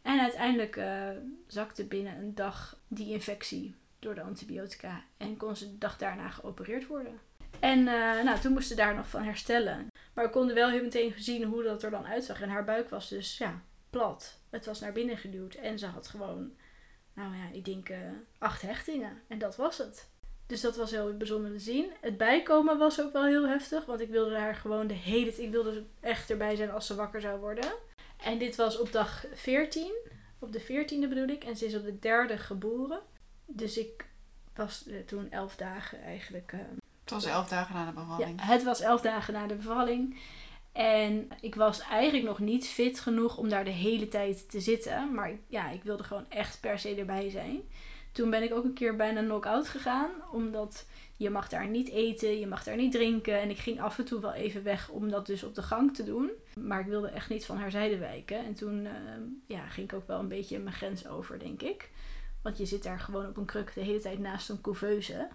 En 0.01 0.19
uiteindelijk 0.19 0.75
eh, 0.75 1.07
zakte 1.47 1.83
binnen 1.85 2.17
een 2.17 2.35
dag 2.35 2.77
die 2.87 3.13
infectie 3.13 3.75
door 3.99 4.15
de 4.15 4.21
antibiotica 4.21 5.03
en 5.17 5.37
kon 5.37 5.55
ze 5.55 5.71
de 5.71 5.77
dag 5.77 5.97
daarna 5.97 6.29
geopereerd 6.29 6.87
worden. 6.87 7.19
En 7.59 7.79
eh, 7.87 8.23
nou, 8.23 8.39
toen 8.39 8.51
moesten 8.51 8.75
ze 8.75 8.81
daar 8.81 8.95
nog 8.95 9.07
van 9.09 9.23
herstellen. 9.23 9.87
Maar 10.13 10.25
we 10.25 10.31
konden 10.31 10.55
wel 10.55 10.69
heel 10.69 10.83
meteen 10.83 11.13
zien 11.17 11.43
hoe 11.43 11.63
dat 11.63 11.83
er 11.83 11.91
dan 11.91 12.05
uitzag. 12.07 12.41
En 12.41 12.49
haar 12.49 12.63
buik 12.65 12.89
was 12.89 13.09
dus 13.09 13.37
ja, 13.37 13.61
plat. 13.89 14.39
Het 14.49 14.65
was 14.65 14.79
naar 14.79 14.91
binnen 14.91 15.17
geduwd 15.17 15.53
en 15.53 15.79
ze 15.79 15.85
had 15.85 16.07
gewoon, 16.07 16.51
nou 17.19 17.35
ja, 17.35 17.43
ik 17.51 17.65
denk 17.65 17.89
eh, 17.89 17.97
acht 18.37 18.61
hechtingen. 18.61 19.21
En 19.27 19.37
dat 19.39 19.55
was 19.55 19.77
het. 19.77 20.07
Dus 20.47 20.61
dat 20.61 20.75
was 20.75 20.91
heel 20.91 21.17
bijzonder 21.17 21.51
te 21.51 21.59
zien. 21.59 21.91
Het 22.01 22.17
bijkomen 22.17 22.77
was 22.77 23.01
ook 23.01 23.13
wel 23.13 23.25
heel 23.25 23.47
heftig, 23.47 23.85
want 23.85 23.99
ik 24.01 24.09
wilde 24.09 24.37
haar 24.37 24.55
gewoon 24.55 24.87
de 24.87 24.93
hele 24.93 25.25
tijd, 25.25 25.37
ik 25.39 25.51
wilde 25.51 25.83
echt 25.99 26.29
erbij 26.29 26.55
zijn 26.55 26.71
als 26.71 26.87
ze 26.87 26.95
wakker 26.95 27.21
zou 27.21 27.39
worden. 27.39 27.71
En 28.23 28.37
dit 28.37 28.55
was 28.55 28.79
op 28.79 28.91
dag 28.91 29.25
14, 29.33 29.91
op 30.39 30.51
de 30.51 30.61
14e 30.61 31.09
bedoel 31.09 31.27
ik, 31.27 31.43
en 31.43 31.57
ze 31.57 31.65
is 31.65 31.75
op 31.75 31.83
de 31.83 31.99
derde 31.99 32.37
geboren. 32.37 32.99
Dus 33.45 33.77
ik 33.77 34.05
was 34.55 34.87
eh, 34.87 34.99
toen 35.05 35.31
elf 35.31 35.55
dagen 35.55 36.01
eigenlijk. 36.03 36.51
eh, 36.51 36.59
Het 37.03 37.11
was 37.11 37.25
elf 37.25 37.47
dagen 37.47 37.75
na 37.75 37.85
de 37.85 37.91
ja, 37.99 38.01
bevalling. 38.01 38.41
het 38.45 38.63
was 38.63 38.79
elf 38.81 39.01
dagen 39.01 39.33
na 39.33 39.47
de 39.47 39.55
bevalling. 39.55 40.19
En 40.79 41.27
ik 41.41 41.55
was 41.55 41.79
eigenlijk 41.79 42.25
nog 42.25 42.39
niet 42.39 42.67
fit 42.67 42.99
genoeg 42.99 43.37
om 43.37 43.49
daar 43.49 43.63
de 43.63 43.69
hele 43.69 44.07
tijd 44.07 44.49
te 44.49 44.59
zitten. 44.59 45.13
Maar 45.13 45.31
ja, 45.47 45.69
ik 45.69 45.83
wilde 45.83 46.03
gewoon 46.03 46.25
echt 46.29 46.59
per 46.59 46.79
se 46.79 46.95
erbij 46.95 47.29
zijn. 47.29 47.61
Toen 48.11 48.29
ben 48.29 48.43
ik 48.43 48.53
ook 48.53 48.63
een 48.63 48.73
keer 48.73 48.95
bijna 48.95 49.21
knock-out 49.21 49.67
gegaan. 49.67 50.09
Omdat 50.31 50.85
je 51.17 51.29
mag 51.29 51.49
daar 51.49 51.67
niet 51.67 51.89
eten, 51.89 52.39
je 52.39 52.47
mag 52.47 52.63
daar 52.63 52.75
niet 52.75 52.91
drinken. 52.91 53.39
En 53.39 53.49
ik 53.49 53.57
ging 53.57 53.81
af 53.81 53.97
en 53.97 54.05
toe 54.05 54.21
wel 54.21 54.33
even 54.33 54.63
weg 54.63 54.89
om 54.89 55.09
dat 55.09 55.25
dus 55.25 55.43
op 55.43 55.55
de 55.55 55.63
gang 55.63 55.95
te 55.95 56.03
doen. 56.03 56.29
Maar 56.55 56.79
ik 56.79 56.85
wilde 56.85 57.07
echt 57.07 57.29
niet 57.29 57.45
van 57.45 57.57
haar 57.57 57.71
zijde 57.71 57.97
wijken. 57.97 58.45
En 58.45 58.53
toen 58.53 58.85
eh, 58.85 58.91
ja, 59.45 59.65
ging 59.65 59.91
ik 59.91 59.97
ook 59.97 60.07
wel 60.07 60.19
een 60.19 60.27
beetje 60.27 60.59
mijn 60.59 60.75
grens 60.75 61.07
over, 61.07 61.39
denk 61.39 61.61
ik. 61.61 61.89
Want 62.41 62.57
je 62.57 62.65
zit 62.65 62.83
daar 62.83 62.99
gewoon 62.99 63.27
op 63.27 63.37
een 63.37 63.45
kruk 63.45 63.73
de 63.73 63.81
hele 63.81 63.99
tijd 63.99 64.19
naast 64.19 64.49
een 64.49 64.61
couveuse. 64.61 65.27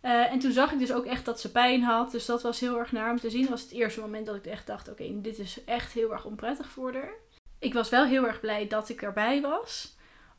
Eh, 0.00 0.32
en 0.32 0.38
toen 0.38 0.52
zag 0.52 0.72
ik 0.72 0.78
dus 0.78 0.92
ook 0.92 1.04
echt 1.04 1.24
dat 1.24 1.40
ze 1.40 1.50
pijn 1.50 1.82
had. 1.82 2.10
Dus 2.10 2.26
dat 2.26 2.42
was 2.42 2.60
heel 2.60 2.78
erg 2.78 2.92
naar 2.92 3.10
om 3.10 3.18
te 3.20 3.30
zien. 3.30 3.40
Dat 3.40 3.50
was 3.50 3.62
het 3.62 3.70
eerste 3.70 4.00
moment 4.00 4.26
dat 4.26 4.36
ik 4.36 4.46
echt 4.46 4.66
dacht: 4.66 4.88
oké, 4.88 5.20
dit 5.20 5.38
is 5.38 5.64
echt 5.64 5.92
heel 5.92 6.12
erg 6.12 6.24
onprettig 6.24 6.68
voor 6.68 6.92
haar. 6.92 7.12
Ik 7.58 7.74
was 7.74 7.88
wel 7.88 8.04
heel 8.04 8.26
erg 8.26 8.40
blij 8.40 8.68
dat 8.68 8.88
ik 8.88 9.02
erbij 9.02 9.40
was. 9.40 9.96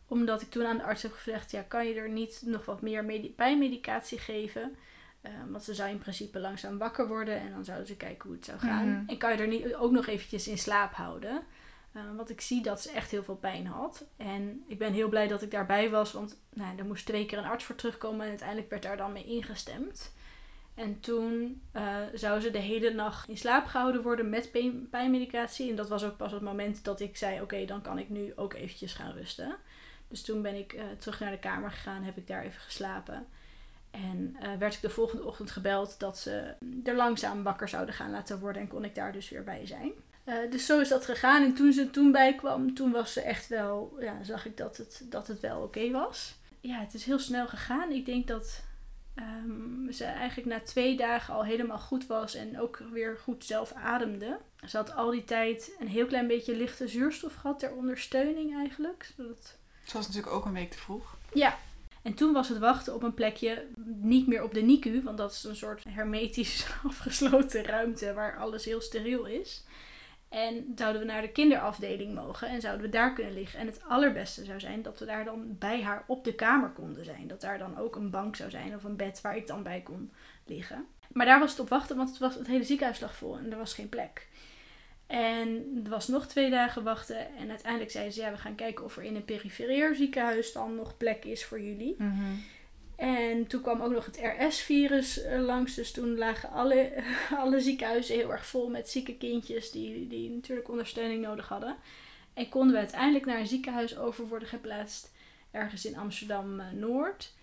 Omdat 0.07 0.41
ik 0.41 0.49
toen 0.49 0.65
aan 0.65 0.77
de 0.77 0.83
arts 0.83 1.01
heb 1.01 1.11
gevraagd: 1.11 1.51
ja, 1.51 1.61
kan 1.61 1.87
je 1.87 1.93
er 1.93 2.09
niet 2.09 2.41
nog 2.45 2.65
wat 2.65 2.81
meer 2.81 3.05
medi- 3.05 3.33
pijnmedicatie 3.35 4.19
geven? 4.19 4.75
Eh, 5.21 5.31
want 5.49 5.63
ze 5.63 5.73
zou 5.73 5.89
in 5.89 5.99
principe 5.99 6.39
langzaam 6.39 6.77
wakker 6.77 7.07
worden 7.07 7.39
en 7.39 7.51
dan 7.51 7.65
zouden 7.65 7.87
ze 7.87 7.95
kijken 7.95 8.27
hoe 8.27 8.35
het 8.35 8.45
zou 8.45 8.59
gaan. 8.59 8.89
Mhm. 8.89 9.09
En 9.09 9.17
kan 9.17 9.31
je 9.31 9.37
er 9.37 9.47
niet 9.47 9.75
ook 9.75 9.91
nog 9.91 10.07
eventjes 10.07 10.47
in 10.47 10.57
slaap 10.57 10.93
houden? 10.93 11.43
Eh, 11.91 12.01
want 12.15 12.29
ik 12.29 12.41
zie 12.41 12.61
dat 12.61 12.81
ze 12.81 12.91
echt 12.91 13.11
heel 13.11 13.23
veel 13.23 13.35
pijn 13.35 13.67
had. 13.67 14.05
En 14.17 14.63
ik 14.67 14.77
ben 14.77 14.93
heel 14.93 15.09
blij 15.09 15.27
dat 15.27 15.41
ik 15.41 15.51
daarbij 15.51 15.89
was. 15.89 16.11
Want 16.11 16.37
nou, 16.53 16.77
er 16.77 16.85
moest 16.85 17.05
twee 17.05 17.25
keer 17.25 17.37
een 17.37 17.43
arts 17.43 17.63
voor 17.63 17.75
terugkomen. 17.75 18.21
En 18.21 18.29
uiteindelijk 18.29 18.69
werd 18.69 18.83
daar 18.83 18.97
dan 18.97 19.13
mee 19.13 19.25
ingestemd. 19.25 20.13
En 20.73 20.99
toen 20.99 21.61
uh, 21.75 21.97
zou 22.13 22.39
ze 22.39 22.51
de 22.51 22.59
hele 22.59 22.93
nacht 22.93 23.29
in 23.29 23.37
slaap 23.37 23.65
gehouden 23.65 24.01
worden 24.01 24.29
met 24.29 24.51
pijnmedicatie. 24.89 25.69
En 25.69 25.75
dat 25.75 25.89
was 25.89 26.03
ook 26.03 26.17
pas 26.17 26.31
het 26.31 26.41
moment 26.41 26.83
dat 26.83 26.99
ik 26.99 27.17
zei: 27.17 27.41
Oké, 27.41 27.65
dan 27.65 27.81
kan 27.81 27.99
ik 27.99 28.09
nu 28.09 28.33
ook 28.35 28.53
eventjes 28.53 28.93
gaan 28.93 29.11
rusten. 29.11 29.55
Dus 30.07 30.21
toen 30.21 30.41
ben 30.41 30.55
ik 30.55 30.73
uh, 30.73 30.81
terug 30.97 31.19
naar 31.19 31.31
de 31.31 31.39
kamer 31.39 31.71
gegaan, 31.71 32.03
heb 32.03 32.17
ik 32.17 32.27
daar 32.27 32.43
even 32.43 32.61
geslapen. 32.61 33.27
En 33.91 34.35
uh, 34.43 34.55
werd 34.57 34.73
ik 34.73 34.81
de 34.81 34.89
volgende 34.89 35.25
ochtend 35.25 35.51
gebeld 35.51 35.99
dat 35.99 36.17
ze 36.17 36.55
er 36.83 36.95
langzaam 36.95 37.43
wakker 37.43 37.69
zouden 37.69 37.95
gaan 37.95 38.11
laten 38.11 38.39
worden. 38.39 38.61
En 38.61 38.67
kon 38.67 38.83
ik 38.83 38.95
daar 38.95 39.11
dus 39.11 39.29
weer 39.29 39.43
bij 39.43 39.65
zijn. 39.65 39.91
Dus 40.49 40.65
zo 40.65 40.79
is 40.79 40.89
dat 40.89 41.05
gegaan. 41.05 41.43
En 41.43 41.53
toen 41.53 41.73
ze 41.73 41.89
toen 41.89 42.11
bijkwam, 42.11 42.73
toen 42.73 42.91
was 42.91 43.13
ze 43.13 43.21
echt 43.21 43.47
wel, 43.47 43.97
ja, 43.99 44.23
zag 44.23 44.45
ik 44.45 44.57
dat 44.57 44.77
het, 44.77 45.01
dat 45.03 45.27
het 45.27 45.39
wel 45.39 45.61
oké 45.61 45.91
was. 45.91 46.35
Ja, 46.59 46.79
het 46.79 46.93
is 46.93 47.03
heel 47.03 47.19
snel 47.19 47.47
gegaan. 47.47 47.91
Ik 47.91 48.05
denk 48.05 48.27
dat 48.27 48.63
um, 49.15 49.91
ze 49.91 50.03
eigenlijk 50.03 50.47
na 50.47 50.59
twee 50.59 50.97
dagen 50.97 51.33
al 51.33 51.43
helemaal 51.43 51.79
goed 51.79 52.07
was 52.07 52.35
en 52.35 52.59
ook 52.59 52.83
weer 52.91 53.17
goed 53.17 53.45
zelf 53.45 53.73
ademde. 53.73 54.39
Ze 54.67 54.77
had 54.77 54.95
al 54.95 55.11
die 55.11 55.23
tijd 55.23 55.75
een 55.79 55.87
heel 55.87 56.05
klein 56.05 56.27
beetje 56.27 56.55
lichte 56.55 56.87
zuurstof 56.87 57.33
gehad 57.33 57.59
ter 57.59 57.71
ondersteuning 57.71 58.55
eigenlijk. 58.55 59.11
Zodat... 59.17 59.55
Ze 59.83 59.97
was 59.97 60.07
natuurlijk 60.07 60.33
ook 60.33 60.45
een 60.45 60.53
week 60.53 60.71
te 60.71 60.77
vroeg. 60.77 61.17
Ja. 61.33 61.57
En 62.01 62.13
toen 62.13 62.33
was 62.33 62.49
het 62.49 62.57
wachten 62.57 62.95
op 62.95 63.03
een 63.03 63.13
plekje, 63.13 63.67
niet 63.85 64.27
meer 64.27 64.43
op 64.43 64.53
de 64.53 64.61
NICU, 64.61 65.01
want 65.03 65.17
dat 65.17 65.31
is 65.31 65.43
een 65.43 65.55
soort 65.55 65.83
hermetisch 65.89 66.67
afgesloten 66.87 67.63
ruimte 67.63 68.13
waar 68.13 68.37
alles 68.37 68.65
heel 68.65 68.81
steriel 68.81 69.25
is. 69.25 69.63
En 70.29 70.71
zouden 70.75 71.01
we 71.01 71.07
naar 71.07 71.21
de 71.21 71.31
kinderafdeling 71.31 72.13
mogen 72.13 72.47
en 72.47 72.61
zouden 72.61 72.85
we 72.85 72.91
daar 72.91 73.13
kunnen 73.13 73.33
liggen. 73.33 73.59
En 73.59 73.65
het 73.65 73.81
allerbeste 73.87 74.45
zou 74.45 74.59
zijn 74.59 74.81
dat 74.81 74.99
we 74.99 75.05
daar 75.05 75.25
dan 75.25 75.57
bij 75.57 75.81
haar 75.81 76.03
op 76.07 76.23
de 76.23 76.35
kamer 76.35 76.69
konden 76.69 77.05
zijn. 77.05 77.27
Dat 77.27 77.41
daar 77.41 77.57
dan 77.57 77.77
ook 77.77 77.95
een 77.95 78.09
bank 78.09 78.35
zou 78.35 78.49
zijn 78.49 78.75
of 78.75 78.83
een 78.83 78.95
bed 78.95 79.21
waar 79.21 79.37
ik 79.37 79.47
dan 79.47 79.63
bij 79.63 79.81
kon 79.81 80.11
liggen. 80.45 80.85
Maar 81.13 81.25
daar 81.25 81.39
was 81.39 81.51
het 81.51 81.59
op 81.59 81.69
wachten, 81.69 81.97
want 81.97 82.09
het, 82.09 82.17
was, 82.17 82.35
het 82.35 82.47
hele 82.47 82.63
ziekenhuis 82.63 82.99
lag 82.99 83.15
vol 83.15 83.37
en 83.37 83.51
er 83.51 83.57
was 83.57 83.73
geen 83.73 83.89
plek. 83.89 84.27
En 85.07 85.79
er 85.83 85.89
was 85.89 86.07
nog 86.07 86.27
twee 86.27 86.49
dagen 86.49 86.83
wachten. 86.83 87.35
En 87.37 87.49
uiteindelijk 87.49 87.91
zeiden 87.91 88.13
ze, 88.13 88.21
ja, 88.21 88.31
we 88.31 88.37
gaan 88.37 88.55
kijken 88.55 88.85
of 88.85 88.97
er 88.97 89.03
in 89.03 89.15
een 89.15 89.25
periferieur 89.25 89.95
ziekenhuis 89.95 90.51
dan 90.51 90.75
nog 90.75 90.97
plek 90.97 91.25
is 91.25 91.45
voor 91.45 91.61
jullie. 91.61 91.95
Mm 91.97 92.43
en 92.99 93.47
toen 93.47 93.61
kwam 93.61 93.81
ook 93.81 93.91
nog 93.91 94.05
het 94.05 94.19
RS-virus 94.21 95.23
eh, 95.23 95.39
langs. 95.39 95.75
Dus 95.75 95.91
toen 95.91 96.17
lagen 96.17 96.49
alle, 96.51 97.03
alle 97.43 97.59
ziekenhuizen 97.59 98.15
heel 98.15 98.31
erg 98.31 98.45
vol 98.45 98.69
met 98.69 98.89
zieke 98.89 99.17
kindjes 99.17 99.71
die, 99.71 100.07
die 100.07 100.29
natuurlijk 100.29 100.69
ondersteuning 100.69 101.21
nodig 101.21 101.47
hadden. 101.47 101.75
En 102.33 102.49
konden 102.49 102.71
we 102.71 102.77
uiteindelijk 102.77 103.25
naar 103.25 103.39
een 103.39 103.47
ziekenhuis 103.47 103.97
over 103.97 104.27
worden 104.27 104.47
geplaatst, 104.47 105.11
ergens 105.51 105.85
in 105.85 105.97
Amsterdam-Noord. 105.97 107.33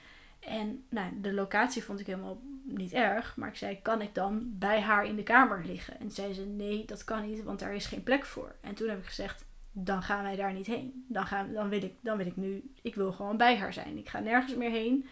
En 0.40 0.84
nou, 0.88 1.20
de 1.20 1.32
locatie 1.32 1.84
vond 1.84 2.00
ik 2.00 2.06
helemaal 2.06 2.40
niet 2.62 2.92
erg. 2.92 3.36
Maar 3.36 3.48
ik 3.48 3.56
zei, 3.56 3.82
kan 3.82 4.02
ik 4.02 4.14
dan 4.14 4.58
bij 4.58 4.80
haar 4.80 5.06
in 5.06 5.16
de 5.16 5.22
kamer 5.22 5.64
liggen? 5.64 6.00
En 6.00 6.10
zei 6.10 6.34
ze, 6.34 6.44
nee, 6.46 6.84
dat 6.84 7.04
kan 7.04 7.28
niet, 7.28 7.42
want 7.42 7.58
daar 7.58 7.74
is 7.74 7.86
geen 7.86 8.02
plek 8.02 8.24
voor. 8.24 8.54
En 8.60 8.74
toen 8.74 8.88
heb 8.88 8.98
ik 8.98 9.06
gezegd, 9.06 9.44
dan 9.72 10.02
gaan 10.02 10.22
wij 10.22 10.36
daar 10.36 10.52
niet 10.52 10.66
heen. 10.66 11.04
Dan, 11.08 11.26
gaan, 11.26 11.52
dan, 11.52 11.68
wil 11.68 11.82
ik, 11.82 11.92
dan 12.00 12.16
wil 12.16 12.26
ik 12.26 12.36
nu, 12.36 12.70
ik 12.82 12.94
wil 12.94 13.12
gewoon 13.12 13.36
bij 13.36 13.56
haar 13.56 13.72
zijn. 13.72 13.98
Ik 13.98 14.08
ga 14.08 14.18
nergens 14.18 14.54
meer 14.54 14.70
heen 14.70 15.06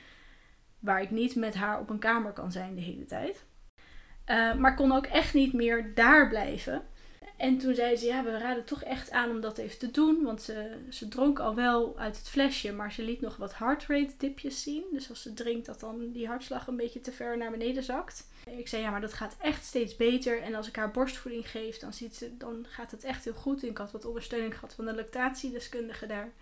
waar 0.85 1.03
ik 1.03 1.11
niet 1.11 1.35
met 1.35 1.55
haar 1.55 1.81
op 1.81 1.90
een 1.90 1.99
kamer 1.99 2.33
kan 2.33 2.53
zijn 2.53 2.75
de 2.75 2.81
hele 2.81 3.05
tijd. 3.05 3.44
Uh, 4.31 4.55
maar 4.55 4.75
kon 4.75 4.92
ook 4.92 5.07
echt 5.07 5.35
niet 5.35 5.53
meer 5.53 5.94
daar 5.94 6.29
blijven. 6.29 6.83
En 7.37 7.59
toen 7.59 7.75
zei 7.75 7.97
ze, 7.97 8.07
ja, 8.07 8.25
we 8.25 8.38
raden 8.38 8.64
toch 8.64 8.83
echt 8.83 9.11
aan 9.11 9.31
om 9.31 9.40
dat 9.40 9.59
even 9.59 9.79
te 9.79 9.90
doen. 9.90 10.23
Want 10.23 10.42
ze, 10.42 10.77
ze 10.90 11.09
dronk 11.09 11.38
al 11.38 11.55
wel 11.55 11.99
uit 11.99 12.16
het 12.16 12.29
flesje, 12.29 12.73
maar 12.73 12.92
ze 12.92 13.03
liet 13.03 13.20
nog 13.20 13.37
wat 13.37 13.59
heart 13.59 13.87
rate 13.87 14.14
dipjes 14.18 14.62
zien. 14.62 14.85
Dus 14.92 15.09
als 15.09 15.23
ze 15.23 15.35
drinkt, 15.35 15.66
dat 15.66 15.81
dan 15.81 16.12
die 16.12 16.27
hartslag 16.27 16.66
een 16.66 16.77
beetje 16.77 17.01
te 17.01 17.12
ver 17.12 17.37
naar 17.37 17.51
beneden 17.51 17.83
zakt. 17.83 18.29
Ik 18.57 18.68
zei, 18.68 18.83
ja, 18.83 18.90
maar 18.90 19.01
dat 19.01 19.12
gaat 19.12 19.37
echt 19.40 19.64
steeds 19.64 19.97
beter. 19.97 20.42
En 20.42 20.55
als 20.55 20.68
ik 20.68 20.77
haar 20.77 20.90
borstvoeding 20.90 21.51
geef, 21.51 21.79
dan, 21.79 21.92
ziet 21.92 22.16
ze, 22.16 22.37
dan 22.37 22.66
gaat 22.68 22.90
het 22.90 23.05
echt 23.05 23.25
heel 23.25 23.35
goed. 23.35 23.62
En 23.62 23.68
ik 23.68 23.79
had 23.79 23.92
wat 23.92 24.05
ondersteuning 24.05 24.55
gehad 24.55 24.75
van 24.75 24.85
de 24.85 24.94
lactatiedeskundige 24.94 26.07
daar. 26.07 26.33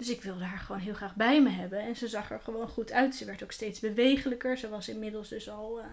Dus 0.00 0.08
ik 0.08 0.22
wilde 0.22 0.44
haar 0.44 0.58
gewoon 0.58 0.80
heel 0.80 0.94
graag 0.94 1.14
bij 1.14 1.42
me 1.42 1.48
hebben. 1.48 1.80
En 1.80 1.96
ze 1.96 2.08
zag 2.08 2.30
er 2.30 2.40
gewoon 2.40 2.68
goed 2.68 2.92
uit. 2.92 3.14
Ze 3.14 3.24
werd 3.24 3.42
ook 3.42 3.52
steeds 3.52 3.80
bewegelijker. 3.80 4.58
Ze 4.58 4.68
was 4.68 4.88
inmiddels 4.88 5.28
dus 5.28 5.50
al 5.50 5.78
uh, 5.78 5.84
eh, 5.84 5.90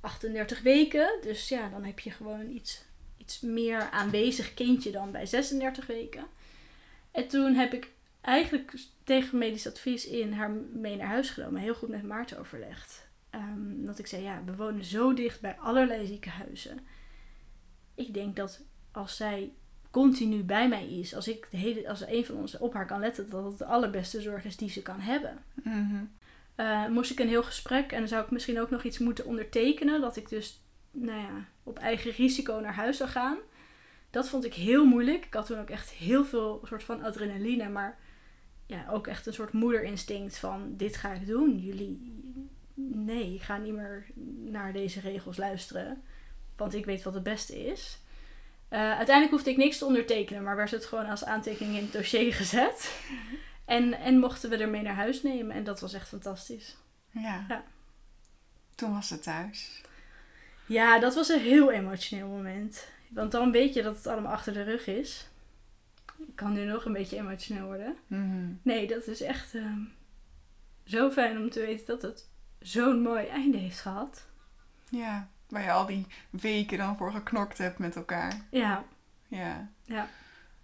38 0.00 0.62
weken. 0.62 1.18
Dus 1.22 1.48
ja, 1.48 1.68
dan 1.68 1.84
heb 1.84 1.98
je 1.98 2.10
gewoon 2.10 2.50
iets, 2.50 2.84
iets 3.16 3.40
meer 3.40 3.90
aanwezig 3.90 4.54
kindje 4.54 4.90
dan 4.90 5.10
bij 5.10 5.26
36 5.26 5.86
weken. 5.86 6.24
En 7.10 7.28
toen 7.28 7.54
heb 7.54 7.72
ik 7.72 7.90
eigenlijk 8.20 8.74
tegen 9.04 9.38
medisch 9.38 9.66
advies 9.66 10.06
in 10.06 10.32
haar 10.32 10.50
mee 10.72 10.96
naar 10.96 11.06
huis 11.06 11.30
genomen. 11.30 11.60
Heel 11.60 11.74
goed 11.74 11.88
met 11.88 12.02
Maarten 12.02 12.38
overlegd. 12.38 13.06
Um, 13.34 13.84
dat 13.84 13.98
ik 13.98 14.06
zei, 14.06 14.22
ja, 14.22 14.42
we 14.44 14.56
wonen 14.56 14.84
zo 14.84 15.14
dicht 15.14 15.40
bij 15.40 15.56
allerlei 15.58 16.06
ziekenhuizen. 16.06 16.86
Ik 17.94 18.14
denk 18.14 18.36
dat 18.36 18.60
als 18.92 19.16
zij 19.16 19.52
continu 19.90 20.42
bij 20.42 20.68
mij 20.68 20.88
is. 20.88 21.14
Als, 21.14 21.28
ik 21.28 21.48
de 21.50 21.56
hele, 21.56 21.88
als 21.88 22.06
een 22.06 22.24
van 22.24 22.36
ons 22.36 22.58
op 22.58 22.74
haar 22.74 22.86
kan 22.86 23.00
letten, 23.00 23.30
dat 23.30 23.44
het 23.44 23.58
de 23.58 23.64
allerbeste 23.64 24.20
zorg 24.20 24.44
is 24.44 24.56
die 24.56 24.70
ze 24.70 24.82
kan 24.82 25.00
hebben. 25.00 25.38
Mhm. 25.62 26.04
Eh, 26.54 26.86
moest 26.86 27.10
ik 27.10 27.18
een 27.18 27.28
heel 27.28 27.42
gesprek 27.42 27.92
en 27.92 27.98
dan 27.98 28.08
zou 28.08 28.24
ik 28.24 28.30
misschien 28.30 28.60
ook 28.60 28.70
nog 28.70 28.82
iets 28.82 28.98
moeten 28.98 29.26
ondertekenen. 29.26 30.00
Dat 30.00 30.16
ik 30.16 30.28
dus 30.28 30.62
nou 30.90 31.20
ja, 31.20 31.44
op 31.62 31.78
eigen 31.78 32.10
risico 32.10 32.60
naar 32.60 32.74
huis 32.74 32.96
zou 32.96 33.10
gaan. 33.10 33.36
Dat 34.10 34.28
vond 34.28 34.44
ik 34.44 34.54
heel 34.54 34.84
moeilijk. 34.84 35.24
Ik 35.24 35.34
had 35.34 35.46
toen 35.46 35.58
ook 35.58 35.70
echt 35.70 35.90
heel 35.90 36.24
veel 36.24 36.60
soort 36.64 36.84
van 36.84 37.02
adrenaline. 37.02 37.68
Maar 37.68 37.98
ja, 38.66 38.86
ook 38.90 39.06
echt 39.06 39.26
een 39.26 39.32
soort 39.32 39.52
moederinstinct 39.52 40.38
van 40.38 40.74
dit 40.76 40.96
ga 40.96 41.12
ik 41.12 41.26
doen. 41.26 41.58
Jullie, 41.58 42.12
nee, 42.74 43.34
ik 43.34 43.42
ga 43.42 43.56
niet 43.56 43.74
meer 43.74 44.06
naar 44.44 44.72
deze 44.72 45.00
regels 45.00 45.36
luisteren. 45.36 46.02
Want 46.56 46.74
ik 46.74 46.84
weet 46.84 47.02
wat 47.02 47.14
het 47.14 47.22
beste 47.22 47.66
is. 47.66 48.00
Uh, 48.70 48.78
uiteindelijk 48.78 49.30
hoefde 49.30 49.50
ik 49.50 49.56
niks 49.56 49.78
te 49.78 49.84
ondertekenen, 49.84 50.42
maar 50.42 50.56
werd 50.56 50.70
het 50.70 50.86
gewoon 50.86 51.06
als 51.06 51.24
aantekening 51.24 51.76
in 51.76 51.82
het 51.82 51.92
dossier 51.92 52.34
gezet. 52.34 52.90
En, 53.64 53.94
en 53.94 54.18
mochten 54.18 54.50
we 54.50 54.56
ermee 54.56 54.82
naar 54.82 54.94
huis 54.94 55.22
nemen. 55.22 55.56
En 55.56 55.64
dat 55.64 55.80
was 55.80 55.92
echt 55.92 56.08
fantastisch. 56.08 56.76
Ja. 57.10 57.44
ja. 57.48 57.64
Toen 58.74 58.92
was 58.92 59.10
het 59.10 59.22
thuis. 59.22 59.82
Ja, 60.66 60.98
dat 60.98 61.14
was 61.14 61.28
een 61.28 61.40
heel 61.40 61.70
emotioneel 61.70 62.26
moment. 62.26 62.88
Want 63.08 63.32
dan 63.32 63.52
weet 63.52 63.74
je 63.74 63.82
dat 63.82 63.96
het 63.96 64.06
allemaal 64.06 64.32
achter 64.32 64.52
de 64.52 64.62
rug 64.62 64.86
is. 64.86 65.28
Ik 66.18 66.36
kan 66.36 66.52
nu 66.52 66.64
nog 66.64 66.84
een 66.84 66.92
beetje 66.92 67.16
emotioneel 67.16 67.66
worden. 67.66 67.96
Mhm. 68.06 68.52
Nee, 68.62 68.86
dat 68.86 69.06
is 69.06 69.20
echt 69.20 69.54
uh, 69.54 69.76
zo 70.84 71.10
fijn 71.10 71.38
om 71.38 71.50
te 71.50 71.60
weten 71.60 71.86
dat 71.86 72.02
het 72.02 72.28
zo'n 72.58 73.02
mooi 73.02 73.26
einde 73.26 73.56
heeft 73.56 73.80
gehad. 73.80 74.26
Ja. 74.90 75.28
Waar 75.48 75.62
je 75.62 75.72
al 75.72 75.86
die 75.86 76.06
weken 76.30 76.78
dan 76.78 76.96
voor 76.96 77.12
geknokt 77.12 77.58
hebt 77.58 77.78
met 77.78 77.96
elkaar. 77.96 78.40
Ja. 78.50 78.84
Ja. 79.28 79.68
Ja. 79.84 80.08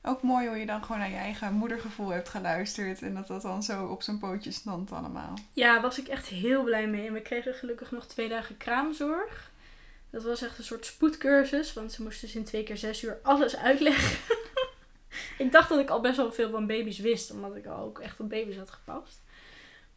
Ook 0.03 0.23
mooi 0.23 0.49
hoe 0.49 0.57
je 0.57 0.67
dan 0.67 0.83
gewoon 0.83 0.99
naar 0.99 1.11
je 1.11 1.17
eigen 1.17 1.53
moedergevoel 1.53 2.09
hebt 2.09 2.29
geluisterd. 2.29 3.03
En 3.03 3.15
dat 3.15 3.27
dat 3.27 3.43
dan 3.43 3.63
zo 3.63 3.87
op 3.87 4.03
zijn 4.03 4.19
pootjes 4.19 4.55
stond 4.55 4.93
allemaal. 4.93 5.35
Ja, 5.53 5.81
was 5.81 5.99
ik 5.99 6.09
echt 6.09 6.27
heel 6.27 6.63
blij 6.63 6.87
mee. 6.87 7.07
En 7.07 7.13
we 7.13 7.23
kregen 7.23 7.55
gelukkig 7.55 7.91
nog 7.91 8.07
twee 8.07 8.29
dagen 8.29 8.57
kraamzorg. 8.57 9.51
Dat 10.11 10.23
was 10.23 10.43
echt 10.43 10.59
een 10.59 10.65
soort 10.65 10.87
spoedcursus. 10.87 11.73
Want 11.73 11.93
ze 11.93 12.03
moesten 12.03 12.27
dus 12.27 12.37
in 12.37 12.45
twee 12.45 12.63
keer 12.63 12.77
zes 12.77 13.03
uur 13.05 13.19
alles 13.23 13.57
uitleggen. 13.57 14.19
ik 15.45 15.53
dacht 15.53 15.69
dat 15.69 15.79
ik 15.79 15.91
al 15.91 16.01
best 16.01 16.17
wel 16.17 16.33
veel 16.33 16.51
van 16.51 16.67
baby's 16.67 16.99
wist. 16.99 17.31
Omdat 17.31 17.57
ik 17.57 17.67
al 17.67 17.85
ook 17.85 17.99
echt 17.99 18.21
op 18.21 18.29
baby's 18.29 18.57
had 18.57 18.71
gepast. 18.71 19.23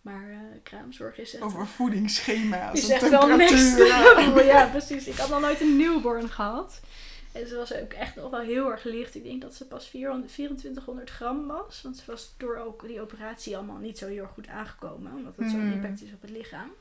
Maar 0.07 0.29
uh, 0.29 0.37
kraamzorg 0.63 1.17
is 1.17 1.33
echt... 1.33 1.43
Over 1.43 1.67
voedingsschema's. 1.67 2.79
Is 2.79 2.89
echt 2.89 3.09
wel 3.09 3.27
next 3.27 3.77
level. 3.77 4.43
Ja, 4.53 4.65
precies. 4.65 5.07
Ik 5.07 5.17
had 5.17 5.29
nog 5.29 5.41
nooit 5.41 5.61
een 5.61 5.77
newborn 5.77 6.29
gehad. 6.29 6.79
En 7.31 7.47
ze 7.47 7.55
was 7.55 7.73
ook 7.73 7.93
echt 7.93 8.15
nog 8.15 8.29
wel 8.29 8.39
heel 8.39 8.71
erg 8.71 8.83
licht. 8.83 9.15
Ik 9.15 9.23
denk 9.23 9.41
dat 9.41 9.55
ze 9.55 9.65
pas 9.65 9.87
400, 9.87 10.31
2400 10.31 11.09
gram 11.09 11.47
was. 11.47 11.81
Want 11.81 11.97
ze 11.97 12.03
was 12.05 12.33
door 12.37 12.57
ook 12.57 12.87
die 12.87 13.01
operatie 13.01 13.57
allemaal 13.57 13.77
niet 13.77 13.97
zo 13.97 14.07
heel 14.07 14.21
erg 14.21 14.31
goed 14.31 14.47
aangekomen. 14.47 15.11
Omdat 15.15 15.33
het 15.35 15.49
zo'n 15.49 15.59
hmm. 15.59 15.71
impact 15.71 16.01
is 16.01 16.13
op 16.13 16.21
het 16.21 16.31
lichaam. 16.31 16.71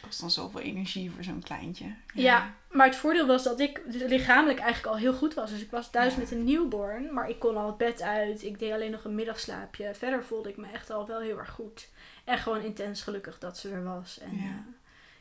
Kost 0.00 0.20
dan 0.20 0.30
zoveel 0.30 0.60
energie 0.60 1.10
voor 1.10 1.24
zo'n 1.24 1.42
kleintje. 1.42 1.84
Ja. 1.84 1.94
ja. 2.14 2.54
maar 2.70 2.86
het 2.86 2.96
voordeel 2.96 3.26
was 3.26 3.42
dat 3.42 3.60
ik 3.60 3.82
dus 3.86 4.02
lichamelijk 4.02 4.58
eigenlijk 4.58 4.94
al 4.94 5.00
heel 5.00 5.14
goed 5.14 5.34
was. 5.34 5.50
Dus 5.50 5.60
ik 5.60 5.70
was 5.70 5.90
thuis 5.90 6.16
met 6.16 6.30
een 6.30 6.44
newborn. 6.44 7.12
Maar 7.12 7.28
ik 7.28 7.38
kon 7.38 7.56
al 7.56 7.66
het 7.66 7.76
bed 7.76 8.02
uit. 8.02 8.42
Ik 8.42 8.58
deed 8.58 8.72
alleen 8.72 8.90
nog 8.90 9.04
een 9.04 9.14
middagslaapje. 9.14 9.94
Verder 9.94 10.24
voelde 10.24 10.48
ik 10.48 10.56
me 10.56 10.66
echt 10.72 10.90
al 10.90 11.06
wel 11.06 11.20
heel 11.20 11.38
erg 11.38 11.50
goed. 11.50 11.88
En 12.24 12.38
gewoon 12.38 12.60
intens 12.60 13.02
gelukkig 13.02 13.38
dat 13.38 13.58
ze 13.58 13.70
er 13.70 13.84
was. 13.84 14.18
En 14.18 14.36
ja. 14.36 14.42
uh, 14.42 14.56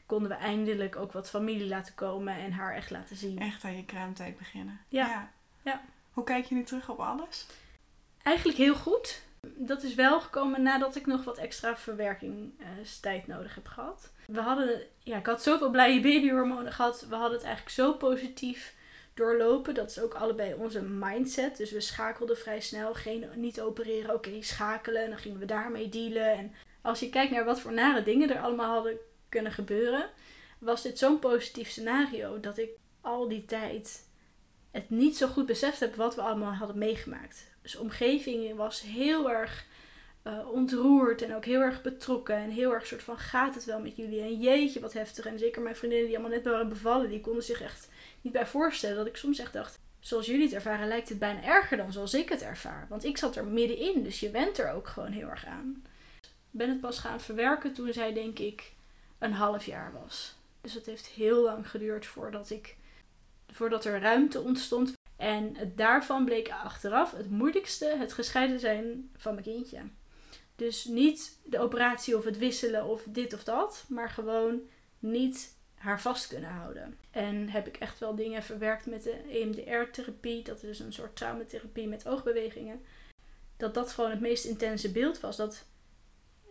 konden 0.06 0.30
we 0.30 0.36
eindelijk 0.36 0.96
ook 0.96 1.12
wat 1.12 1.30
familie 1.30 1.68
laten 1.68 1.94
komen 1.96 2.36
en 2.36 2.52
haar 2.52 2.76
echt 2.76 2.90
laten 2.90 3.16
zien. 3.16 3.40
Echt 3.40 3.64
aan 3.64 3.76
je 3.76 3.86
kraamtijd 3.86 4.38
beginnen. 4.38 4.80
Ja. 4.88 5.32
ja. 5.62 5.82
Hoe 6.14 6.24
kijk 6.24 6.46
je 6.46 6.56
nu 6.56 6.64
terug 6.64 6.90
op 6.90 7.00
alles? 7.00 7.46
Eigenlijk 8.24 8.58
heel 8.58 8.76
goed. 8.76 9.22
Dat 9.42 9.84
is 9.84 9.96
wel 9.96 10.22
gekomen 10.22 10.62
nadat 10.62 10.96
ik 10.96 11.06
nog 11.06 11.24
wat 11.24 11.38
extra 11.38 11.78
verwerkingstijd 11.78 13.28
nodig 13.28 13.56
heb 13.56 13.68
gehad. 13.68 14.12
We 14.26 14.40
hadden, 14.40 14.82
ja, 15.00 15.18
ik 15.18 15.26
had 15.26 15.44
zoveel 15.44 15.70
blije 15.70 16.02
babyhormonen 16.02 16.72
gehad. 16.72 17.06
We 17.10 17.16
hadden 17.16 17.38
het 17.38 17.46
eigenlijk 17.46 17.76
zo 17.76 17.94
positief 17.94 18.74
doorlopen. 19.14 19.74
Dat 19.74 19.90
is 19.90 20.00
ook 20.00 20.14
allebei 20.14 20.54
onze 20.54 20.82
mindset. 20.82 21.58
Dus 21.58 21.72
we 21.72 21.82
schakelden 21.82 22.38
vrij 22.38 22.60
snel. 22.62 22.94
Geen, 22.94 23.26
niet 23.36 23.62
opereren, 23.62 24.14
oké, 24.14 24.42
schakelen. 24.42 25.04
En 25.04 25.10
dan 25.10 25.20
gingen 25.20 25.40
we 25.40 25.46
daarmee 25.46 25.90
dealen. 25.90 26.32
En 26.38 26.54
als 26.82 27.00
je 27.00 27.10
kijkt 27.10 27.32
naar 27.32 27.46
wat 27.46 27.60
voor 27.60 27.74
nare 27.74 28.04
dingen 28.04 28.30
er 28.30 28.42
allemaal 28.42 28.74
hadden 28.74 28.98
kunnen 29.30 29.52
gebeuren. 29.52 30.10
was 30.60 30.82
dit 30.82 30.98
zo'n 30.98 31.20
positief 31.20 31.70
scenario 31.70 32.40
dat 32.40 32.58
ik 32.58 32.70
al 33.02 33.28
die 33.28 33.46
tijd 33.46 34.10
het 34.72 34.90
niet 34.90 35.18
zo 35.18 35.28
goed 35.28 35.46
beseft 35.46 35.80
heb 35.80 35.96
wat 35.96 36.16
we 36.16 36.22
allemaal 36.22 36.54
hadden 36.54 36.78
meegemaakt. 36.78 37.46
Dus 37.62 37.72
de 37.72 37.80
omgeving 37.80 38.56
was 38.56 38.82
heel 38.82 39.32
erg 39.32 39.66
uh, 40.24 40.50
ontroerd 40.52 41.22
en 41.22 41.36
ook 41.36 41.46
heel 41.46 41.62
erg 41.62 41.82
betrokken. 41.82 42.36
En 42.36 42.50
heel 42.50 42.74
erg 42.74 42.86
soort 42.86 43.04
van, 43.04 43.18
gaat 43.18 43.56
het 43.56 43.66
wel 43.66 43.80
met 43.80 43.96
jullie? 43.96 44.22
En 44.22 44.40
jeetje, 44.40 44.80
wat 44.80 44.94
heftig. 44.94 45.26
En 45.26 45.40
zeker 45.40 45.62
mijn 45.62 45.76
vriendinnen 45.76 46.08
die 46.08 46.18
allemaal 46.18 46.38
net 46.38 46.46
waren 46.46 46.70
bevallen, 46.70 47.10
die 47.10 47.22
konden 47.22 47.44
zich 47.44 47.62
echt 47.62 47.90
niet 48.22 48.34
bij 48.34 48.46
voorstellen. 48.46 48.96
Dat 48.96 49.08
ik 49.08 49.18
soms 49.18 49.40
echt 49.40 49.54
dacht, 49.54 49.80
zoals 50.00 50.26
jullie 50.26 50.44
het 50.44 50.54
ervaren, 50.54 50.88
lijkt 50.88 51.10
het 51.10 51.20
bijna 51.20 51.44
erger 51.44 51.78
dan 51.78 51.92
zoals 51.92 52.14
ik 52.14 52.30
het 52.30 52.42
ervaar. 52.42 52.86
Want 52.90 53.04
ik 53.04 53.18
zat 53.18 53.36
er 53.36 53.46
middenin, 53.46 54.04
dus 54.04 54.20
je 54.20 54.30
went 54.30 54.58
er 54.58 54.72
ook 54.72 54.88
gewoon 54.88 55.12
heel 55.12 55.30
erg 55.30 55.46
aan. 55.46 55.84
Ben 56.52 56.70
het 56.70 56.82
pas 56.82 57.00
gaan 57.00 57.22
verwerken 57.22 57.74
toen 57.74 57.94
zij, 57.94 58.14
denk 58.14 58.40
ik, 58.40 58.74
een 59.20 59.34
half 59.34 59.66
jaar 59.66 59.94
was. 60.04 60.36
Dus 60.62 60.74
het 60.74 60.86
heeft 60.86 61.06
heel 61.06 61.44
lang 61.44 61.70
geduurd 61.70 62.06
voordat, 62.06 62.50
ik, 62.50 62.78
voordat 63.48 63.86
er 63.86 64.00
ruimte 64.00 64.42
ontstond. 64.42 64.94
En 65.16 65.74
daarvan 65.76 66.26
bleek 66.26 66.50
achteraf 66.50 67.12
het 67.12 67.30
moeilijkste 67.30 67.96
het 67.98 68.14
gescheiden 68.14 68.60
zijn 68.60 69.10
van 69.18 69.34
mijn 69.34 69.46
kindje. 69.46 69.80
Dus 70.56 70.86
niet 70.86 71.40
de 71.44 71.60
operatie 71.60 72.18
of 72.18 72.24
het 72.24 72.38
wisselen 72.38 72.86
of 72.86 73.04
dit 73.10 73.34
of 73.34 73.44
dat, 73.44 73.86
maar 73.88 74.10
gewoon 74.10 74.60
niet 75.00 75.56
haar 75.76 76.02
vast 76.02 76.28
kunnen 76.28 76.50
houden. 76.50 76.98
En 77.12 77.50
heb 77.50 77.68
ik 77.68 77.78
echt 77.78 78.00
wel 78.00 78.16
dingen 78.16 78.44
verwerkt 78.44 78.86
met 78.86 79.04
de 79.04 79.16
EMDR-therapie, 79.30 80.44
dat 80.44 80.56
is 80.56 80.62
dus 80.62 80.80
een 80.80 80.94
soort 80.94 81.16
traumatherapie 81.16 81.88
met 81.88 82.08
oogbewegingen. 82.08 82.82
Dat 83.58 83.74
dat 83.74 83.92
gewoon 83.92 84.10
het 84.10 84.20
meest 84.20 84.46
intense 84.46 84.92
beeld 84.92 85.20
was. 85.20 85.38
Dat 85.38 85.66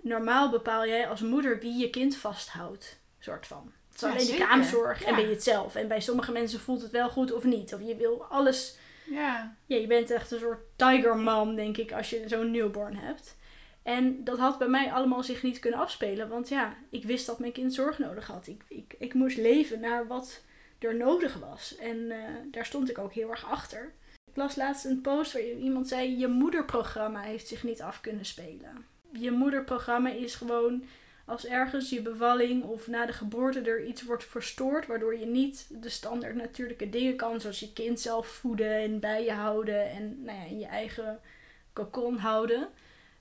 normaal 0.02 0.50
bepaal 0.50 0.86
jij 0.86 1.08
als 1.08 1.20
moeder 1.20 1.58
wie 1.60 1.78
je 1.78 1.90
kind 1.90 2.16
vasthoudt, 2.16 3.00
soort 3.18 3.46
van. 3.46 3.72
Het 3.88 4.02
is 4.02 4.08
alleen 4.08 4.38
de 4.38 4.44
kaamzorg 4.46 5.04
en 5.04 5.14
ben 5.14 5.24
je 5.24 5.30
het 5.30 5.42
zelf. 5.42 5.74
En 5.74 5.88
bij 5.88 6.00
sommige 6.00 6.32
mensen 6.32 6.60
voelt 6.60 6.82
het 6.82 6.90
wel 6.90 7.08
goed 7.08 7.32
of 7.32 7.44
niet. 7.44 7.74
Of 7.74 7.80
je 7.80 7.96
wil 7.96 8.24
alles. 8.24 8.76
Ja. 9.06 9.56
ja 9.66 9.76
je 9.76 9.86
bent 9.86 10.10
echt 10.10 10.30
een 10.30 10.38
soort 10.38 10.60
tiger 10.76 11.16
mom, 11.16 11.54
denk 11.54 11.76
ik, 11.76 11.92
als 11.92 12.10
je 12.10 12.24
zo'n 12.26 12.50
newborn 12.50 12.96
hebt. 12.96 13.36
En 13.82 14.24
dat 14.24 14.38
had 14.38 14.58
bij 14.58 14.68
mij 14.68 14.92
allemaal 14.92 15.22
zich 15.22 15.42
niet 15.42 15.58
kunnen 15.58 15.80
afspelen. 15.80 16.28
Want 16.28 16.48
ja, 16.48 16.76
ik 16.90 17.04
wist 17.04 17.26
dat 17.26 17.38
mijn 17.38 17.52
kind 17.52 17.74
zorg 17.74 17.98
nodig 17.98 18.26
had. 18.26 18.46
Ik, 18.46 18.62
ik, 18.68 18.94
ik 18.98 19.14
moest 19.14 19.36
leven 19.36 19.80
naar 19.80 20.06
wat 20.06 20.42
er 20.78 20.96
nodig 20.96 21.34
was. 21.34 21.76
En 21.76 22.10
eh, 22.10 22.18
daar 22.50 22.66
stond 22.66 22.90
ik 22.90 22.98
ook 22.98 23.12
heel 23.12 23.30
erg 23.30 23.50
achter. 23.50 23.92
Ik 24.30 24.36
las 24.36 24.56
laatst 24.56 24.84
een 24.84 25.00
post 25.00 25.32
waar 25.32 25.42
iemand 25.42 25.88
zei: 25.88 26.18
Je 26.18 26.28
moederprogramma 26.28 27.20
heeft 27.20 27.48
zich 27.48 27.62
niet 27.62 27.82
af 27.82 28.00
kunnen 28.00 28.24
spelen. 28.24 28.86
Je 29.12 29.30
moederprogramma 29.30 30.10
is 30.10 30.34
gewoon 30.34 30.84
als 31.24 31.46
ergens 31.46 31.90
je 31.90 32.02
bevalling 32.02 32.64
of 32.64 32.86
na 32.86 33.06
de 33.06 33.12
geboorte 33.12 33.60
er 33.60 33.84
iets 33.84 34.02
wordt 34.02 34.24
verstoord, 34.24 34.86
waardoor 34.86 35.18
je 35.18 35.26
niet 35.26 35.66
de 35.82 35.88
standaard 35.88 36.34
natuurlijke 36.34 36.90
dingen 36.90 37.16
kan, 37.16 37.40
zoals 37.40 37.60
je 37.60 37.72
kind 37.72 38.00
zelf 38.00 38.26
voeden 38.26 38.74
en 38.74 39.00
bij 39.00 39.24
je 39.24 39.32
houden 39.32 39.90
en 39.90 40.22
nou 40.22 40.38
ja, 40.38 40.44
in 40.44 40.58
je 40.58 40.66
eigen 40.66 41.20
cocon 41.72 42.16
houden 42.16 42.68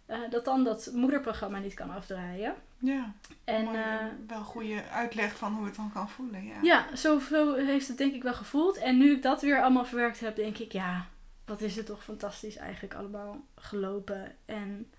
uh, 0.09 0.17
dat 0.29 0.45
dan 0.45 0.63
dat 0.63 0.91
moederprogramma 0.93 1.59
niet 1.59 1.73
kan 1.73 1.89
afdraaien. 1.89 2.55
Ja, 2.77 3.13
en, 3.43 3.65
uh, 3.75 3.95
wel 4.27 4.43
goede 4.43 4.83
uitleg 4.89 5.35
van 5.35 5.53
hoe 5.53 5.65
het 5.65 5.75
dan 5.75 5.91
kan 5.93 6.09
voelen. 6.09 6.45
Ja, 6.45 6.55
ja 6.61 6.95
zo, 6.95 7.19
zo 7.19 7.53
heeft 7.53 7.87
het 7.87 7.97
denk 7.97 8.13
ik 8.13 8.23
wel 8.23 8.33
gevoeld. 8.33 8.77
En 8.77 8.97
nu 8.97 9.11
ik 9.11 9.21
dat 9.21 9.41
weer 9.41 9.61
allemaal 9.61 9.85
verwerkt 9.85 10.19
heb, 10.19 10.35
denk 10.35 10.57
ik, 10.57 10.71
ja, 10.71 11.07
wat 11.45 11.61
is 11.61 11.75
het 11.75 11.85
toch 11.85 12.03
fantastisch 12.03 12.55
eigenlijk 12.55 12.93
allemaal 12.93 13.41
gelopen. 13.55 14.35
En 14.45 14.91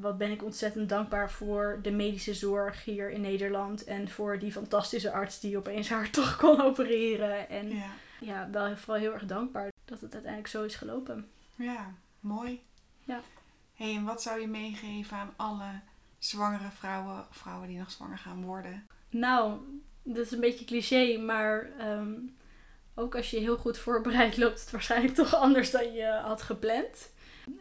wat 0.00 0.18
ben 0.18 0.30
ik 0.30 0.42
ontzettend 0.42 0.88
dankbaar 0.88 1.30
voor 1.30 1.78
de 1.82 1.90
medische 1.90 2.34
zorg 2.34 2.84
hier 2.84 3.10
in 3.10 3.20
Nederland. 3.20 3.84
En 3.84 4.08
voor 4.08 4.38
die 4.38 4.52
fantastische 4.52 5.12
arts 5.12 5.40
die 5.40 5.56
opeens 5.56 5.88
haar 5.88 6.10
toch 6.20 6.36
kon 6.36 6.60
opereren. 6.60 7.48
En 7.48 7.70
ja, 7.76 7.90
ja 8.20 8.48
wel 8.50 8.76
vooral 8.76 9.00
heel 9.00 9.12
erg 9.12 9.26
dankbaar 9.26 9.72
dat 9.84 10.00
het 10.00 10.12
uiteindelijk 10.12 10.52
zo 10.52 10.64
is 10.64 10.74
gelopen. 10.74 11.28
Ja, 11.54 11.94
mooi. 12.20 12.62
Ja 13.04 13.20
hey, 13.80 13.94
en 13.94 14.04
wat 14.04 14.22
zou 14.22 14.40
je 14.40 14.46
meegeven 14.46 15.16
aan 15.16 15.32
alle 15.36 15.80
zwangere 16.18 16.70
vrouwen, 16.70 17.26
vrouwen 17.30 17.68
die 17.68 17.78
nog 17.78 17.90
zwanger 17.90 18.18
gaan 18.18 18.44
worden? 18.44 18.86
Nou, 19.10 19.58
dat 20.02 20.26
is 20.26 20.30
een 20.30 20.40
beetje 20.40 20.64
cliché, 20.64 21.18
maar 21.18 21.70
ehm, 21.78 22.12
ook 22.94 23.16
als 23.16 23.30
je 23.30 23.38
heel 23.38 23.56
goed 23.56 23.78
voorbereid 23.78 24.36
loopt 24.36 24.60
het 24.60 24.70
waarschijnlijk 24.70 25.14
toch 25.24 25.34
anders 25.34 25.70
dan 25.70 25.92
je 25.92 26.20
had 26.22 26.42
gepland. 26.42 27.10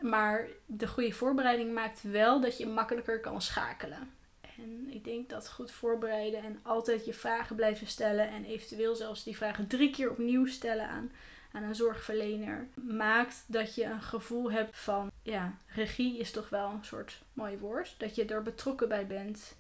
Maar 0.01 0.47
de 0.65 0.87
goede 0.87 1.11
voorbereiding 1.11 1.73
maakt 1.73 2.01
wel 2.01 2.41
dat 2.41 2.57
je 2.57 2.67
makkelijker 2.67 3.19
kan 3.19 3.41
schakelen. 3.41 4.13
En 4.41 4.89
ik 4.93 5.03
denk 5.03 5.29
dat 5.29 5.49
goed 5.49 5.71
voorbereiden 5.71 6.43
en 6.43 6.59
altijd 6.63 7.05
je 7.05 7.13
vragen 7.13 7.55
blijven 7.55 7.87
stellen 7.87 8.29
en 8.29 8.45
eventueel 8.45 8.95
zelfs 8.95 9.23
die 9.23 9.37
vragen 9.37 9.67
drie 9.67 9.89
keer 9.89 10.09
opnieuw 10.09 10.45
stellen 10.45 10.87
aan 10.87 11.11
aan 11.51 11.63
een 11.63 11.75
zorgverlener 11.75 12.67
maakt 12.73 13.43
dat 13.47 13.75
je 13.75 13.83
een 13.83 14.01
gevoel 14.01 14.51
hebt 14.51 14.77
van, 14.77 15.11
ja, 15.23 15.57
regie 15.65 16.17
is 16.17 16.31
toch 16.31 16.49
wel 16.49 16.69
een 16.69 16.85
soort 16.85 17.21
mooi 17.33 17.57
woord. 17.57 17.95
Dat 17.97 18.15
je 18.15 18.25
er 18.25 18.41
betrokken 18.41 18.87
bij 18.87 19.07
bent. 19.07 19.55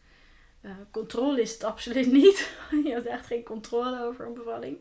Uh, 0.61 0.71
controle 0.91 1.41
is 1.41 1.53
het 1.53 1.63
absoluut 1.63 2.11
niet. 2.21 2.51
je 2.83 2.91
hebt 2.91 3.05
echt 3.05 3.25
geen 3.25 3.43
controle 3.43 4.03
over 4.03 4.25
een 4.25 4.33
bevalling. 4.33 4.77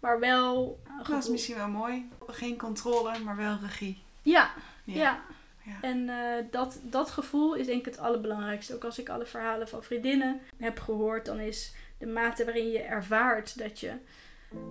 Maar 0.00 0.20
wel. 0.20 0.80
Dat 1.08 1.22
is 1.22 1.28
misschien 1.28 1.56
wel 1.56 1.68
mooi. 1.68 2.08
Geen 2.26 2.58
controle, 2.58 3.18
maar 3.18 3.36
wel 3.36 3.58
regie. 3.62 4.02
Ja, 4.30 4.50
ja. 4.84 5.22
ja. 5.64 5.78
En 5.80 5.98
uh, 5.98 6.16
dat, 6.50 6.80
dat 6.82 7.10
gevoel 7.10 7.54
is 7.54 7.66
denk 7.66 7.78
ik 7.78 7.84
het 7.84 7.98
allerbelangrijkste. 7.98 8.74
Ook 8.74 8.84
als 8.84 8.98
ik 8.98 9.08
alle 9.08 9.26
verhalen 9.26 9.68
van 9.68 9.82
vriendinnen 9.82 10.40
heb 10.56 10.80
gehoord, 10.80 11.24
dan 11.24 11.38
is 11.38 11.74
de 11.98 12.06
mate 12.06 12.44
waarin 12.44 12.70
je 12.70 12.82
ervaart 12.82 13.58
dat 13.58 13.80
je 13.80 13.92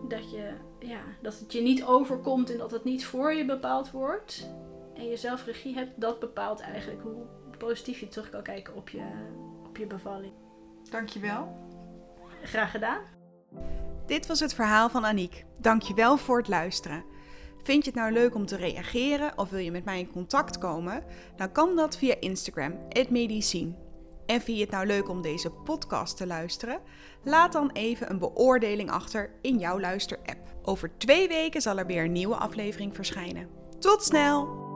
dat, 0.07 0.32
je, 0.32 0.53
ja, 0.80 0.99
dat 1.22 1.39
het 1.39 1.53
je 1.53 1.62
niet 1.62 1.84
overkomt 1.84 2.51
en 2.51 2.57
dat 2.57 2.72
het 2.72 2.84
niet 2.84 3.05
voor 3.05 3.34
je 3.34 3.45
bepaald 3.45 3.91
wordt. 3.91 4.49
En 4.95 5.10
je 5.10 5.18
zelf 5.18 5.45
regie 5.45 5.76
hebt, 5.76 6.01
dat 6.01 6.20
bepaalt 6.20 6.60
eigenlijk 6.60 7.01
hoe 7.01 7.26
positief 7.57 7.99
je 7.99 8.07
terug 8.07 8.30
kan 8.30 8.43
kijken 8.43 8.76
op 8.76 8.89
je, 8.89 9.03
op 9.68 9.78
je 9.78 9.86
bevalling. 9.86 10.34
Dankjewel. 10.89 11.68
Graag 12.43 12.72
gedaan. 12.72 13.01
Dit 14.05 14.28
was 14.28 14.39
het 14.39 14.53
verhaal 14.53 14.89
van 14.89 15.05
Aniek. 15.05 15.45
Dankjewel 15.57 16.18
voor 16.18 16.38
het 16.38 16.47
luisteren. 16.47 17.03
Vind 17.70 17.86
je 17.86 17.91
het 17.91 17.99
nou 17.99 18.11
leuk 18.11 18.36
om 18.36 18.45
te 18.45 18.55
reageren 18.55 19.38
of 19.38 19.49
wil 19.49 19.59
je 19.59 19.72
met 19.72 19.86
mij 19.86 19.99
in 19.99 20.11
contact 20.11 20.57
komen? 20.57 21.03
Dan 21.36 21.51
kan 21.51 21.76
dat 21.76 21.97
via 21.97 22.15
Instagram, 22.20 22.78
@medicine. 23.09 23.72
En 24.26 24.41
vind 24.41 24.57
je 24.57 24.63
het 24.63 24.72
nou 24.72 24.86
leuk 24.86 25.09
om 25.09 25.22
deze 25.22 25.49
podcast 25.49 26.17
te 26.17 26.28
luisteren? 26.28 26.80
Laat 27.24 27.51
dan 27.51 27.72
even 27.72 28.09
een 28.09 28.20
beoordeling 28.20 28.91
achter 28.91 29.32
in 29.41 29.57
jouw 29.57 29.80
luister-app. 29.80 30.55
Over 30.63 30.97
twee 30.97 31.28
weken 31.28 31.61
zal 31.61 31.78
er 31.78 31.86
weer 31.86 32.03
een 32.03 32.11
nieuwe 32.11 32.36
aflevering 32.36 32.95
verschijnen. 32.95 33.49
Tot 33.80 34.03
snel! 34.03 34.68